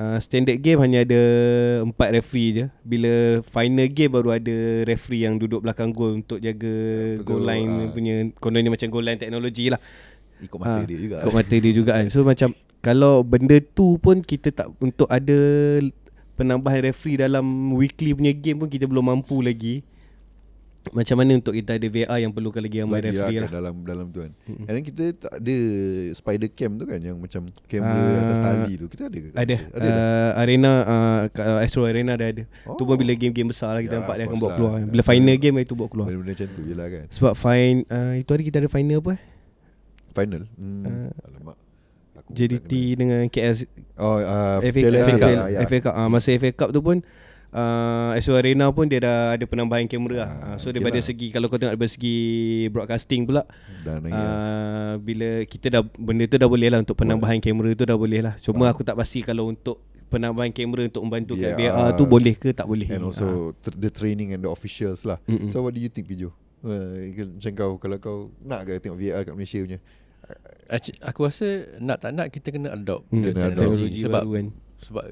uh, 0.00 0.18
standard 0.24 0.56
game 0.56 0.80
hanya 0.80 1.04
ada 1.04 1.22
empat 1.84 2.08
referee 2.16 2.50
je. 2.56 2.64
Bila 2.80 3.44
final 3.44 3.88
game 3.92 4.12
baru 4.16 4.40
ada 4.40 4.56
referee 4.88 5.28
yang 5.28 5.36
duduk 5.36 5.68
belakang 5.68 5.92
gol 5.92 6.16
untuk 6.16 6.40
jaga 6.40 6.74
betul. 7.20 7.28
goal 7.28 7.44
line 7.44 7.68
Ah. 7.68 7.92
punya 7.92 8.14
kononnya 8.40 8.72
macam 8.72 8.88
goal 8.88 9.04
line 9.04 9.20
teknologi 9.20 9.68
lah. 9.68 9.80
Ikut 10.40 10.56
mata 10.56 10.78
Ah, 10.78 10.84
dia 10.84 10.96
juga. 10.96 11.16
Ikut 11.18 11.34
mata 11.34 11.54
dia 11.54 11.72
juga 11.72 11.90
kan 11.94 12.06
So 12.08 12.22
macam 12.22 12.48
Kalau 12.78 13.20
benda 13.20 13.58
tu 13.58 13.96
pun 13.96 14.20
Kita 14.20 14.48
tak 14.50 14.70
Untuk 14.78 15.06
ada 15.06 15.38
Penambahan 16.34 16.84
referee 16.84 17.18
dalam 17.18 17.42
Weekly 17.72 18.12
punya 18.12 18.30
game 18.30 18.56
pun 18.56 18.68
Kita 18.68 18.84
belum 18.84 19.02
mampu 19.08 19.40
lagi 19.40 19.82
Macam 20.88 21.18
mana 21.18 21.34
untuk 21.34 21.52
kita 21.52 21.74
ada 21.74 21.84
VR 21.84 22.16
Yang 22.18 22.32
perlukan 22.32 22.62
lagi 22.62 22.76
ramai 22.78 23.00
referee 23.02 23.36
lah, 23.36 23.44
lah 23.44 23.50
dalam 23.50 23.74
dalam 23.82 24.06
tu 24.08 24.22
kan. 24.22 24.32
And 24.46 24.72
then 24.72 24.80
kita 24.80 25.04
tak 25.18 25.32
ada 25.36 25.56
spider 26.14 26.48
cam 26.48 26.78
tu 26.78 26.86
kan 26.86 26.96
yang 26.96 27.18
macam 27.18 27.44
kamera 27.66 27.98
Ah, 28.08 28.22
atas 28.22 28.38
tali 28.38 28.72
tu. 28.78 28.86
Kita 28.86 29.04
ada 29.04 29.18
ke? 29.18 29.28
ada? 29.34 29.54
Ada 29.68 29.88
uh, 29.90 30.30
Arena 30.38 30.72
uh, 30.86 31.60
Astro 31.60 31.84
Arena 31.84 32.14
dah 32.14 32.30
ada 32.30 32.46
Tu 32.46 32.82
pun 32.82 32.94
Oh. 32.94 32.96
bila 32.96 33.12
game-game 33.12 33.50
besar 33.50 33.74
lah 33.74 33.82
Kita 33.82 33.90
Ya, 33.90 34.00
nampak 34.00 34.14
dia 34.14 34.24
akan 34.24 34.30
course 34.30 34.40
bawa 34.40 34.56
keluar 34.56 34.72
lah. 34.72 34.88
Bila 34.88 35.02
final 35.02 35.36
game 35.36 35.54
Itu 35.58 35.74
bawa 35.74 35.88
keluar 35.90 36.06
Benda-benda 36.08 36.32
macam 36.32 36.48
tu 36.48 36.60
je 36.62 36.72
lah 36.72 36.86
kan. 36.88 37.04
Sebab 37.10 37.32
fine 37.34 37.78
uh, 37.88 38.12
Itu 38.14 38.30
hari 38.30 38.44
kita 38.44 38.56
ada 38.58 38.70
final 38.70 38.98
apa 39.02 39.10
eh? 39.12 39.20
Final. 40.10 40.42
Hmm. 40.54 40.84
Ah. 40.84 41.10
Alamak. 41.24 41.56
Aku 42.16 42.28
JDT 42.30 42.70
dengan 42.94 43.20
KL 43.26 43.54
kenal. 43.54 43.96
Oh, 43.96 44.16
uh, 44.16 44.58
FA, 44.60 44.70
Piala 44.72 44.96
FA, 44.96 45.04
FA, 45.04 45.14
Cup, 45.16 45.28
ya, 45.28 45.42
ya. 45.48 45.58
FA 45.64 45.78
Cup. 45.80 45.94
Ah, 45.94 46.08
masa 46.08 46.28
FA 46.32 46.50
Cup 46.52 46.70
tu 46.70 46.80
pun 46.80 46.96
uh, 47.50 48.10
Astro 48.12 48.34
Arena 48.34 48.68
pun 48.68 48.84
dia 48.84 48.98
dah 48.98 49.18
ada 49.32 49.44
penambahan 49.44 49.86
kamera 49.86 50.16
lah. 50.18 50.30
Ah, 50.30 50.38
Ah, 50.44 50.56
so 50.56 50.68
okey 50.68 50.74
daripada 50.74 50.98
lah. 50.98 51.04
segi 51.04 51.26
kalau 51.28 51.46
kau 51.46 51.56
tengok 51.56 51.72
daripada 51.72 51.90
segi 51.90 52.16
broadcasting 52.68 53.22
pula 53.24 53.42
Dan. 53.80 54.02
Uh, 54.02 54.10
uh, 54.10 54.92
bila 54.98 55.28
kita 55.44 55.66
dah 55.70 55.82
benda 55.94 56.24
tu 56.24 56.36
dah 56.36 56.48
boleh 56.48 56.68
lah 56.68 56.78
untuk 56.78 56.96
penambahan 56.96 57.38
kamera 57.38 57.70
tu 57.72 57.84
dah 57.84 57.96
boleh 57.96 58.20
lah. 58.20 58.34
Cuma 58.38 58.66
Ah. 58.66 58.70
aku 58.70 58.82
tak 58.82 58.94
pasti 58.94 59.22
kalau 59.22 59.46
untuk 59.46 59.78
penambahan 60.08 60.48
kamera 60.50 60.82
untuk 60.84 61.04
membantu 61.04 61.36
kat 61.36 61.52
VR. 61.54 61.70
VR 61.70 61.88
tu 61.94 62.04
boleh 62.04 62.34
ke 62.34 62.50
tak 62.50 62.64
boleh. 62.64 62.88
and 62.88 63.04
also 63.04 63.52
tr- 63.60 63.76
the 63.76 63.88
training 63.88 64.32
and 64.32 64.40
the 64.40 64.48
officials 64.48 65.04
lah. 65.04 65.16
Ah. 65.18 65.30
Mm-mm. 65.30 65.48
So 65.48 65.60
what 65.60 65.70
do 65.70 65.80
you 65.80 65.88
think 65.88 66.06
Pijo? 66.06 66.32
Uh, 66.58 67.06
macam 67.30 67.52
kau 67.52 67.70
kalau 67.76 67.96
kau 67.98 68.16
nak 68.40 68.64
ke 68.64 68.78
tengok 68.78 68.96
VR 68.96 69.22
kat 69.22 69.32
Malaysia 69.32 69.58
punya? 69.58 69.78
Aku 71.02 71.20
rasa 71.22 71.46
nak 71.78 71.98
tak 71.98 72.12
nak 72.12 72.28
kita 72.28 72.50
kena 72.50 72.72
adopt 72.72 73.08
Hmm, 73.08 73.22
the 73.22 73.30
kena 73.30 73.42
teknologi 73.48 73.98
sebab 73.98 74.22
baru 74.22 74.32
kan. 74.34 74.46
sebab 74.76 75.04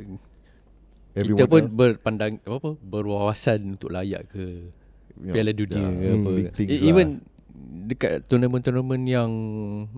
Everyone 1.14 1.28
kita 1.32 1.44
pun 1.46 1.62
else, 1.62 1.72
berpandang 1.72 2.32
apa 2.38 2.52
apa 2.52 2.70
berwawasan 2.76 3.58
untuk 3.72 3.88
layak 3.88 4.28
ke 4.28 4.68
you 5.16 5.22
know, 5.22 5.32
Piala 5.32 5.52
Dunia 5.54 5.80
yeah, 5.80 5.88
ke 5.88 6.04
Hmm, 6.04 6.18
apa. 6.18 6.28
big 6.34 6.48
things 6.52 6.68
E- 6.68 6.76
lah. 6.76 6.84
Even 6.84 7.08
dekat 7.86 8.12
tournament-tournament 8.26 9.02
yang 9.02 9.30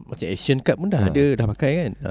macam 0.04 0.26
Asian 0.28 0.60
Cup 0.60 0.76
pun 0.76 0.88
dah 0.88 1.00
Ha. 1.00 1.08
ada 1.08 1.24
dah 1.34 1.46
pakai 1.48 1.72
kan. 1.76 1.92
Ha. 1.98 2.10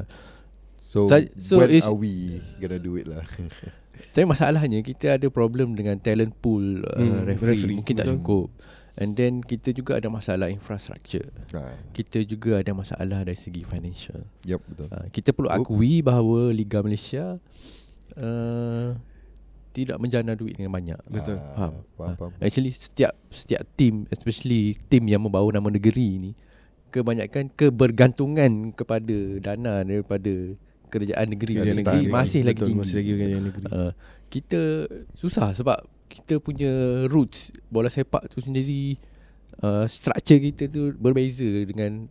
So, 0.84 1.06
Sa- 1.06 1.23
so 1.38 1.62
when 1.62 1.71
is- 1.71 1.86
are 1.86 1.95
we 1.95 2.12
gonna 2.58 2.76
do 2.78 2.95
it 2.95 3.06
lah? 3.06 3.23
Tapi 4.12 4.26
masalahnya 4.26 4.82
kita 4.82 5.15
ada 5.15 5.28
problem 5.30 5.71
dengan 5.71 5.95
talent 5.95 6.34
pool 6.36 6.82
uh, 6.82 6.97
Hmm, 6.97 7.23
referee. 7.23 7.54
referee. 7.56 7.76
mungkin 7.76 7.93
tak 7.95 8.10
cukup. 8.10 8.50
And 8.98 9.14
then 9.14 9.40
kita 9.40 9.72
juga 9.72 9.96
ada 9.96 10.10
masalah 10.10 10.50
infrastructure. 10.50 11.30
ah, 11.54 11.78
Kita 11.92 12.18
juga 12.22 12.60
ada 12.60 12.74
masalah 12.74 13.22
dari 13.22 13.38
segi 13.38 13.62
financial. 13.62 14.26
yep 14.42 14.58
betul. 14.64 14.90
Uh, 14.90 15.06
kita 15.10 15.30
perlu 15.32 15.50
akui 15.50 16.02
bahawa 16.02 16.50
Liga 16.50 16.82
Malaysia 16.82 17.38
uh, 18.18 18.98
tidak 19.70 19.98
menjana 19.98 20.34
duit 20.34 20.58
dengan 20.58 20.74
banyak. 20.74 20.98
Betul. 21.06 21.38
Ah, 21.38 21.70
Faham? 21.70 21.74
faham, 21.94 22.10
Ah, 22.10 22.16
faham. 22.18 22.32
Actually 22.42 22.74
setiap 22.74 23.14
setiap 23.30 23.62
team 23.78 24.10
especially 24.10 24.74
team 24.90 25.06
yang 25.06 25.22
membawa 25.22 25.46
nama 25.52 25.70
negeri 25.70 26.10
ni 26.18 26.32
kebanyakan 26.90 27.54
kebergantungan 27.54 28.74
kepada 28.74 29.18
dana 29.38 29.86
daripada 29.86 30.34
kerajaan 30.88 31.28
negeri 31.30 31.54
Kerajaan 31.54 31.78
negeri 31.78 32.00
negeri. 32.02 32.16
masih 32.16 32.42
lagi 32.42 32.62
tinggi. 32.64 32.80
Masih 32.82 32.96
lagi 32.98 33.12
kerajaan 33.14 33.46
negeri. 33.46 33.64
Uh, 33.70 33.92
kita 34.28 34.62
susah 35.14 35.54
sebab 35.54 35.78
kita 36.08 36.38
punya 36.38 36.72
roots 37.06 37.52
bola 37.67 37.88
sepak 37.88 38.28
tu 38.28 38.39
sendiri 38.39 38.96
uh, 39.60 39.84
structure 39.86 40.39
kita 40.41 40.65
tu 40.65 40.91
berbeza 40.93 41.46
dengan 41.62 42.08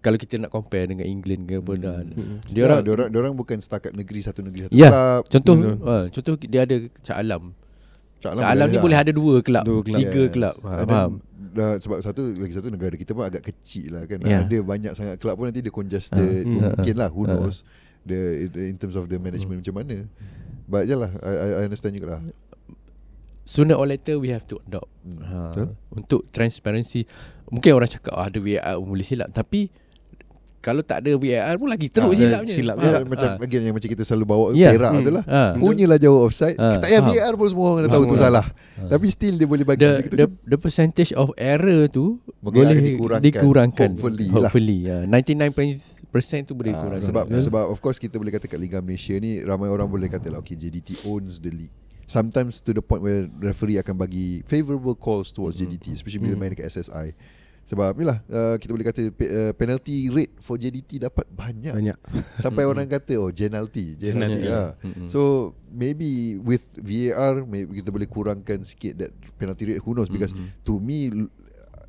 kalau 0.00 0.16
kita 0.16 0.38
nak 0.38 0.48
compare 0.48 0.86
dengan 0.86 1.04
England 1.04 1.44
ke 1.44 1.54
apa 1.56 1.72
dan 1.76 2.04
Hmm. 2.10 2.36
dia 2.46 2.56
ya, 2.56 2.66
orang 2.66 2.80
dia 2.80 2.92
orang 2.94 3.08
dia 3.08 3.18
orang 3.20 3.34
bukan 3.34 3.58
setakat 3.58 3.92
negeri 3.92 4.20
satu 4.20 4.40
negeri 4.40 4.60
satu 4.64 4.72
Ya, 4.72 4.88
kelab. 4.88 5.22
contoh 5.28 5.54
Betul. 5.54 5.74
uh, 5.82 6.04
contoh 6.08 6.34
dia 6.40 6.60
ada 6.62 6.76
Shah 7.02 7.16
Alam. 7.16 7.42
Shah 8.18 8.32
Shah 8.32 8.48
Alam 8.48 8.66
ni 8.66 8.78
boleh 8.78 8.96
ada 8.96 9.10
dua 9.10 9.34
kelab, 9.40 9.64
Dua 9.64 9.80
kelab. 9.80 10.00
tiga 10.00 10.20
Yes. 10.22 10.30
kelab. 10.30 10.56
Ha, 10.58 10.72
faham? 10.84 11.12
dah, 11.50 11.72
sebab 11.76 11.98
satu 11.98 12.22
lagi 12.32 12.54
satu 12.54 12.68
negara 12.68 12.94
kita 12.94 13.10
pun 13.10 13.26
agak 13.26 13.42
kecil 13.44 13.92
lah 13.92 14.06
kan. 14.06 14.22
Ya. 14.22 14.40
Ada 14.40 14.58
banyak 14.62 14.92
sangat 14.94 15.16
kelab 15.16 15.34
pun 15.34 15.48
nanti 15.48 15.60
dia 15.60 15.68
congested. 15.70 16.46
Ah, 16.46 16.78
Mungkin 16.78 16.94
lah 16.96 17.08
who 17.08 17.26
knows 17.26 17.60
the 18.02 18.16
in 18.62 18.76
terms 18.76 18.94
of 18.94 19.04
the 19.04 19.16
management 19.16 19.60
macam 19.60 19.74
mana. 19.74 20.08
But 20.64 20.86
yalah 20.86 21.12
I, 21.18 21.32
I- 21.34 21.54
I 21.58 21.66
understand 21.66 21.92
juga 21.92 22.16
lah. 22.16 22.22
Sooner 23.42 23.74
or 23.74 23.84
later 23.84 24.16
we 24.16 24.28
have 24.28 24.44
to 24.44 24.60
adopt. 24.62 24.90
Hmm, 25.00 25.20
Ha, 25.20 25.36
betul. 25.48 25.66
untuk 25.90 26.20
transparency. 26.30 27.02
Mungkin 27.46 27.72
orang 27.72 27.88
cakap 27.88 28.12
ah, 28.12 28.24
ada 28.24 28.38
VAR 28.38 28.76
pun 28.76 28.88
boleh 28.90 29.02
silap 29.02 29.28
tapi 29.28 29.66
kalau 30.60 30.80
tak 30.80 31.00
ada 31.00 31.16
VAR 31.16 31.56
pun 31.56 31.66
lagi 31.66 31.88
teruk 31.88 32.12
Ah, 32.12 32.14
silapnya. 32.14 32.52
silap 32.52 32.76
Ya, 32.76 32.84
Faham? 32.92 33.04
macam 33.08 33.28
Ah. 33.32 33.42
again 33.42 33.62
yang 33.62 33.72
macam 33.72 33.88
kita 33.88 34.04
selalu 34.04 34.24
bawa 34.24 34.46
Ya. 34.52 34.70
Perak 34.70 34.92
Hmm. 34.92 35.02
tu 35.02 35.10
lah. 35.10 35.24
Ha. 35.24 35.42
Punyalah 35.56 35.96
jauh 35.96 36.20
offside. 36.20 36.54
Ah, 36.54 36.76
tak 36.76 36.84
payah 36.84 37.00
faham. 37.00 37.16
VAR 37.16 37.34
pun 37.34 37.48
semua 37.48 37.66
orang 37.70 37.82
dah 37.82 37.90
tahu 37.90 38.04
tu 38.04 38.08
Faham. 38.12 38.24
salah. 38.28 38.46
Ah. 38.76 38.88
Tapi 38.88 39.06
still 39.08 39.34
dia 39.34 39.46
boleh 39.46 39.64
bagi 39.64 39.82
the, 39.82 39.92
kita 40.04 40.14
the, 40.14 40.26
the 40.46 40.58
percentage 40.58 41.10
of 41.12 41.32
error 41.34 41.88
tu 41.88 42.20
Mungkin 42.38 42.60
boleh 42.62 42.76
dikurangkan. 42.78 43.24
dikurangkan. 43.24 43.90
Hopefully 43.90 44.26
lah. 44.28 44.34
Hopefully 44.46 44.78
ya. 44.84 44.96
99% 45.08 45.80
tu 46.44 46.52
boleh 46.52 46.70
Ah, 46.70 46.76
dikurangkan. 46.76 47.02
sebab 47.02 47.24
sebab 47.32 47.64
of 47.66 47.78
course 47.78 47.96
kita 47.96 48.14
boleh 48.14 48.30
kata 48.30 48.44
kat 48.44 48.58
Liga 48.58 48.78
Malaysia 48.78 49.16
ni 49.16 49.40
ramai 49.40 49.66
orang 49.66 49.86
boleh 49.86 50.06
kata 50.06 50.28
lah 50.28 50.38
okay 50.38 50.54
JDT 50.54 51.02
owns 51.04 51.38
the 51.38 51.50
league. 51.50 51.74
Sometimes 52.10 52.58
to 52.58 52.74
the 52.74 52.82
point 52.82 53.00
where 53.00 53.30
referee 53.38 53.78
akan 53.78 53.94
bagi 53.94 54.42
favourable 54.42 54.98
calls 54.98 55.30
towards 55.30 55.54
JDT 55.54 55.94
especially 55.94 56.18
bila 56.20 56.34
Mm. 56.34 56.40
main 56.42 56.50
dekat 56.50 56.66
SSI. 56.68 57.14
Sebab 57.62 57.94
inilah 57.94 58.18
uh, 58.26 58.58
kita 58.58 58.74
boleh 58.74 58.82
kata 58.82 59.14
pe- 59.14 59.30
uh, 59.30 59.52
penalty 59.54 60.10
rate 60.10 60.34
for 60.42 60.58
JDT 60.58 60.98
dapat 61.00 61.22
banyak. 61.30 61.70
Banyak. 61.70 61.94
Sampai 62.42 62.66
orang 62.66 62.82
kata 62.84 63.14
oh 63.14 63.30
penalty, 63.30 63.94
penalty. 63.94 64.10
Penalty. 64.10 64.42
Ha. 64.44 64.74
Mm-mm. 64.82 65.06
So 65.06 65.20
maybe 65.70 66.34
with 66.36 66.66
VAR 66.74 67.46
maybe 67.46 67.78
kita 67.78 67.94
boleh 67.94 68.10
kurangkan 68.10 68.66
sikit 68.66 68.98
that 68.98 69.12
penalty 69.38 69.70
rate 69.70 69.78
who 69.78 69.94
knows 69.94 70.10
because 70.10 70.34
Mhm. 70.34 70.50
to 70.66 70.82
me 70.82 71.30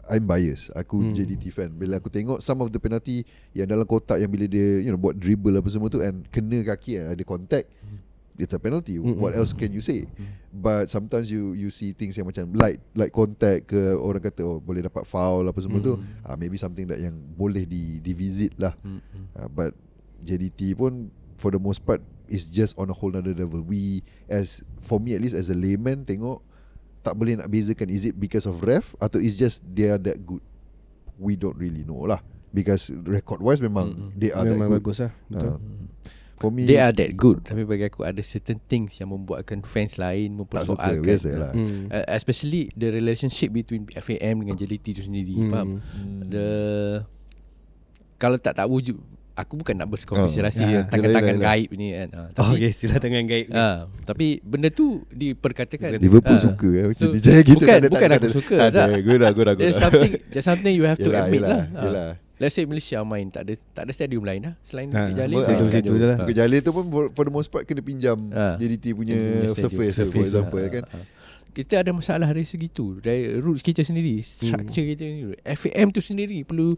I'm 0.05 0.27
biased. 0.27 0.69
Aku 0.75 1.01
Hmm. 1.01 1.15
JDT 1.15 1.49
fan. 1.49 1.73
Bila 1.73 1.97
aku 1.97 2.13
tengok 2.13 2.43
some 2.43 2.60
of 2.60 2.69
the 2.69 2.77
penalty 2.77 3.25
yang 3.49 3.65
dalam 3.65 3.88
kotak 3.88 4.19
yang 4.19 4.29
bila 4.29 4.45
dia 4.45 4.86
you 4.86 4.91
know 4.91 4.99
buat 4.99 5.17
dribble 5.17 5.55
apa 5.55 5.65
semua 5.65 5.89
tu 5.89 5.97
and 5.97 6.29
kena 6.29 6.62
kaki 6.62 6.99
ada 6.99 7.23
contact 7.23 7.73
it's 8.38 8.54
a 8.54 8.60
penalty. 8.60 8.96
Mm-mm. 8.98 9.17
What 9.17 9.34
else 9.34 9.52
can 9.52 9.72
you 9.72 9.82
say? 9.82 10.08
But 10.52 10.88
sometimes 10.88 11.28
you 11.28 11.52
you 11.52 11.70
see 11.70 11.91
things 11.91 12.15
yang 12.15 12.28
macam 12.28 12.52
light 12.54 12.80
light 12.94 13.12
contact 13.12 13.72
ke 13.72 13.82
orang 13.94 14.20
kata 14.20 14.44
oh 14.44 14.60
boleh 14.60 14.84
dapat 14.84 15.04
foul 15.04 15.48
apa 15.48 15.60
semua 15.60 15.80
tu. 15.80 15.96
Mm. 15.96 16.06
Ah 16.24 16.36
maybe 16.36 16.56
something 16.56 16.88
that 16.88 17.00
yang 17.00 17.15
boleh 17.36 17.63
di 17.63 18.00
divisit 18.00 18.52
lah. 18.56 18.76
Mm-mm. 18.84 19.32
Uh, 19.36 19.48
but 19.48 19.72
JDT 20.22 20.76
pun 20.76 21.10
for 21.36 21.50
the 21.50 21.60
most 21.60 21.82
part 21.82 22.00
is 22.28 22.48
just 22.48 22.78
on 22.78 22.88
a 22.88 22.96
whole 22.96 23.12
other 23.12 23.34
level. 23.34 23.60
We 23.60 24.04
as 24.28 24.62
for 24.80 25.00
me 25.00 25.15
at 25.15 25.22
least 25.24 25.36
as 25.36 25.50
a 25.50 25.56
layman 25.56 26.04
tengok 26.04 26.39
tak 27.02 27.17
boleh 27.17 27.34
nak 27.34 27.50
bezakan 27.50 27.90
is 27.90 28.06
it 28.06 28.13
because 28.13 28.46
of 28.46 28.62
ref 28.62 28.94
atau 29.02 29.17
is 29.17 29.34
just 29.36 29.65
they 29.65 29.90
are 29.90 29.98
that 30.00 30.21
good. 30.21 30.44
We 31.17 31.34
don't 31.34 31.58
really 31.58 31.82
know 31.82 32.06
lah 32.06 32.21
because 32.52 32.92
record 33.08 33.40
wise 33.40 33.62
memang 33.62 33.94
Mm-mm. 33.94 34.10
they 34.13 34.29
are 34.29 34.44
Memang 34.44 34.52
that 34.52 34.67
good. 34.67 34.77
bagus 34.84 34.98
lah. 35.02 35.12
Betul. 35.32 35.54
Uh, 35.54 35.60
for 36.42 36.50
me 36.50 36.65
They 36.65 36.75
are 36.75 36.89
that 36.92 37.13
good 37.13 37.46
Tapi 37.46 37.62
bagi 37.63 37.85
aku 37.85 38.02
ada 38.02 38.17
certain 38.19 38.58
things 38.60 38.98
Yang 38.98 39.13
membuatkan 39.13 39.62
fans 39.62 39.96
lain 39.96 40.33
tak 40.42 40.65
suka 40.65 40.81
Mempersoalkan 40.81 41.06
biasa 41.06 41.29
lah. 41.31 41.52
Hmm. 41.54 41.85
Uh, 41.87 42.06
especially 42.12 42.73
the 42.73 42.89
relationship 42.89 43.50
between 43.52 43.85
FAM 43.87 44.35
dengan 44.39 44.56
JDT 44.56 44.85
tu 44.94 45.04
sendiri 45.04 45.37
Hmm. 45.37 45.48
faham 45.48 45.69
Hmm. 45.77 46.19
the 46.27 46.48
kalau 48.17 48.37
tak 48.37 48.54
tak 48.54 48.65
wujud 48.65 48.98
aku 49.33 49.58
bukan 49.58 49.73
nak 49.73 49.89
berkonspirasi 49.89 50.62
Oh. 50.62 50.69
oh. 50.71 50.77
Ah, 50.77 50.85
tangan-tangan 50.87 51.35
yelah. 51.35 51.46
gaib 51.50 51.69
ni 51.73 51.87
kan 51.92 52.08
uh, 52.12 52.19
Oh, 52.21 52.27
tapi 52.35 52.54
okay, 52.60 52.71
sila 52.71 52.96
tangan 53.00 53.23
gaib 53.23 53.46
ni. 53.48 53.56
ah, 53.56 53.77
tapi 54.04 54.27
benda 54.39 54.69
tu 54.69 55.02
diperkatakan 55.10 55.98
Liverpool 55.98 56.35
Ah. 56.35 56.42
suka 56.44 56.69
eh 56.69 56.85
macam 56.87 57.02
So, 57.02 57.15
kita 57.15 57.42
bukan- 57.48 57.65
tak 57.65 57.77
ada- 57.79 57.89
bukan 57.89 58.08
tak 58.08 58.12
aku 58.12 58.21
ada- 58.21 58.35
suka, 58.35 58.56
Tak 58.60 58.69
ada. 58.69 58.81
Good 59.00 59.17
lah, 59.17 59.31
lah, 59.31 59.31
good 59.31 59.48
there's 59.58 59.79
something 59.79 60.12
there's 60.29 60.46
something 60.46 60.73
you 60.75 60.85
have 60.85 61.00
to 61.00 61.10
Yelah, 61.10 61.25
admit 61.25 61.42
yelah, 61.42 61.50
lah 61.50 61.63
Ah. 61.73 61.83
yelah. 61.83 62.10
Let's 62.42 62.58
say 62.58 62.65
Malaysia 62.65 62.98
main 63.06 63.29
tak 63.29 63.46
ada 63.46 63.54
tak 63.71 63.83
ada 63.85 63.92
stadium 63.94 64.25
lain 64.25 64.42
lah 64.42 64.54
selain 64.60 64.89
Ha, 64.89 65.06
Bukit 65.06 65.13
dekat 65.13 65.46
ah, 65.46 65.69
situ 65.69 65.94
je 65.94 66.02
lah. 66.02 66.17
Ha. 66.17 66.21
Bukit 66.25 66.35
Jalil 66.35 66.60
tu 66.60 66.71
pun 66.73 66.83
for- 67.13 67.21
the 67.21 67.29
most 67.31 67.48
part 67.48 67.63
Kena 67.63 67.79
pinjam 67.79 68.17
Ah. 68.33 68.58
JDT 68.58 68.85
punya 68.92 69.13
Punya 69.13 69.54
stadium, 69.54 69.69
Surface, 69.69 69.94
for 69.94 70.02
surface, 70.02 70.25
example 70.27 70.58
ah, 70.58 70.71
kan 70.71 70.83
ah. 70.89 71.06
Kita 71.52 71.73
ada 71.77 71.92
masalah 71.92 72.27
dari 72.27 72.42
segi 72.44 72.65
tu 72.65 72.98
Dari 72.98 73.37
roots 73.37 73.62
kita 73.62 73.83
sendiri 73.83 74.25
Structure 74.25 74.85
kita 74.89 75.04
sendiri 75.04 75.37
FAM 75.46 75.94
tu 75.94 76.02
sendiri 76.02 76.42
Perlu 76.42 76.73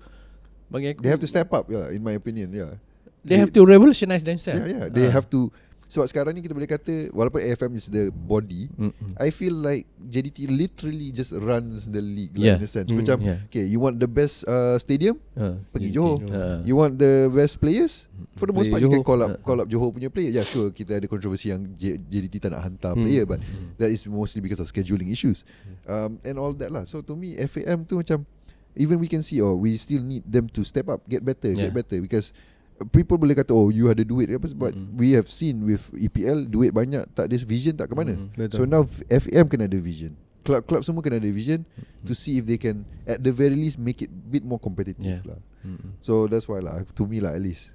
Bagi 0.68 0.92
aku 0.92 1.00
They 1.00 1.10
have 1.10 1.22
to 1.22 1.30
step 1.30 1.48
up 1.50 1.64
yeah, 1.68 1.88
In 1.90 2.04
my 2.04 2.12
opinion 2.14 2.52
yeah. 2.52 2.76
They 3.24 3.40
have 3.40 3.56
to 3.56 3.64
revolutionize 3.64 4.20
themselves 4.22 4.60
Yeah, 4.60 4.68
yeah. 4.68 4.86
They 4.92 5.08
Ah. 5.08 5.16
have 5.16 5.32
to 5.32 5.48
sebab 5.94 6.10
sekarang 6.10 6.34
ni 6.34 6.42
kita 6.42 6.52
boleh 6.52 6.66
kata 6.66 7.14
walaupun 7.14 7.38
AFM 7.40 7.78
is 7.78 7.86
the 7.86 8.10
body, 8.10 8.66
Mm-mm. 8.74 9.14
I 9.16 9.30
feel 9.30 9.54
like 9.54 9.86
JDT 10.02 10.50
literally 10.50 11.14
just 11.14 11.30
runs 11.32 11.86
the 11.86 12.02
league 12.02 12.34
Yeah. 12.34 12.58
lah 12.58 12.60
in 12.60 12.66
a 12.66 12.72
sense. 12.72 12.90
Mm, 12.90 13.06
Macam 13.06 13.18
yeah. 13.22 13.38
okay, 13.46 13.62
you 13.64 13.78
want 13.78 14.02
the 14.02 14.10
best 14.10 14.42
uh, 14.44 14.76
stadium, 14.76 15.22
Ah. 15.34 15.54
pergi 15.70 15.88
JDT. 15.88 15.96
Johor. 15.96 16.18
Ah. 16.28 16.60
You 16.66 16.76
want 16.76 16.98
the 16.98 17.30
best 17.30 17.62
players? 17.62 18.10
For 18.34 18.50
the 18.50 18.56
most 18.56 18.68
part 18.68 18.82
Player 18.82 18.90
you 18.90 18.92
can 18.92 19.00
Johor. 19.00 19.14
call 19.14 19.22
up 19.22 19.30
Ah. 19.30 19.38
call 19.40 19.60
up 19.62 19.68
Johor 19.70 19.94
punya 19.94 20.10
player. 20.10 20.34
Yeah, 20.34 20.44
sure 20.44 20.70
kita 20.70 20.98
ada 20.98 21.06
kontroversi 21.06 21.54
yang 21.54 21.62
J- 21.78 22.02
JDT 22.02 22.42
tak 22.42 22.50
nak 22.52 22.66
hantar 22.66 22.98
Hmm. 22.98 23.06
player 23.06 23.24
but 23.24 23.38
that 23.78 23.94
is 23.94 24.02
mostly 24.04 24.42
because 24.42 24.58
of 24.58 24.66
scheduling 24.66 25.08
issues. 25.08 25.46
Um, 25.86 26.18
and 26.22 26.36
all 26.36 26.58
that 26.58 26.68
lah. 26.68 26.84
So 26.84 27.00
to 27.00 27.14
me 27.14 27.38
FAM 27.38 27.86
tu 27.86 28.02
macam 28.02 28.26
even 28.74 28.98
we 28.98 29.06
can 29.06 29.22
see 29.22 29.38
oh 29.38 29.54
we 29.54 29.78
still 29.78 30.02
need 30.02 30.26
them 30.26 30.50
to 30.50 30.66
step 30.66 30.90
up, 30.90 31.06
get 31.06 31.22
better, 31.22 31.54
Yeah. 31.54 31.70
get 31.70 31.78
better 31.78 32.02
because 32.02 32.34
people 32.90 33.18
boleh 33.20 33.36
kata 33.38 33.52
oh 33.56 33.70
you 33.70 33.88
ada 33.88 34.02
duit 34.02 34.28
apa 34.32 34.48
sebab 34.48 34.72
Mm-mm. 34.74 34.96
we 34.98 35.16
have 35.16 35.28
seen 35.30 35.64
with 35.64 35.82
EPL 35.96 36.48
duit 36.48 36.72
banyak 36.74 37.04
tak 37.16 37.30
ada 37.30 37.36
vision 37.44 37.74
tak 37.78 37.92
ke 37.92 37.96
mana. 37.96 38.16
Betul. 38.36 38.58
So 38.58 38.62
now 38.68 38.84
FAM 39.08 39.48
kena 39.48 39.70
ada 39.70 39.80
vision. 39.80 40.16
Club-club 40.44 40.84
semua 40.84 41.00
kena 41.00 41.24
ada 41.24 41.32
vision 41.32 41.64
to 42.04 42.12
see 42.12 42.36
if 42.40 42.44
they 42.44 42.60
can 42.60 42.84
at 43.08 43.24
the 43.24 43.32
very 43.32 43.56
least 43.56 43.80
make 43.80 44.04
it 44.04 44.12
bit 44.12 44.44
more 44.44 44.60
competitive 44.60 45.00
Yeah. 45.00 45.24
lah. 45.24 45.40
Mm-mm. 45.64 45.96
So 46.04 46.28
that's 46.28 46.48
why 46.52 46.60
lah 46.60 46.84
to 46.84 47.04
me 47.08 47.24
lah 47.24 47.32
at 47.36 47.44
least. 47.44 47.72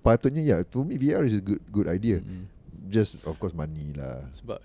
Patutnya 0.00 0.40
ya 0.40 0.48
yeah, 0.56 0.60
to 0.72 0.82
me 0.82 0.96
VR 0.96 1.22
is 1.28 1.36
a 1.36 1.42
good 1.44 1.60
good 1.68 1.86
idea. 1.86 2.24
Mm-mm. 2.24 2.48
Just 2.88 3.20
of 3.28 3.36
course 3.36 3.52
money 3.52 3.92
lah. 3.92 4.24
Sebab 4.32 4.58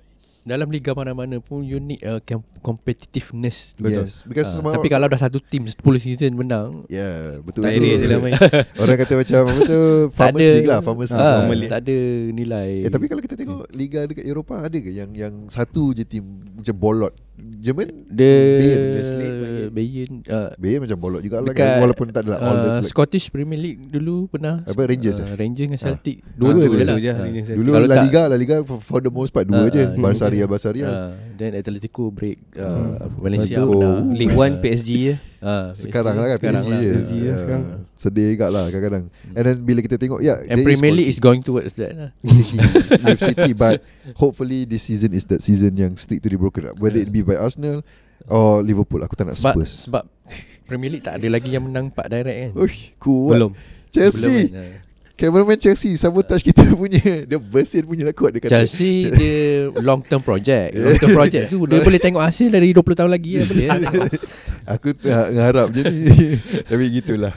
dalam 0.43 0.67
liga 0.67 0.91
mana-mana 0.91 1.39
pun 1.39 1.61
you 1.61 1.77
need 1.77 1.99
a 2.01 2.19
com- 2.19 2.43
competitiveness. 2.59 3.75
Betul. 3.75 4.03
Yes, 4.03 4.23
because 4.23 4.47
Ah, 4.49 4.55
semua 4.55 4.71
tapi 4.73 4.87
kalau 4.87 5.07
dah 5.07 5.15
satu 5.17 5.39
team 5.39 5.63
10 5.63 5.73
season 5.97 6.31
menang, 6.33 6.83
yeah, 6.87 7.39
betul 7.39 7.63
Tak 7.63 7.73
betul. 7.73 8.03
ada 8.03 8.15
main 8.19 8.33
Orang 8.81 8.95
kata 8.97 9.13
macam 9.15 9.37
apa 9.41 9.59
tu 9.63 9.79
Farmers. 10.17 10.43
League 10.45 10.67
lah 10.67 10.79
Farmers 10.79 11.11
League. 11.11 11.23
Farmer 11.33 11.57
League. 11.57 11.71
tak 11.71 11.79
ada 11.81 11.97
nilai. 12.29 12.71
Eh 12.81 12.91
tapi 12.91 13.05
kalau 13.07 13.19
kita 13.19 13.35
tengok 13.35 13.71
Liga 13.71 14.03
dekat 14.03 14.23
Eropah 14.23 14.59
ada 14.63 14.77
ke 14.77 14.89
yang 14.89 15.11
yang 15.11 15.47
satu 15.47 15.91
je 15.91 16.03
team 16.03 16.27
macam 16.53 16.75
bolot. 16.75 17.13
Jerman 17.33 17.89
the 18.07 18.29
Bayern. 18.53 19.73
Bayern 19.73 20.13
uh, 20.27 20.49
Bayern 20.55 20.85
macam 20.85 20.97
bolot 20.97 21.21
juga 21.21 21.41
lah 21.41 21.49
kan 21.51 21.81
walaupun 21.81 22.05
tak 22.09 22.29
ada 22.29 22.37
all 22.37 22.57
the 22.59 22.71
uh, 22.77 22.81
Scottish 22.83 23.27
Premier 23.27 23.57
League 23.57 23.89
dulu 23.89 24.29
pernah 24.29 24.61
Apa, 24.61 24.85
Rangers 24.85 25.17
uh, 25.17 25.25
eh? 25.25 25.33
Rangers 25.33 25.65
dengan 25.65 25.81
Celtic 25.81 26.21
Ah. 26.21 26.29
Dua 26.37 26.49
Dua 26.53 26.69
je 26.69 26.85
lah 26.85 26.93
dua 26.93 26.99
je, 26.99 27.09
Ah. 27.09 27.17
Celtic. 27.25 27.55
dulu 27.57 27.69
La 27.79 27.97
Liga 27.99 28.21
La 28.27 28.37
Liga 28.37 28.55
for, 28.61 28.77
for 28.77 28.99
the 28.99 29.09
most 29.09 29.33
part 29.33 29.49
dua 29.49 29.65
Ah, 29.65 29.67
je. 29.67 29.81
ah, 29.81 29.89
dua 29.89 30.03
Barsaria. 30.03 30.45
Barsaria. 30.45 30.85
Ah, 30.85 31.09
Then 31.33 31.57
Atletico 31.57 32.13
break 32.13 32.37
uh, 32.53 33.09
Valencia 33.17 33.57
tu, 33.57 33.71
menang 33.71 34.13
League 34.13 34.35
1 34.35 34.61
PSG 34.61 34.89
je 35.03 35.13
Ah, 35.43 35.75
Sekarang 35.75 36.15
lah 36.15 36.27
kan 36.31 36.37
sekarang 36.39 36.63
PSG 36.63 36.71
lah. 36.71 36.79
PSG 36.79 37.11
je 37.11 37.27
Ah, 37.27 37.37
sekarang. 37.37 37.63
Sedih 37.93 38.27
juga 38.31 38.47
lah 38.47 38.63
kadang-kadang. 38.65 39.03
And 39.35 39.43
then 39.43 39.57
bila 39.59 39.79
kita 39.83 39.99
tengok 39.99 40.23
ya 40.23 40.39
And 40.47 40.63
Premier 40.63 40.95
League 40.95 41.11
is 41.11 41.19
going 41.19 41.43
towards 41.43 41.75
that 41.75 41.91
lah. 41.91 42.09
With 43.03 43.19
City 43.19 43.51
but 43.51 43.83
hopefully 44.15 44.63
this 44.63 44.87
season 44.87 45.11
is 45.11 45.27
that 45.27 45.43
season 45.43 45.75
yang 45.75 45.99
stick 45.99 46.23
to 46.23 46.31
the 46.31 46.39
broken 46.39 46.71
up. 46.71 46.79
Whether 46.79 47.03
it 47.03 47.11
be 47.11 47.19
by 47.19 47.35
Arsenal 47.35 47.83
or 48.25 48.63
Liverpool 48.63 49.03
aku 49.03 49.19
tak 49.19 49.27
nak 49.27 49.35
Sebab 49.35 49.51
Spurs. 49.51 49.71
Sebab 49.83 50.03
Premier 50.63 50.87
League 50.89 51.03
tak 51.03 51.19
ada 51.19 51.27
lagi 51.27 51.51
yang 51.51 51.67
menang 51.67 51.91
4 51.91 52.07
direct 52.07 52.37
kan. 52.39 52.51
Uish, 52.55 52.95
kuat. 52.95 53.35
Belum. 53.35 53.51
Chelsea. 53.91 54.47
Belum 54.47 54.55
kan? 54.55 54.71
Cameraman 55.23 55.55
Chelsea 55.55 55.95
Sabotage 55.95 56.43
kita 56.43 56.67
punya. 56.75 57.23
Dia 57.23 57.39
bersin 57.39 57.87
punya 57.87 58.03
lah 58.03 58.11
kuat 58.11 58.35
Dia 58.35 58.43
kata. 58.43 58.51
Chelsea 58.59 59.07
dia 59.07 59.71
long 59.87 60.03
term 60.03 60.19
project. 60.19 60.75
Long 60.75 60.99
term 60.99 61.15
project 61.15 61.47
tu 61.47 61.63
Dia 61.63 61.79
boleh 61.79 61.95
tengok 62.03 62.19
hasil 62.19 62.51
dari 62.51 62.75
20 62.75 62.83
tahun 62.99 63.07
lagi 63.07 63.39
ya, 63.39 63.43
Boleh. 63.47 63.67
Lah 63.71 63.79
tengok. 63.87 64.11
Aku 64.67 64.87
uh, 64.91 65.27
ngarap 65.31 65.67
je 65.71 65.81
ni. 65.87 66.03
Tapi 66.67 66.83
gitulah. 66.99 67.31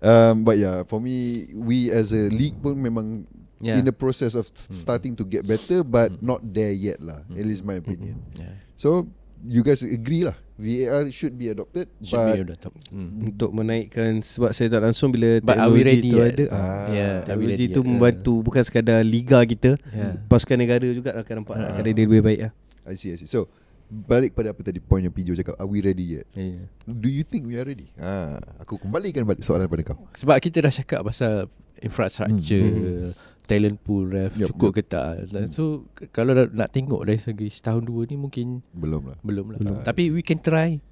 Um, 0.00 0.48
But 0.48 0.56
yeah 0.56 0.80
For 0.88 0.96
me 0.96 1.44
We 1.52 1.92
as 1.92 2.16
a 2.16 2.32
league 2.32 2.56
pun 2.64 2.80
memang 2.80 3.28
Yeah. 3.56 3.80
In 3.80 3.88
the 3.88 3.96
process 3.96 4.36
of 4.36 4.44
Starting 4.68 5.16
to 5.16 5.24
get 5.24 5.48
better 5.48 5.80
But 5.80 6.20
not 6.20 6.44
there 6.44 6.76
yet 6.76 7.00
lah. 7.00 7.24
At 7.32 7.40
least 7.40 7.64
my 7.64 7.80
opinion. 7.80 8.20
Yeah. 8.36 8.52
So 8.76 9.08
You 9.48 9.64
guys 9.64 9.80
agree 9.80 10.28
lah 10.28 10.36
VAR 10.56 11.04
should 11.08 11.36
be 11.36 11.48
adopted 11.48 11.84
Should 12.00 12.16
But 12.16 12.48
be 12.48 12.56
top. 12.56 12.72
Hmm. 12.88 13.28
Untuk 13.28 13.52
menaikkan 13.52 14.24
Sebab 14.24 14.50
saya 14.50 14.72
tak 14.72 14.82
langsung 14.82 15.12
Bila 15.12 15.36
But 15.38 15.56
are 15.56 15.68
we 15.68 15.80
teknologi 15.80 15.84
ready 15.84 16.08
tu 16.08 16.16
yet? 16.16 16.32
ada 16.32 16.44
Ah, 16.48 16.86
Yeah, 16.88 17.14
Teknologi 17.22 17.66
tu 17.68 17.80
yet? 17.80 17.86
membantu 17.86 18.34
Bukan 18.40 18.62
sekadar 18.62 19.00
liga 19.00 19.38
kita 19.42 19.76
Yeah. 19.88 20.16
Pasukan 20.24 20.56
negara 20.56 20.84
juga 20.86 21.12
akan 21.14 21.34
nampak 21.40 21.54
Ah. 21.54 21.68
Akan 21.70 21.82
ada 21.82 21.92
lebih 21.92 22.20
baik 22.20 22.40
lah 22.42 22.52
I 22.84 22.96
see 22.96 23.12
I 23.12 23.16
see 23.16 23.28
So 23.28 23.52
Balik 23.86 24.32
pada 24.32 24.50
apa 24.50 24.60
tadi 24.60 24.80
Point 24.80 25.04
yang 25.04 25.12
Pijo 25.12 25.30
cakap 25.32 25.54
Are 25.56 25.68
we 25.68 25.78
ready 25.78 26.18
yet 26.18 26.26
Yeah. 26.32 26.64
Do 26.82 27.06
you 27.06 27.20
think 27.20 27.44
we 27.44 27.54
are 27.54 27.64
ready 27.64 27.92
ah, 27.96 28.40
Aku 28.58 28.80
kembalikan 28.80 29.22
balik 29.22 29.44
soalan 29.44 29.68
pada 29.68 29.84
kau 29.86 30.08
Sebab 30.12 30.40
kita 30.40 30.60
dah 30.60 30.72
cakap 30.72 31.04
pasal 31.04 31.52
infrastructure, 31.76 33.12
talent 33.46 33.78
pool 33.78 34.06
ref 34.06 34.34
Yup, 34.34 34.50
cukup 34.50 34.70
yup. 34.70 34.76
ke 34.76 34.82
tak. 34.84 35.06
Dan 35.28 35.48
So 35.48 35.86
kalau 36.10 36.34
nak 36.34 36.68
tengok 36.68 37.02
dari 37.02 37.16
segi 37.16 37.48
setahun 37.48 37.82
dua 37.82 38.04
ni 38.04 38.14
mungkin 38.14 38.60
Belum 38.70 39.06
lah 39.06 39.18
belum 39.20 39.46
lah. 39.48 39.58
Belum. 39.58 39.76
Tapi 39.80 40.10
we 40.10 40.20
can 40.20 40.36
try. 40.36 40.82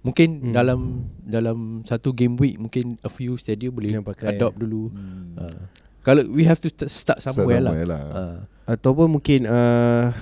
Mungkin 0.00 0.28
Hmm. 0.42 0.52
dalam 0.52 0.80
dalam 1.18 1.58
satu 1.82 2.12
game 2.12 2.36
week 2.36 2.56
mungkin 2.56 3.00
a 3.00 3.08
few 3.08 3.34
stadium 3.34 3.72
boleh 3.72 3.96
Yang 3.96 4.04
pakai. 4.06 4.36
adopt 4.36 4.54
dulu. 4.54 4.92
hmm. 4.92 5.34
Uh, 5.34 5.62
kalau 6.00 6.20
we 6.28 6.44
have 6.44 6.60
to 6.60 6.68
start 6.84 7.18
somewhere, 7.18 7.58
Somewhere 7.58 7.88
lah. 7.88 8.02
lah. 8.04 8.12
Uh, 8.12 8.38
Ataupun 8.66 9.08
mungkin 9.10 9.44
uh, 9.44 10.12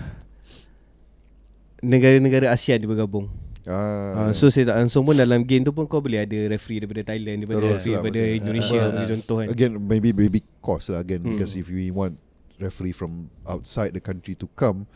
Negara-negara 1.81 2.47
ASEAN 2.49 2.79
dia 2.79 2.87
bergabung 2.87 3.27
ah, 3.69 4.29
uh, 4.29 4.31
So 4.35 4.51
saya 4.51 4.75
tak 4.75 4.77
langsung 4.83 5.07
pun 5.07 5.15
Dalam 5.15 5.47
game 5.47 5.63
tu 5.63 5.71
pun 5.71 5.87
Kau 5.87 6.03
boleh 6.03 6.27
ada 6.27 6.39
referee 6.51 6.83
Daripada 6.83 7.03
Thailand 7.15 7.37
Daripada 7.45 7.59
Terus 7.61 7.71
referee 7.71 7.93
lah 7.93 8.01
Daripada 8.03 8.21
maksudnya. 8.21 8.41
Indonesia 8.41 8.81
uh, 8.81 8.89
ah. 8.91 9.07
Contoh 9.09 9.37
kan 9.39 9.47
Again 9.53 9.73
maybe 9.79 10.11
maybe 10.11 10.41
cost 10.59 10.91
lah 10.91 11.01
again 11.03 11.21
Hmm. 11.23 11.37
Because 11.37 11.53
if 11.55 11.67
we 11.71 11.93
want 11.95 12.19
Referee 12.63 12.95
from 12.95 13.27
outside 13.43 13.91
the 13.95 14.03
country 14.03 14.35
to 14.39 14.47
come 14.55 14.87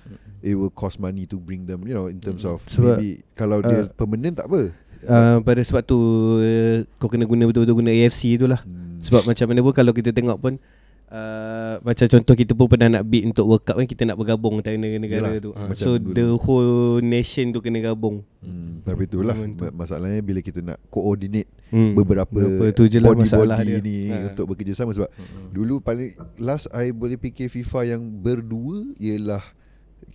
It 0.42 0.54
will 0.54 0.70
cost 0.70 0.98
money 0.98 1.26
to 1.30 1.36
bring 1.38 1.66
them 1.66 1.86
You 1.86 1.94
know 1.94 2.06
in 2.06 2.18
terms 2.18 2.46
of 2.46 2.62
Sebab, 2.66 2.98
Maybe 2.98 3.22
Kalau 3.34 3.62
dia 3.62 3.86
uh, 3.86 3.90
permanent 3.90 4.38
tak 4.38 4.46
apa 4.50 4.70
uh, 5.06 5.36
Pada 5.42 5.60
sebab 5.62 5.82
tu 5.86 5.98
uh, 6.42 6.86
Kau 7.02 7.10
kena 7.10 7.26
guna 7.26 7.46
betul-betul 7.46 7.82
Guna 7.82 7.90
AFC 7.90 8.38
tu 8.38 8.46
lah 8.46 8.62
hmm. 8.62 9.02
Sebab 9.02 9.26
macam 9.26 9.46
mana 9.50 9.60
pun 9.62 9.72
Kalau 9.74 9.92
kita 9.94 10.10
tengok 10.14 10.38
pun 10.38 10.58
Uh, 11.06 11.78
macam 11.82 12.02
contoh 12.04 12.34
kita 12.34 12.50
pun 12.50 12.66
pernah 12.66 12.90
nak 12.90 13.06
bid 13.06 13.30
untuk 13.30 13.46
World 13.46 13.62
Cup 13.62 13.78
kan 13.78 13.86
kita 13.86 14.02
nak 14.02 14.16
bergabung 14.16 14.58
antara 14.58 14.74
Yalah, 14.74 14.82
negara-negara 14.98 15.36
tu. 15.38 15.50
Uh, 15.50 15.70
macam 15.70 15.78
so 15.78 15.90
dulu. 15.94 16.12
the 16.12 16.26
whole 16.36 16.70
nation 16.98 17.46
tu 17.48 17.60
kena 17.60 17.78
gabung. 17.80 18.26
Hmm, 18.40 18.82
tapi 18.82 19.06
itulah 19.06 19.32
Hmm. 19.32 19.54
ma- 19.54 19.76
masalahnya 19.76 20.18
bila 20.18 20.38
kita 20.38 20.58
nak 20.60 20.82
coordinate 20.86 21.46
Hmm. 21.68 21.94
beberapa 21.94 22.26
Beberapa 22.26 22.70
tu 22.72 22.86
je 22.86 22.98
lah 22.98 23.14
body-body 23.14 23.62
dia. 23.64 23.78
ni 23.80 23.98
Ha. 24.08 24.18
untuk 24.28 24.44
bekerjasama 24.48 24.90
sebab 24.92 25.10
dulu 25.48 25.78
paling 25.78 26.10
last 26.36 26.66
I 26.70 26.90
boleh 26.90 27.14
fikir 27.14 27.50
FIFA 27.50 27.80
yang 27.88 28.02
berdua 28.16 28.90
ialah 28.96 29.42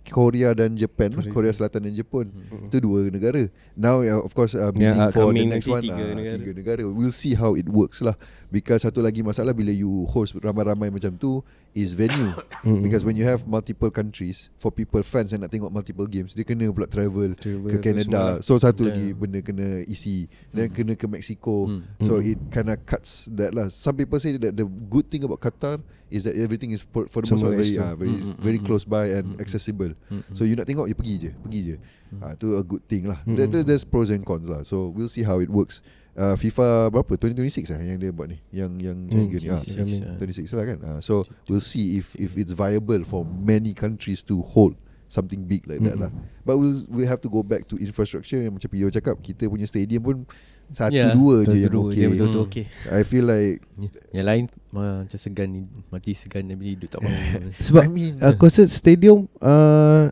Korea 0.04 0.50
dan 0.50 0.74
Japan 0.74 1.14
lah. 1.14 1.22
Korea 1.24 1.50
Selatan 1.50 1.86
dan 1.86 1.92
Jepun 1.92 2.26
Itu 2.66 2.80
dua 2.80 3.06
negara 3.06 3.46
Now 3.72 4.00
uh, 4.00 4.20
of 4.20 4.32
course 4.32 4.52
uh, 4.52 4.68
bidding 4.68 4.92
Ya, 4.92 5.08
for 5.08 5.30
the 5.30 5.46
next 5.46 5.64
one 5.64 5.78
tiga 5.80 5.94
ah, 6.02 6.12
negara. 6.12 6.36
Tiga 6.36 6.52
negara 6.52 6.82
We'll 6.84 7.10
see 7.10 7.32
how 7.32 7.54
it 7.54 7.64
works 7.64 8.00
lah 8.00 8.18
Because 8.48 8.82
satu 8.82 8.98
lagi 8.98 9.20
masalah 9.20 9.52
Bila 9.52 9.70
you 9.70 10.04
host 10.06 10.34
ramai-ramai 10.34 10.90
macam 10.90 11.14
tu 11.14 11.40
Is 11.72 11.94
venue. 11.94 12.34
Because 12.84 13.00
when 13.00 13.14
you 13.14 13.24
have 13.24 13.46
multiple 13.46 13.88
countries 13.88 14.50
For 14.56 14.68
people 14.68 15.00
fans 15.00 15.30
yang 15.30 15.40
nak 15.40 15.50
tengok 15.50 15.70
multiple 15.70 16.04
games 16.04 16.32
Dia 16.32 16.42
kena 16.42 16.66
pula 16.68 16.84
travel 16.84 17.32
Travel 17.32 17.68
ke 17.68 17.76
Canada 17.78 18.36
semua. 18.36 18.44
So 18.44 18.56
satu 18.56 18.84
Betul. 18.84 18.90
lagi 18.90 19.06
benda 19.12 19.38
kena 19.38 19.66
isi 19.84 20.26
Dan 20.50 20.68
kena 20.68 20.92
ke 20.92 21.06
Mexico 21.06 21.64
Hmm. 21.64 21.84
So 22.00 22.16
Hmm. 22.16 22.28
it 22.28 22.38
kind 22.48 22.68
of 22.68 22.78
cuts 22.82 23.30
that 23.30 23.52
lah 23.52 23.68
Some 23.68 23.94
people 23.94 24.16
say 24.16 24.34
that 24.36 24.52
the 24.52 24.64
good 24.64 25.06
thing 25.06 25.22
about 25.22 25.38
Qatar 25.38 25.78
Is 26.12 26.28
that 26.28 26.36
everything 26.36 26.70
is 26.70 26.84
for, 26.84 27.08
for 27.08 27.24
the 27.24 27.32
most 27.32 27.40
part 27.40 27.56
very, 27.56 27.72
uh, 27.74 27.96
very, 27.96 28.12
Mm, 28.12 28.20
mm, 28.20 28.38
very 28.38 28.60
mm, 28.60 28.66
close 28.68 28.84
by 28.84 29.16
and 29.16 29.32
Mm, 29.32 29.34
mm. 29.36 29.40
accessible. 29.40 29.92
Mm, 30.12 30.22
So 30.36 30.44
you 30.44 30.52
nak 30.54 30.68
tengok 30.68 30.84
You 30.84 30.94
pergi 30.94 31.14
je 31.18 31.30
Pergi 31.40 31.60
je. 31.64 31.76
Ah, 32.20 32.36
tu 32.36 32.52
a 32.52 32.60
good 32.60 32.84
thing 32.84 33.08
lah. 33.08 33.24
Mm. 33.24 33.34
there, 33.34 33.48
there- 33.48 33.64
There's 33.64 33.88
pros 33.88 34.12
and 34.12 34.20
cons 34.20 34.44
lah. 34.44 34.60
So 34.62 34.92
we'll 34.92 35.08
see 35.08 35.24
how 35.24 35.40
it 35.40 35.48
works. 35.48 35.80
Uh, 36.12 36.36
FIFA 36.36 36.92
berapa? 36.92 37.16
2026 37.16 37.72
lah 37.72 37.80
yang 37.80 37.96
dia 37.96 38.12
buat 38.12 38.28
ni? 38.28 38.36
Yang 38.52 38.72
yang 38.84 38.98
liga 39.08 39.36
ni 39.40 39.48
ah. 39.48 39.64
26 39.64 40.20
26, 40.44 40.52
lah 40.52 40.64
kan? 40.68 40.78
Uh, 40.84 41.00
So 41.00 41.24
we'll 41.48 41.64
see 41.64 41.96
if 41.96 42.12
if 42.20 42.36
it's 42.36 42.52
viable 42.52 43.00
For 43.08 43.24
many 43.24 43.72
countries 43.72 44.20
to 44.28 44.44
hold 44.44 44.76
Something 45.08 45.44
big 45.44 45.64
like 45.68 45.80
that 45.84 45.96
lah. 45.96 46.12
But 46.40 46.56
we'll, 46.56 46.72
we 46.88 47.04
have 47.04 47.20
to 47.20 47.28
go 47.28 47.40
back 47.40 47.68
to 47.68 47.76
infrastructure 47.76 48.36
Yang 48.36 48.60
macam 48.60 48.68
Pio 48.72 48.88
cakap. 48.88 49.20
Kita 49.20 49.44
punya 49.44 49.64
stadium 49.64 50.00
pun 50.00 50.16
Satu 50.68 50.92
Yeah. 50.92 51.12
dua 51.12 51.36
je 51.42 51.56
yang 51.58 51.68
Dua 51.68 51.82
okay 51.84 51.94
dia 51.94 52.06
betul-betul 52.08 52.32
Hmm. 52.38 52.48
okey. 52.48 52.64
I 52.88 53.02
feel 53.02 53.24
like 53.24 53.58
Yang 54.10 54.26
lain 54.26 54.42
uh, 54.70 54.96
macam 55.02 55.18
segan 55.18 55.48
ni 55.48 55.60
mati 55.88 56.12
segan 56.12 56.42
tapi 56.44 56.64
hidup 56.70 56.88
tak 56.88 57.00
mahu. 57.00 57.16
Sebab 57.66 57.82
I 57.82 57.88
mean 57.88 58.14
aku 58.18 58.42
rasa 58.44 58.62
stadium 58.66 59.28
uh, 59.38 60.08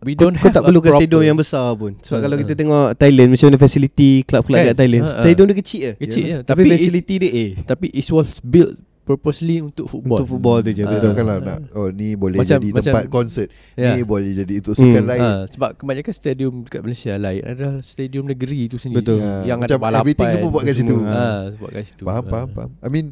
we 0.00 0.14
kau, 0.14 0.26
don't 0.26 0.34
kau 0.34 0.46
have 0.46 0.54
tak 0.54 0.62
a 0.62 0.66
perlukan 0.66 0.90
proper- 0.90 1.02
stadium 1.02 1.22
yang 1.24 1.36
besar 1.36 1.66
pun 1.74 1.92
Sebab 1.98 2.14
Ha, 2.14 2.22
kalau 2.22 2.36
ha. 2.36 2.40
kita 2.40 2.52
tengok 2.54 2.86
Thailand 2.94 3.28
Macam 3.28 3.46
mana 3.46 3.58
facility 3.58 4.10
Club-club 4.22 4.56
Kan? 4.56 4.66
kat 4.66 4.76
Thailand 4.76 5.02
Ha, 5.02 5.08
ha. 5.08 5.20
Stadium 5.20 5.44
dia 5.44 5.56
kecil 5.56 5.80
je 5.80 5.92
Kecil 5.98 6.22
je 6.22 6.36
Tapi 6.38 6.46
Tapi 6.46 6.60
it's- 6.62 6.74
facility 6.78 7.14
dia 7.16 7.30
eh 7.30 7.50
Tapi 7.62 7.86
it 7.90 8.06
was 8.08 8.40
built 8.40 8.72
purposely 9.10 9.58
untuk 9.58 9.84
football. 9.84 10.18
Untuk 10.18 10.30
football 10.30 10.58
tu 10.60 10.70
je 10.70 10.80
Ah. 10.80 10.86
Betul. 10.86 11.02
tahu 11.02 11.12
kan 11.12 11.24
lah 11.24 11.36
nak, 11.40 11.58
Oh 11.72 11.90
ni 11.90 12.14
boleh 12.14 12.38
Macam- 12.38 12.56
jadi 12.56 12.68
macam- 12.70 12.84
tempat 12.86 13.04
konsert 13.08 13.48
Ya. 13.74 13.90
Ni 13.90 14.02
boleh 14.02 14.30
jadi 14.32 14.54
untuk 14.56 14.74
sukan 14.74 15.02
Hmm. 15.02 15.10
lain 15.10 15.20
Ha, 15.20 15.30
sebab 15.46 15.70
kebanyakan 15.74 16.12
stadium 16.12 16.52
dekat 16.62 16.80
Malaysia 16.80 17.12
lain 17.12 17.42
adalah 17.42 17.74
stadium 17.80 18.24
negeri 18.24 18.60
tu 18.66 18.76
sendiri. 18.76 19.02
Betul. 19.02 19.18
Ya, 19.18 19.34
Yang 19.44 19.58
macam 19.58 19.76
ada 19.76 19.82
balapan. 19.82 20.02
everything 20.04 20.28
semua 20.30 20.48
buat 20.48 20.62
kat 20.62 20.74
situ. 20.76 20.96
Ha, 20.96 21.26
buat 21.52 21.70
kat 21.72 21.82
situ. 21.84 22.02
Faham, 22.02 22.22
Ha. 22.22 22.30
faham, 22.30 22.48
faham 22.50 22.70
I 22.76 22.88
mean 22.88 23.06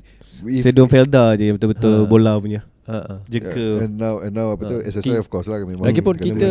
if, 0.44 0.62
Stadium 0.62 0.86
Felda 0.86 1.34
je 1.34 1.44
yang 1.44 1.56
betul-betul 1.56 1.96
Ha. 1.96 2.06
bola 2.06 2.32
punya 2.38 2.62
Ha, 2.84 2.98
ha. 2.98 3.14
Jeka 3.26 3.52
uh, 3.52 3.82
And 3.82 3.94
now 3.96 4.14
and 4.18 4.32
now 4.32 4.48
apa 4.50 4.62
tu 4.64 4.76
Ah. 4.76 4.86
SSI 4.86 5.16
of 5.16 5.26
course 5.26 5.44
lah 5.44 5.60
memang 5.60 5.84
Lagipun 5.84 6.14
kita 6.14 6.48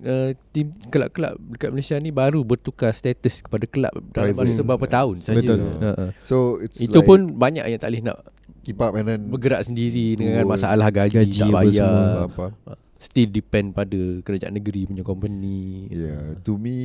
uh, 0.00 0.30
tim 0.50 0.70
kelab-kelab 0.86 1.36
dekat 1.50 1.68
Malaysia 1.68 1.96
ni 1.96 2.10
baru 2.10 2.40
bertukar 2.40 2.90
status 2.90 3.42
kepada 3.42 3.66
kelab 3.66 3.92
dalam 4.08 4.32
masa 4.32 4.56
beberapa 4.58 4.86
tahun 4.86 5.16
saja. 5.18 5.36
Betul. 5.36 5.58
Ha, 5.78 5.90
ha. 5.90 6.06
So 6.22 6.36
it's 6.58 6.78
Itu 6.78 7.00
like 7.00 7.06
pun 7.06 7.18
banyak 7.34 7.64
yang 7.66 7.76
tak 7.76 7.90
boleh 7.90 8.02
nak 8.02 8.18
keep 8.60 8.78
up 8.80 8.92
and 8.96 9.06
then 9.08 9.20
bergerak 9.32 9.64
sendiri 9.64 10.16
dengan 10.20 10.44
masalah 10.44 10.88
gaji, 10.92 11.16
Gaji 11.16 11.40
tak 11.40 11.48
apa 11.48 11.56
bayar. 11.64 11.92
Faham, 12.28 12.30
faham. 12.36 12.89
Still 13.00 13.26
depend 13.26 13.72
pada 13.72 13.96
kerajaan 14.20 14.52
negeri 14.52 14.84
punya 14.84 15.00
company. 15.00 15.88
Yeah, 15.88 16.36
to 16.44 16.54
me 16.54 16.76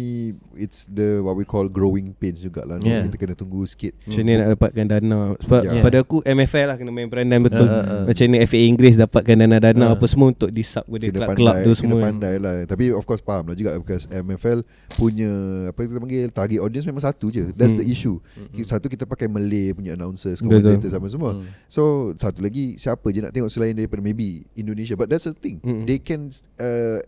it's 0.56 0.88
the 0.88 1.20
what 1.20 1.36
we 1.36 1.44
call 1.44 1.68
growing 1.68 2.16
pains 2.16 2.40
jugalah. 2.40 2.80
Yeah. 2.80 3.04
Yeah. 3.04 3.12
Kita 3.12 3.18
kena 3.20 3.36
tunggu 3.36 3.68
sikit. 3.68 4.00
Macam 4.02 4.24
ni 4.24 4.32
nak 4.34 4.48
dapatkan 4.56 4.86
dana 4.88 5.20
Sebab 5.38 5.62
yeah. 5.62 5.84
pada 5.84 5.98
aku 6.00 6.24
MFL 6.24 6.66
lah 6.66 6.76
kena 6.80 6.90
main 6.90 7.12
peranan 7.12 7.44
betul 7.44 7.68
Ha, 7.68 7.76
ha, 7.76 7.84
ha. 7.84 7.98
Macam 8.08 8.26
ni 8.26 8.38
FA 8.42 8.58
Inggeris 8.58 8.96
dapatkan 8.96 9.36
dana-dana 9.36 9.86
Ha. 9.86 9.94
apa 9.94 10.06
semua 10.08 10.32
Untuk 10.32 10.48
disub 10.50 10.88
kepada 10.88 11.04
Kena 11.04 11.16
kelab-kelab 11.20 11.52
pandai, 11.52 11.66
tu 11.66 11.72
kena 11.72 11.80
semua 11.84 11.98
pandai 12.00 12.36
lah. 12.40 12.56
Tapi 12.64 12.86
of 12.90 13.04
course 13.04 13.20
faham 13.20 13.44
lah 13.46 13.56
juga 13.56 13.76
because 13.76 14.08
MFL 14.08 14.60
punya 14.96 15.32
apa 15.68 15.80
kita 15.84 16.00
panggil 16.00 16.24
target 16.32 16.60
audience 16.60 16.88
memang 16.88 17.04
satu 17.04 17.28
je. 17.28 17.52
That's 17.52 17.76
Hmm. 17.76 17.84
the 17.84 17.86
issue. 17.86 18.24
Satu 18.64 18.88
kita 18.88 19.04
pakai 19.04 19.28
Malay 19.28 19.76
punya 19.76 19.94
announcers, 19.94 20.40
Betul. 20.40 20.64
commentators 20.64 20.94
sama 20.94 21.08
semua. 21.12 21.32
Hmm. 21.36 21.52
So 21.68 21.84
satu 22.16 22.40
lagi 22.40 22.78
siapa 22.78 23.04
je 23.12 23.20
nak 23.20 23.36
tengok 23.36 23.52
selain 23.52 23.76
daripada 23.76 24.00
maybe 24.00 24.48
Indonesia 24.54 24.96
but 24.96 25.12
that's 25.12 25.28
the 25.28 25.36
thing. 25.36 25.60
Mm-mm. 25.60 25.84
They 25.84 26.00
can 26.06 26.30
uh, 26.58 27.02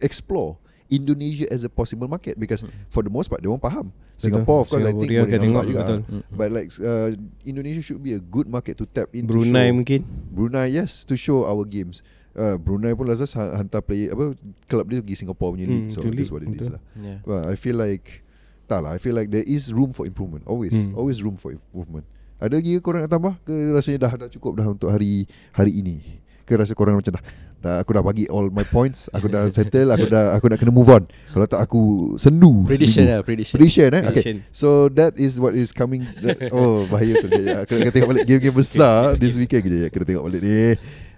explore 0.00 0.56
Indonesia 0.88 1.44
as 1.52 1.62
a 1.62 1.70
possible 1.70 2.08
market 2.08 2.40
because 2.40 2.64
for 2.88 3.04
the 3.04 3.12
most 3.12 3.28
part 3.28 3.44
dia 3.44 3.52
orang 3.52 3.60
faham. 3.60 3.86
Singapore 4.16 4.64
of 4.64 4.68
course 4.68 4.82
I 4.82 4.90
think 4.90 5.04
Singapore 5.04 5.28
boleh 5.28 5.38
tengok 5.38 5.44
nampak 5.44 5.64
juga. 5.68 5.80
betul. 5.84 6.00
Mm-mm. 6.02 6.22
But 6.32 6.48
like 6.50 6.68
uh, 6.80 7.08
Indonesia 7.44 7.82
should 7.84 8.00
be 8.00 8.16
a 8.16 8.22
good 8.22 8.48
market 8.48 8.74
to 8.80 8.88
tap 8.88 9.12
into. 9.12 9.30
Brunei 9.30 9.68
show. 9.68 9.76
mungkin 9.76 10.00
Brunei 10.32 10.66
yes 10.72 11.04
to 11.04 11.14
show 11.14 11.44
our 11.44 11.62
games. 11.62 12.00
Uh, 12.32 12.56
Brunei 12.56 12.94
pun 12.94 13.04
Lazas 13.04 13.34
ha- 13.34 13.52
hantar 13.54 13.84
player 13.84 14.14
apa 14.14 14.32
club 14.64 14.86
dia 14.88 15.04
pergi 15.04 15.16
Singapore 15.20 15.54
punya 15.54 15.66
league. 15.68 15.90
Hmm, 15.90 15.94
so 15.94 16.00
that's 16.02 16.32
what 16.32 16.40
it 16.40 16.48
is 16.48 16.56
betul. 16.56 16.72
lah. 16.74 16.82
Yeah. 16.96 17.18
Well, 17.22 17.42
I 17.44 17.54
feel 17.54 17.76
like 17.76 18.24
tak 18.64 18.80
lah. 18.80 18.96
I 18.96 18.98
feel 18.98 19.12
like 19.12 19.28
there 19.28 19.44
is 19.44 19.68
room 19.70 19.92
for 19.92 20.08
improvement. 20.08 20.48
Always, 20.48 20.72
Hmm. 20.72 20.96
always 20.96 21.20
room 21.20 21.36
for 21.36 21.52
improvement. 21.52 22.08
Ada 22.38 22.62
lagi 22.62 22.74
ke 22.74 22.80
korang 22.80 23.04
nak 23.04 23.10
tambah? 23.10 23.34
Ke 23.42 23.74
rasanya 23.74 24.08
dah 24.08 24.12
dah 24.16 24.28
cukup 24.30 24.56
dah 24.56 24.66
untuk 24.70 24.88
hari 24.88 25.26
hari 25.52 25.72
ini? 25.74 26.22
Ke 26.46 26.54
rasa 26.54 26.72
korang 26.72 26.96
macam 26.96 27.12
dah, 27.12 27.24
dah 27.58 27.82
aku 27.82 27.90
dah 27.90 28.02
bagi 28.02 28.30
all 28.30 28.50
my 28.54 28.62
points, 28.62 29.10
aku 29.10 29.26
dah 29.26 29.50
settle, 29.50 29.90
aku 29.90 30.06
dah 30.06 30.38
aku 30.38 30.46
nak 30.46 30.58
kena 30.62 30.70
move 30.70 30.86
on. 30.90 31.02
Kalau 31.34 31.46
tak 31.50 31.58
aku 31.58 32.14
sendu. 32.14 32.62
Prediction 32.62 33.04
lah, 33.10 33.20
prediction. 33.26 33.58
Prediction 33.58 33.90
eh. 33.90 34.02
Okay. 34.06 34.22
Prediction. 34.22 34.36
So 34.54 34.86
that 34.94 35.18
is 35.18 35.42
what 35.42 35.58
is 35.58 35.74
coming. 35.74 36.06
That, 36.22 36.54
oh 36.54 36.86
bahaya 36.86 37.18
tu. 37.18 37.26
Kejap. 37.26 37.66
Aku 37.66 37.70
nak 37.74 37.80
kena 37.82 37.92
tengok 37.94 38.08
balik 38.14 38.24
game-game 38.30 38.56
besar 38.56 39.18
this 39.18 39.34
weekend. 39.34 39.66
Kejap, 39.66 39.90
kejap. 39.90 39.90
Kena 39.90 40.04
tengok 40.06 40.24
balik 40.30 40.40
ni. 40.46 40.58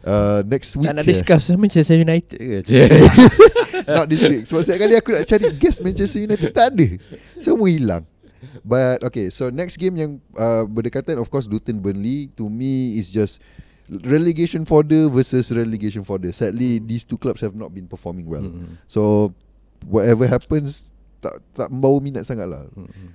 Uh, 0.01 0.41
next 0.49 0.81
week. 0.81 0.89
Tak 0.89 0.97
nak 0.97 1.05
discuss 1.05 1.53
Manchester 1.53 2.01
United 2.01 2.65
ke? 2.65 2.81
Not 4.01 4.09
this 4.09 4.25
week 4.25 4.49
Sebab 4.49 4.61
setiap 4.65 4.79
kali 4.87 4.95
aku 4.97 5.11
nak 5.13 5.25
cari 5.29 5.47
Guest 5.57 5.79
Manchester 5.85 6.21
United 6.25 6.51
Tak 6.53 6.73
ada 6.73 6.87
Semua 7.37 7.69
hilang 7.69 8.05
But 8.65 9.05
okay 9.05 9.29
So 9.29 9.53
next 9.53 9.77
game 9.77 9.97
yang 10.01 10.11
uh, 10.37 10.65
Berdekatan 10.65 11.21
Of 11.21 11.29
course 11.29 11.49
Luton 11.49 11.81
Burnley 11.81 12.33
To 12.41 12.49
me 12.49 12.97
is 12.97 13.13
just 13.13 13.41
Relegation 13.91 14.63
fodder 14.63 15.11
Versus 15.11 15.51
relegation 15.51 16.07
fodder 16.07 16.31
Sadly 16.31 16.79
These 16.79 17.03
two 17.03 17.19
clubs 17.19 17.43
Have 17.43 17.59
not 17.59 17.75
been 17.75 17.91
performing 17.91 18.31
well 18.31 18.47
Mm-mm. 18.47 18.79
So 18.87 19.35
Whatever 19.83 20.31
happens 20.31 20.95
Tak 21.19 21.43
tak 21.53 21.69
membawa 21.75 21.99
minat 21.99 22.23
sangat 22.23 22.47
lah 22.47 22.65
Mm-mm. 22.71 23.11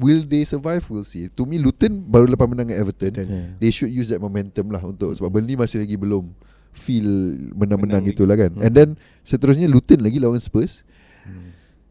Will 0.00 0.24
they 0.24 0.48
survive 0.48 0.80
We'll 0.88 1.04
see 1.04 1.28
To 1.28 1.44
me 1.44 1.60
Luton 1.60 2.00
Baru 2.08 2.24
lepas 2.24 2.48
menang 2.48 2.72
dengan 2.72 2.80
Everton. 2.80 3.12
Yeah. 3.20 3.48
They 3.60 3.68
should 3.68 3.92
use 3.92 4.08
that 4.08 4.18
momentum 4.18 4.72
lah 4.72 4.80
Untuk 4.80 5.12
Sebab 5.12 5.28
Burnley 5.28 5.60
masih 5.60 5.84
lagi 5.84 6.00
belum 6.00 6.32
Feel 6.72 7.04
Menang-menang 7.52 8.00
Menang 8.00 8.08
gitu 8.08 8.24
lah 8.24 8.40
kan 8.40 8.50
Hmm. 8.56 8.64
And 8.64 8.72
then 8.72 8.88
Seterusnya 9.22 9.68
Luton 9.68 10.00
lagi 10.04 10.16
lawan 10.20 10.40
Spurs. 10.40 10.82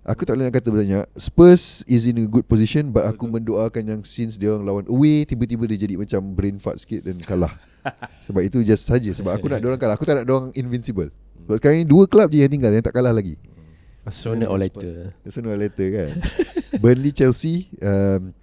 Aku 0.03 0.27
tak 0.27 0.35
boleh 0.35 0.51
nak 0.51 0.59
kata 0.59 0.67
banyak. 0.67 1.05
Spurs 1.15 1.79
is 1.87 2.03
in 2.03 2.19
a 2.19 2.27
good 2.27 2.43
position 2.43 2.91
But 2.91 3.07
aku 3.07 3.23
mendoakan 3.23 3.83
yang 3.87 4.01
Since 4.03 4.35
dia 4.35 4.51
orang 4.51 4.67
lawan 4.67 4.85
away 4.91 5.23
Tiba-tiba 5.23 5.63
dia 5.63 5.79
jadi 5.79 5.95
macam 5.95 6.35
Brain 6.35 6.59
fart 6.59 6.83
sikit 6.83 7.07
Dan 7.07 7.23
kalah. 7.23 7.55
Sebab 8.27 8.43
itu 8.43 8.59
just 8.67 8.83
saja. 8.83 9.07
Sebab 9.15 9.31
aku 9.31 9.47
nak 9.47 9.63
dia 9.63 9.71
orang 9.71 9.79
kalah. 9.79 9.95
Aku 9.95 10.03
tak 10.03 10.19
nak 10.19 10.25
dia 10.27 10.35
orang 10.35 10.51
invincible. 10.59 11.07
Sebab 11.47 11.55
sekarang 11.55 11.77
ni 11.83 11.87
Dua 11.87 12.03
klub 12.03 12.27
je 12.35 12.43
yang 12.43 12.51
tinggal 12.51 12.75
Yang 12.75 12.91
tak 12.91 12.95
kalah 12.99 13.15
lagi. 13.15 13.39
Sooner 14.11 14.51
or 14.51 14.59
later. 14.59 15.15
Sooner 15.23 15.55
or 15.55 15.59
later 15.59 15.87
kan. 15.87 16.09
Burnley 16.83 17.15
Chelsea 17.15 17.71
um, 17.79 18.35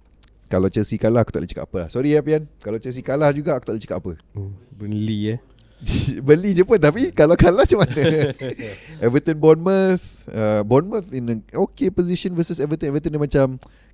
Kalau 0.49 0.65
Chelsea 0.73 0.97
kalah 0.97 1.21
Aku 1.21 1.29
tak 1.29 1.45
boleh 1.45 1.51
cakap 1.53 1.69
apa 1.69 1.77
lah. 1.85 1.89
Sorry 1.93 2.17
ya 2.17 2.25
Pian 2.25 2.49
Kalau 2.57 2.81
Chelsea 2.81 3.05
kalah 3.05 3.29
juga 3.29 3.53
Aku 3.53 3.69
tak 3.69 3.77
boleh 3.77 3.85
cakap 3.85 3.97
apa. 4.01 4.11
Oh, 4.33 4.49
Burnley 4.73 5.37
eh 5.37 5.50
Beli 6.27 6.53
je 6.53 6.61
pun 6.61 6.77
Tapi 6.77 7.09
kalau 7.09 7.33
kalah 7.33 7.65
macam 7.65 7.81
mana? 7.81 8.33
Everton 9.05 9.37
Bournemouth 9.37 10.03
uh, 10.29 10.61
Bournemouth 10.61 11.09
in 11.09 11.25
a 11.27 11.35
okay 11.57 11.89
position 11.89 12.33
Versus 12.33 12.61
Everton. 12.61 12.93
Everton 12.93 13.09
dia 13.09 13.21
macam 13.21 13.45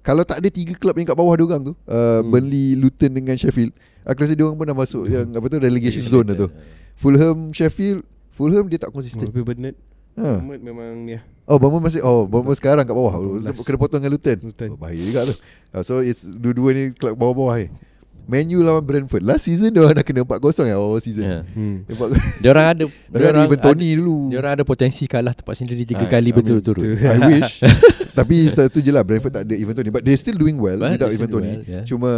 Kalau 0.03 0.23
tak 0.23 0.43
ada 0.43 0.49
tiga 0.51 0.75
klub 0.75 0.95
yang 0.95 1.07
kat 1.07 1.15
bawah 1.15 1.31
dia 1.33 1.45
orang 1.45 1.61
tu 1.63 1.73
uh, 1.87 2.19
Hmm. 2.19 2.27
Burnley, 2.27 2.75
Luton 2.75 3.11
dengan 3.11 3.35
Sheffield 3.35 3.71
Aku 4.03 4.19
rasa 4.19 4.35
dia 4.35 4.43
orang 4.43 4.55
pun 4.55 4.65
dah 4.65 4.75
masuk 4.75 5.07
Yang 5.07 5.27
apa 5.33 5.45
tu 5.47 5.57
Relegation 5.57 6.03
zone 6.03 6.27
dah 6.31 6.37
tu. 6.37 6.47
Fulham, 6.95 7.51
Sheffield 7.51 8.03
Fulham 8.31 8.67
dia 8.67 8.77
tak 8.77 8.91
konsisten 8.91 9.27
Tapi 9.27 9.41
Bernard 9.41 9.75
ha. 10.15 10.43
Bernard 10.43 10.61
memang 10.61 10.91
ni 11.01 11.15
Oh 11.47 11.55
Bournemouth 11.55 11.87
masih 11.87 12.03
Oh 12.03 12.27
Bournemouth 12.27 12.59
sekarang 12.59 12.83
kat 12.83 12.91
bawah. 12.91 13.15
Kena 13.63 13.79
potong 13.79 14.03
dengan 14.03 14.19
Luton, 14.19 14.35
Luton. 14.43 14.75
Oh, 14.75 14.79
Bahaya 14.79 14.99
juga 14.99 15.31
tu. 15.31 15.35
Uh, 15.71 15.79
So 15.79 16.03
it's 16.03 16.27
Dua-dua 16.27 16.75
ni 16.75 16.91
klub 16.91 17.15
bawah-bawah 17.15 17.55
ni. 17.55 17.67
Man 17.71 17.86
U 18.27 18.59
lawan 18.59 18.83
Brentford. 18.83 19.23
Last 19.23 19.47
season 19.47 19.71
dia 19.71 19.79
orang 19.79 19.95
dah 19.95 20.03
kena 20.03 20.21
4-0 20.21 20.67
ya 20.67 20.75
Oh 20.75 20.99
season. 20.99 21.23
Yeah. 21.23 21.41
hmm. 21.47 21.87
Dia 22.43 22.49
orang 22.51 22.65
ada 22.75 22.83
Tapi 22.85 23.23
ada 23.23 23.39
even 23.41 23.55
Tony 23.57 23.95
dulu. 23.95 24.27
Dia 24.27 24.37
orang 24.43 24.53
ada 24.59 24.63
potensi 24.67 25.07
kalah 25.07 25.31
tempat 25.31 25.55
sendiri 25.55 25.87
tiga 25.87 26.03
Ah, 26.03 26.11
kali 26.11 26.29
I 26.29 26.35
mean, 26.35 26.39
betul-betul. 26.43 26.75
I 26.99 27.19
wish. 27.33 27.63
Tapi 28.19 28.35
tu 28.67 28.79
je 28.79 28.91
lah 28.91 29.01
Brentford 29.01 29.31
tak 29.31 29.43
ada 29.43 29.55
Even 29.55 29.71
Tony. 29.71 29.87
But 29.87 30.03
they 30.03 30.13
still 30.13 30.35
doing 30.35 30.59
well 30.59 30.75
But 30.77 30.99
Without 30.99 31.11
Even 31.11 31.29
Tony. 31.29 31.51
well, 31.55 31.63
yeah. 31.63 31.83
Cuma 31.87 32.11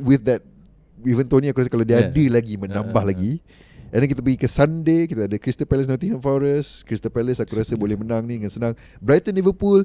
With 0.00 0.24
that 0.24 0.40
Even 1.02 1.26
Tony 1.26 1.52
aku 1.52 1.60
rasa 1.60 1.68
Kalau 1.68 1.84
dia 1.84 2.00
Yeah. 2.00 2.08
ada 2.08 2.24
lagi 2.32 2.54
Menambah 2.56 2.96
Ah, 2.96 3.04
ah, 3.04 3.10
lagi. 3.12 3.32
And 3.90 4.00
then 4.00 4.08
kita 4.08 4.22
pergi 4.22 4.38
ke 4.38 4.48
Sunday 4.48 5.04
Kita 5.04 5.28
ada 5.28 5.36
Crystal 5.36 5.66
Palace 5.66 5.84
Nottingham 5.86 6.18
Forest. 6.18 6.88
Crystal 6.88 7.10
Palace 7.10 7.36
aku 7.36 7.52
rasa 7.54 7.76
boleh 7.76 7.94
menang 7.94 8.24
ni 8.24 8.38
Dengan 8.38 8.48
senang. 8.48 8.72
Brighton 8.96 9.34
Liverpool 9.34 9.84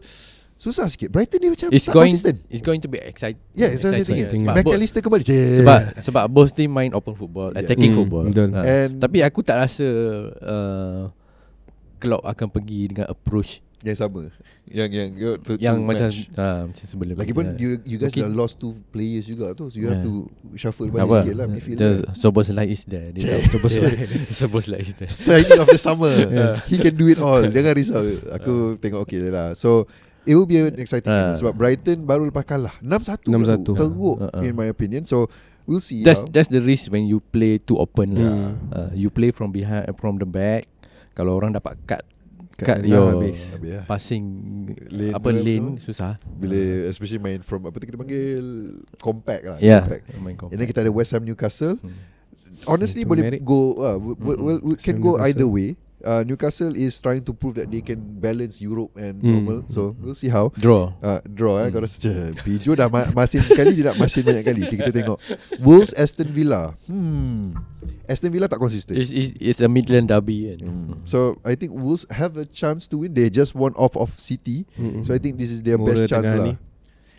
Susah 0.56 0.88
sikit 0.88 1.10
Brighton 1.10 1.38
ni 1.38 1.50
macam 1.50 1.68
It's 1.68 1.84
tak 1.84 1.94
going 1.94 2.10
consistent 2.10 2.38
it's 2.48 2.62
going 2.62 2.80
to 2.80 2.88
be 2.88 2.96
exciting. 2.98 3.44
Yeah 3.52 3.70
it's 3.70 3.84
exciting 3.84 4.08
exciting. 4.24 4.42
Sebab, 4.42 4.56
bo- 4.56 4.72
McAllister 4.72 5.00
kembali 5.00 5.24
je 5.24 5.40
sebab 5.60 5.80
sebab 6.00 6.24
both 6.28 6.52
team 6.52 6.72
main 6.72 6.92
open 6.92 7.12
football, 7.12 7.52
Yeah. 7.52 7.62
attacking 7.62 7.92
Hmm, 7.92 8.00
football. 8.02 8.26
betul. 8.26 8.50
Ha. 8.52 8.62
And 8.64 8.92
Tapi 8.98 9.20
aku 9.20 9.40
tak 9.42 9.60
rasa 9.62 9.88
uh, 10.38 11.02
Klopp 11.98 12.24
akan 12.24 12.48
pergi 12.50 12.82
dengan 12.90 13.08
approach 13.08 13.60
Yang 13.82 13.98
sama 14.00 14.32
Yang 14.66 14.90
yang 14.90 15.10
to- 15.14 15.38
to 15.38 15.52
yang 15.60 15.78
macam 15.78 16.08
match. 16.08 16.26
uh, 16.34 16.66
macam 16.66 16.86
sebelum. 16.86 17.16
Lagipun 17.16 17.44
ni, 17.46 17.60
you, 17.60 17.70
you 17.86 17.98
guys 17.98 18.12
dah 18.12 18.26
lost 18.26 18.56
two 18.56 18.74
players 18.90 19.28
juga 19.28 19.52
tu 19.52 19.68
So 19.68 19.76
you 19.76 19.88
have 19.88 20.00
Yeah. 20.00 20.08
to 20.08 20.26
Shuffle 20.56 20.88
balik 20.88 21.06
apa. 21.06 21.16
sikit 21.22 21.36
lah 21.36 21.46
midfield 21.46 21.78
Just 21.78 22.00
Soboslai 22.16 22.66
is 22.66 22.82
there. 22.86 23.12
Dia 23.12 23.24
tahu 23.38 23.44
Soboslai. 23.54 23.92
Soboslai 24.42 24.80
is 24.82 24.96
there. 24.96 25.12
Signing 25.12 25.60
of 25.60 25.68
the 25.68 25.78
summer 25.78 26.16
He 26.72 26.80
can 26.80 26.96
do 26.96 27.06
it 27.06 27.20
all 27.20 27.44
Jangan 27.44 27.76
risau 27.76 28.02
Aku 28.34 28.80
tengok 28.80 29.04
okay 29.04 29.20
je 29.20 29.30
lah 29.30 29.52
So 29.54 29.86
It 30.26 30.34
will 30.34 30.46
be 30.46 30.58
an 30.60 30.76
exciting 30.76 31.08
game 31.08 31.32
Ah. 31.32 31.36
Sebab 31.36 31.54
Brighton 31.54 32.02
baru 32.02 32.26
lepas 32.26 32.44
kalah 32.44 32.74
6-1 32.82 33.26
6-1. 33.56 33.62
tu. 33.62 33.74
Teruk 33.74 34.18
ah. 34.24 34.42
In 34.42 34.54
my 34.54 34.68
opinion 34.68 35.04
So 35.04 35.30
We'll 35.64 35.82
see 35.82 36.02
That's 36.02 36.22
how. 36.22 36.30
that's 36.30 36.46
the 36.48 36.62
risk 36.62 36.90
when 36.90 37.06
you 37.06 37.18
play 37.20 37.58
too 37.58 37.78
open 37.78 38.14
lah. 38.14 38.22
Hmm. 38.22 38.54
Uh, 38.70 38.90
you 38.94 39.10
play 39.10 39.30
from 39.30 39.50
behind 39.50 39.90
from 39.98 40.16
the 40.16 40.28
back. 40.28 40.70
Kalau 41.12 41.34
orang 41.34 41.52
dapat 41.52 41.74
cut 41.84 42.06
Cut 42.54 42.68
cut 42.72 42.78
your 42.86 43.12
habis. 43.12 43.52
Habis 43.52 43.72
lah. 43.74 43.84
passing 43.84 44.24
Lane 44.88 45.12
apa 45.12 45.28
lane 45.28 45.74
apa 45.74 45.82
susah. 45.82 46.14
Bila 46.32 46.56
Especially 46.86 47.18
main 47.18 47.42
from 47.42 47.66
Apa 47.66 47.76
tu 47.76 47.84
kita 47.84 47.98
panggil 47.98 48.46
Compact 48.96 49.42
lah 49.44 49.58
Yeah. 49.58 49.84
compact. 49.84 50.04
Main 50.16 50.36
And 50.48 50.56
then 50.56 50.68
kita 50.70 50.80
ada 50.80 50.94
West 50.94 51.12
Ham 51.12 51.22
Newcastle 51.22 51.82
Hmm. 51.82 51.98
Honestly 52.64 53.04
boleh 53.04 53.24
merit. 53.26 53.42
go 53.42 53.76
uh, 53.76 53.98
w- 53.98 54.16
w- 54.16 54.32
Mm-mm. 54.32 54.46
well, 54.46 54.60
we 54.64 54.74
can 54.78 54.96
Ham 54.96 55.04
go 55.04 55.12
Newcastle. 55.14 55.28
either 55.28 55.48
way 55.50 55.70
uh, 56.06 56.22
Newcastle 56.22 56.72
is 56.72 56.96
trying 56.98 57.20
to 57.22 57.34
prove 57.34 57.58
that 57.58 57.68
they 57.68 57.82
can 57.82 57.98
balance 57.98 58.62
Europe 58.62 58.94
and 58.96 59.18
Hmm. 59.20 59.32
normal. 59.34 59.60
So 59.68 59.98
we'll 59.98 60.14
see 60.14 60.30
how. 60.30 60.54
Draw. 60.54 60.94
Uh, 61.02 61.20
draw 61.26 61.60
eh 61.60 61.68
Kau 61.68 61.82
rasa 61.82 61.98
macam 61.98 62.38
Pijo 62.40 62.72
dah 62.72 62.88
ma- 62.88 63.10
masin 63.12 63.42
sekali 63.42 63.74
Dia 63.74 63.90
nak 63.90 63.98
masin 63.98 64.22
banyak 64.22 64.44
kali 64.44 64.62
okay, 64.64 64.78
Kita 64.78 64.92
tengok 64.94 65.18
Wolves 65.60 65.92
Aston 65.98 66.30
Villa 66.30 66.78
Hmm 66.86 67.58
Aston 68.06 68.30
Villa 68.30 68.46
tak 68.46 68.62
konsisten 68.62 68.94
It's, 68.94 69.10
it's, 69.10 69.34
it's 69.38 69.62
a 69.62 69.70
Midland 69.70 70.10
derby 70.10 70.54
kan. 70.54 70.60
Hmm. 70.62 70.94
So 71.06 71.42
I 71.42 71.58
think 71.58 71.74
Wolves 71.74 72.06
have 72.14 72.38
a 72.38 72.46
chance 72.46 72.86
to 72.94 73.02
win. 73.02 73.14
They 73.14 73.30
just 73.30 73.58
won 73.58 73.74
off 73.74 73.98
of 73.98 74.14
City, 74.16 74.66
Mm-mm. 74.78 75.02
so 75.02 75.10
I 75.10 75.18
think 75.18 75.38
this 75.38 75.50
is 75.50 75.66
their 75.66 75.78
Moral 75.82 75.94
best 75.98 76.14
chance 76.14 76.30
lah. 76.30 76.46
ni. 76.46 76.54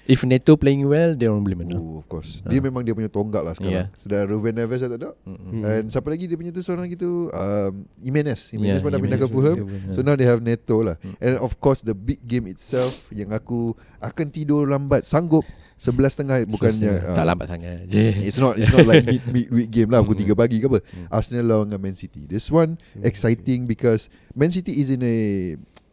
If 0.07 0.23
Neto 0.23 0.55
playing 0.55 0.87
well, 0.87 1.13
dia 1.13 1.27
orang 1.27 1.43
boleh 1.43 1.59
menang. 1.59 1.83
Oh, 1.83 1.99
of 1.99 2.07
course. 2.07 2.39
Dia 2.47 2.63
memang 2.63 2.87
dia 2.87 2.95
punya 2.95 3.11
tonggak 3.11 3.43
lah 3.43 3.59
sekarang. 3.59 3.91
Yeah. 3.91 3.99
Sedar 3.99 4.31
Ruben 4.31 4.55
Neves 4.55 4.79
dah 4.79 4.91
tak 4.95 4.99
ada. 5.03 5.11
Mm-mm. 5.27 5.67
And 5.67 5.91
siapa 5.91 6.07
lagi 6.07 6.31
dia 6.31 6.39
punya 6.39 6.55
tu 6.55 6.63
seorang 6.63 6.87
lagi 6.87 6.95
tu 6.95 7.27
um, 7.27 7.73
Jimenez. 7.99 8.55
Jimenez 8.55 8.79
Yeah, 8.79 8.83
pun 8.87 8.91
dah 8.95 9.01
pindah 9.03 9.19
ke. 9.19 9.27
Fulham. 9.27 9.67
So 9.91 10.07
now 10.07 10.15
they 10.15 10.23
have 10.25 10.39
Neto 10.39 10.81
lah. 10.81 10.97
Mm. 11.03 11.15
And 11.19 11.35
of 11.43 11.59
course 11.59 11.83
the 11.83 11.93
big 11.93 12.23
game 12.23 12.47
itself 12.47 13.11
yang 13.11 13.35
aku 13.35 13.75
akan 13.99 14.31
tidur 14.31 14.63
lambat 14.65 15.03
sanggup 15.03 15.43
11.30 15.77 16.49
bukannya 16.49 16.93
tak 17.05 17.21
uh, 17.21 17.27
lambat 17.29 17.47
sangat 17.53 17.85
je. 17.85 18.09
It's 18.31 18.41
not 18.41 18.57
it's 18.57 18.73
not 18.73 18.89
like 18.89 19.05
mid 19.05 19.21
midweek 19.29 19.69
game 19.69 19.93
lah 19.93 20.01
pukul 20.01 20.25
3 20.25 20.33
Mm. 20.33 20.39
pagi 20.39 20.57
ke 20.57 20.67
apa. 20.71 20.81
Mm. 20.81 21.07
Arsenal 21.13 21.45
lawan 21.45 21.67
dengan 21.69 21.83
Man 21.85 21.97
City. 21.99 22.25
This 22.25 22.49
one 22.49 22.81
exciting 23.03 23.69
because 23.69 24.09
Man 24.33 24.49
City 24.49 24.79
is 24.81 24.89
in 24.89 25.05
a 25.05 25.17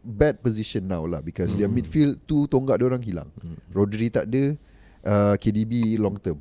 bad 0.04 0.38
position 0.38 0.84
now 0.84 1.02
lah 1.02 1.18
because 1.18 1.52
their 1.52 1.66
Mm. 1.66 1.74
midfield 1.74 2.14
tu 2.22 2.44
tonggak 2.44 2.76
dia 2.76 2.86
orang 2.86 3.00
hilang. 3.00 3.28
Mm. 3.36 3.56
Rodri 3.70 4.06
tak 4.08 4.28
ada, 4.28 4.52
uh, 5.02 5.34
KDB 5.34 5.96
long 5.96 6.14
term. 6.14 6.36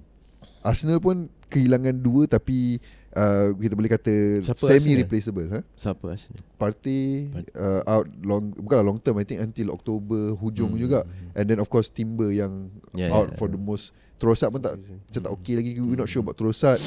Arsenal 0.61 0.99
pun 0.99 1.27
kehilangan 1.47 1.95
dua 1.95 2.23
tapi 2.25 2.79
uh, 3.11 3.51
kita 3.53 3.73
boleh 3.73 3.87
kata 3.89 4.13
Siapa 4.41 4.57
semi 4.59 4.75
Arsenal? 4.89 4.99
replaceable 4.99 5.47
ha. 5.49 5.59
Siapa 5.73 6.05
Arsenal? 6.09 6.39
Partey. 6.55 7.29
uh, 7.53 7.81
out 7.85 8.07
long 8.19 8.51
bukanlah 8.51 8.85
long 8.85 8.97
term 8.97 9.15
I 9.15 9.23
think 9.23 9.39
until 9.39 9.71
October 9.71 10.33
hujung 10.33 10.71
Mm. 10.71 10.79
juga 10.79 10.99
and 11.31 11.45
then 11.45 11.57
of 11.57 11.67
course 11.67 11.87
Timber 11.87 12.31
yang 12.31 12.71
Yeah, 12.91 13.11
out 13.11 13.29
yeah, 13.29 13.37
for 13.37 13.47
the 13.47 13.59
most 13.59 13.91
Trossard 14.15 14.49
pun 14.49 14.61
tak 14.61 14.79
macam 14.79 15.21
tak 15.21 15.31
okay 15.33 15.53
lagi 15.53 15.75
we're 15.75 15.99
not 15.99 16.07
sure 16.07 16.21
about 16.21 16.35
Trossard 16.35 16.79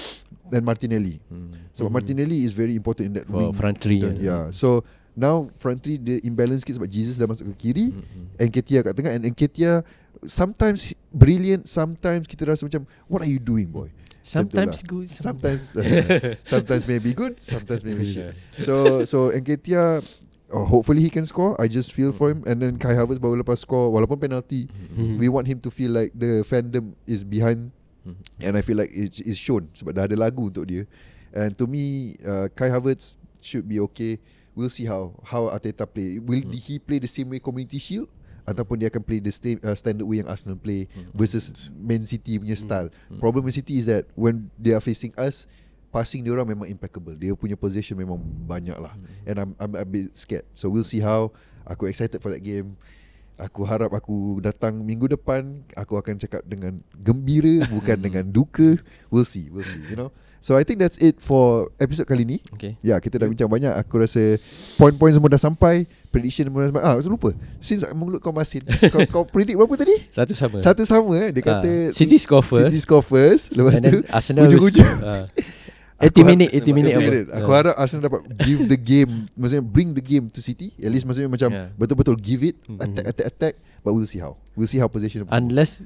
dan 0.47 0.61
Martinelli 0.63 1.21
Hmm. 1.23 1.53
sebab 1.71 1.87
Mhm. 1.87 1.95
Martinelly 1.95 2.39
is 2.43 2.51
very 2.51 2.73
important 2.73 3.05
in 3.07 3.15
that 3.15 3.27
For 3.27 3.37
wing 3.39 3.53
front 3.53 3.77
three. 3.77 4.01
yeah. 4.01 4.17
yeah 4.17 4.43
so 4.49 4.81
now 5.17 5.49
front 5.57 5.81
three 5.81 5.97
dia 5.97 6.21
imbalance 6.23 6.61
sikit 6.61 6.77
sebab 6.77 6.87
Jesus 6.87 7.17
dah 7.17 7.25
masuk 7.25 7.49
ke 7.57 7.73
kiri 7.73 7.87
Mm-mm. 7.91 8.37
Enketia 8.37 8.85
kat 8.85 8.93
tengah 8.93 9.17
and 9.17 9.25
Enketia 9.25 9.81
sometimes 10.23 10.93
brilliant 11.09 11.65
sometimes 11.65 12.25
kita 12.25 12.45
rasa 12.45 12.65
macam 12.65 12.85
what 13.09 13.25
are 13.25 13.31
you 13.31 13.41
doing 13.41 13.67
boy 13.67 13.89
Sometimes 14.21 14.83
lah. 14.83 14.89
good. 14.93 15.07
sometimes 15.07 15.63
sometimes 16.43 16.83
maybe 16.85 17.15
good 17.15 17.39
sometimes 17.39 17.81
maybe 17.81 18.03
shit 18.05 18.35
so 18.59 19.07
so 19.07 19.31
Enketia 19.31 20.03
oh, 20.51 20.67
hopefully 20.67 20.99
he 21.01 21.09
can 21.09 21.23
score 21.23 21.55
I 21.57 21.71
just 21.71 21.95
feel 21.95 22.11
for 22.11 22.29
him 22.29 22.43
and 22.43 22.59
then 22.59 22.75
Kai 22.75 22.93
Havertz 22.93 23.23
baru 23.23 23.39
lepas 23.39 23.63
score 23.63 23.89
walaupun 23.89 24.19
penalty 24.19 24.67
Hmm. 24.93 25.21
we 25.21 25.29
want 25.29 25.45
him 25.45 25.61
to 25.61 25.71
feel 25.71 25.93
like 25.93 26.11
the 26.11 26.41
fandom 26.43 26.97
is 27.07 27.23
behind 27.23 27.71
Mhm. 28.03 28.23
and 28.41 28.53
I 28.55 28.63
feel 28.63 28.79
like 28.79 28.91
it 28.91 29.19
is 29.19 29.35
shown 29.35 29.71
sebab 29.75 29.95
dah 29.95 30.05
ada 30.07 30.15
lagu 30.15 30.47
untuk 30.51 30.67
dia 30.67 30.87
and 31.31 31.55
to 31.55 31.67
me 31.67 32.15
uh, 32.23 32.47
Kai 32.51 32.67
Havertz 32.67 33.15
should 33.39 33.67
be 33.67 33.79
okay 33.83 34.19
we'll 34.57 34.73
see 34.73 34.89
how 34.89 35.13
how 35.23 35.47
Arteta 35.47 35.85
play. 35.85 36.17
Will 36.19 36.43
Hmm. 36.43 36.57
he 36.57 36.81
play 36.81 36.97
the 36.97 37.07
same 37.07 37.29
way 37.29 37.39
Community 37.39 37.77
Shield? 37.77 38.09
Ataupun 38.43 38.79
dia 38.79 38.87
akan 38.87 39.03
play 39.03 39.19
the 39.19 39.29
sta- 39.29 39.59
uh, 39.61 39.75
standard 39.75 40.07
way 40.07 40.19
yang 40.19 40.27
Arsenal 40.27 40.57
play 40.57 40.87
Hmm. 40.89 41.11
versus 41.13 41.51
Man 41.71 42.07
City 42.07 42.39
punya 42.39 42.55
style. 42.55 42.89
Problem 43.19 43.43
Man 43.43 43.53
City 43.53 43.77
is 43.77 43.85
that 43.85 44.07
when 44.15 44.49
they 44.57 44.71
are 44.71 44.81
facing 44.81 45.13
us 45.15 45.45
passing 45.89 46.21
dia 46.21 46.31
orang 46.31 46.47
memang 46.47 46.67
impeccable. 46.67 47.13
Dia 47.13 47.33
punya 47.33 47.55
possession 47.55 47.95
memang 47.95 48.17
banyak 48.47 48.75
lah. 48.77 48.95
Hmm. 48.95 49.07
and 49.25 49.37
I'm 49.37 49.51
I'm 49.59 49.73
a 49.75 49.83
bit 49.83 50.15
scared. 50.15 50.47
So 50.53 50.67
we'll 50.67 50.87
see 50.87 50.99
how. 50.99 51.31
Aku 51.67 51.91
excited 51.91 52.23
for 52.23 52.31
that 52.31 52.41
game. 52.41 52.79
Aku 53.37 53.67
harap 53.67 53.91
aku 53.91 54.39
datang 54.39 54.81
minggu 54.81 55.11
depan 55.11 55.61
Aku 55.75 55.99
akan 55.99 56.17
cakap 56.17 56.41
dengan 56.41 56.81
gembira 56.97 57.67
Bukan 57.67 57.99
dengan 58.07 58.25
duka. 58.25 58.79
We'll 59.11 59.27
see. 59.27 59.51
We'll 59.51 59.67
see 59.67 59.83
You 59.91 59.99
know 59.99 60.11
So 60.47 60.55
I 60.55 60.63
think 60.63 60.79
that's 60.79 60.95
it 61.01 61.19
for 61.19 61.75
episode 61.77 62.07
kali 62.07 62.23
ni 62.23 62.39
Okay. 62.55 62.79
Ya 62.79 62.95
kita 63.03 63.19
dah 63.19 63.27
bincang 63.27 63.51
banyak 63.51 63.75
Aku 63.75 63.99
rasa 63.99 64.39
Point-point 64.79 65.11
semua 65.11 65.27
dah 65.27 65.43
sampai 65.43 65.91
Prediction 66.07 66.47
semua 66.47 66.63
dah 66.63 66.69
sampai 66.71 66.83
Ah 66.85 66.95
saya 66.95 67.11
lupa 67.11 67.35
Since 67.59 67.83
mulut 67.93 68.23
kau 68.23 68.31
masin 68.31 68.63
Kau, 68.95 69.03
kau 69.11 69.23
predict 69.27 69.59
berapa 69.59 69.75
tadi? 69.75 70.07
Satu 70.07 70.39
sama. 70.39 70.63
Satu 70.63 70.87
sama 70.87 71.19
eh 71.19 71.35
Dia 71.35 71.43
kata 71.43 71.67
Ah, 71.67 71.91
City 71.91 72.15
score 72.15 72.47
first. 72.47 72.71
City 72.71 72.79
score 72.79 73.03
first 73.03 73.51
Lepas 73.51 73.75
and 73.75 73.85
tu 73.85 73.99
Arsenal 74.07 74.47
hujung-hujung. 74.47 74.87
score. 74.87 75.03
Ah. 75.03 75.27
Aku 76.07 76.21
80 76.23 76.31
minit, 76.31 76.49
harap- 76.53 76.63
80 76.63 76.79
minit 76.79 76.91
80 76.91 76.95
apa? 76.95 77.03
minit. 77.03 77.27
Aku 77.33 77.51
Ah. 77.51 77.57
harap 77.59 77.75
Arsenal 77.75 78.03
dapat 78.05 78.21
give 78.39 78.61
the 78.67 78.79
game 78.79 79.13
Maksudnya 79.35 79.65
bring 79.67 79.89
the 79.91 80.05
game 80.05 80.31
to 80.31 80.39
City 80.39 80.71
At 80.79 80.95
least 80.95 81.11
maksudnya 81.11 81.27
macam 81.27 81.51
Yeah. 81.51 81.75
Betul-betul 81.75 82.15
give 82.17 82.45
it 82.45 82.55
Mhm. 82.63 82.79
Attack, 82.79 83.05
attack, 83.11 83.27
attack 83.27 83.55
But 83.83 83.99
we'll 83.99 84.07
see 84.07 84.23
how 84.23 84.39
We'll 84.55 84.71
see 84.71 84.79
how 84.79 84.87
possession 84.87 85.27
Unless 85.27 85.83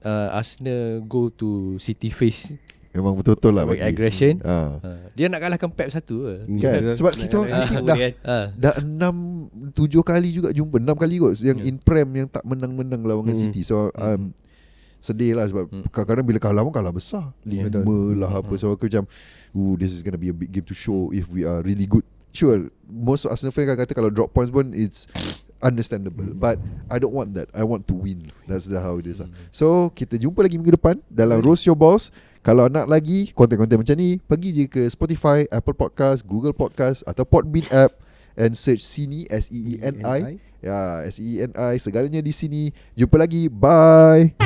uh, 0.00 0.30
Arsenal 0.30 1.02
go 1.02 1.34
to 1.34 1.48
City 1.76 2.14
face 2.14 2.54
Memang 2.94 3.12
betul-betul 3.12 3.50
lah 3.50 3.66
bagi 3.66 3.82
aggression. 3.82 4.38
ha. 4.40 4.78
Uh, 4.78 5.10
dia 5.12 5.26
nak 5.26 5.42
kalahkan 5.42 5.66
Pep 5.68 5.90
satu 5.90 6.14
ke? 6.22 6.34
Kan? 6.62 6.94
Sebab 6.94 7.12
kita 7.12 7.34
orang 7.36 7.50
Ah, 7.52 7.66
dah 7.82 7.96
kan? 7.96 8.12
Ah. 8.22 8.46
Dah 8.54 8.74
enam 8.78 9.14
Tujuh 9.70 10.00
kali 10.00 10.30
juga 10.30 10.48
jumpa 10.48 10.78
Enam 10.78 10.94
kali 10.94 11.18
kot 11.18 11.34
Yang 11.36 11.58
Yeah. 11.60 11.68
in 11.68 11.76
Prem 11.76 12.06
Yang 12.08 12.28
tak 12.32 12.44
menang-menang 12.44 13.02
Lawan 13.02 13.26
Mm. 13.26 13.34
City 13.36 13.60
So 13.60 13.90
um, 13.90 14.30
Sedih 14.96 15.34
lah 15.34 15.44
sebab 15.44 15.66
Mm. 15.66 15.90
Kadang-kadang 15.90 16.22
bila 16.24 16.38
kalah 16.38 16.62
pun 16.62 16.70
kalah 16.72 16.90
besar 16.90 17.34
Lima 17.42 17.66
Betul. 17.66 18.14
lah 18.14 18.30
apa 18.32 18.54
So 18.54 18.70
aku 18.70 18.86
macam 18.86 19.10
Ooh, 19.52 19.74
This 19.74 19.90
is 19.90 20.00
gonna 20.00 20.14
be 20.16 20.30
a 20.30 20.36
big 20.36 20.48
game 20.48 20.64
to 20.64 20.72
show 20.72 21.10
If 21.10 21.26
we 21.28 21.42
are 21.42 21.60
really 21.60 21.84
good 21.84 22.06
Sure 22.30 22.62
Most 22.84 23.26
Arsenal 23.26 23.50
fans 23.50 23.68
akan 23.68 23.78
kata 23.80 23.92
Kalau 23.92 24.08
drop 24.08 24.30
points 24.30 24.48
pun 24.48 24.70
It's 24.70 25.10
understandable 25.64 26.28
But 26.36 26.60
I 26.92 27.00
don't 27.00 27.16
want 27.16 27.32
that. 27.40 27.48
I 27.56 27.64
want 27.64 27.88
to 27.88 27.96
win. 27.96 28.28
That's 28.44 28.68
the 28.68 28.84
how 28.84 29.00
it 29.00 29.08
is 29.08 29.24
lah. 29.24 29.32
So 29.48 29.88
kita 29.96 30.20
jumpa 30.20 30.44
lagi 30.44 30.60
minggu 30.60 30.76
depan 30.76 31.00
Dalam 31.08 31.40
Roast 31.40 31.64
Your 31.64 31.74
Balls. 31.74 32.12
Kalau 32.44 32.68
nak 32.68 32.92
lagi 32.92 33.32
Konten-konten 33.32 33.80
macam 33.80 33.96
ni 33.96 34.20
Pergi 34.20 34.52
je 34.52 34.64
ke 34.68 34.84
Spotify 34.92 35.48
Apple 35.48 35.72
Podcast 35.72 36.20
Google 36.28 36.52
Podcast 36.52 37.00
Atau 37.08 37.24
Podbean 37.24 37.64
app 37.72 37.96
And 38.36 38.52
search 38.52 38.84
Sini 38.84 39.24
S-E-E-N-I 39.32 40.36
Ya 40.60 41.08
S-E-E-N-I 41.08 41.80
Segalanya 41.80 42.20
di 42.20 42.36
sini. 42.36 42.68
Jumpa 42.92 43.16
lagi. 43.16 43.48
Bye 43.48 44.36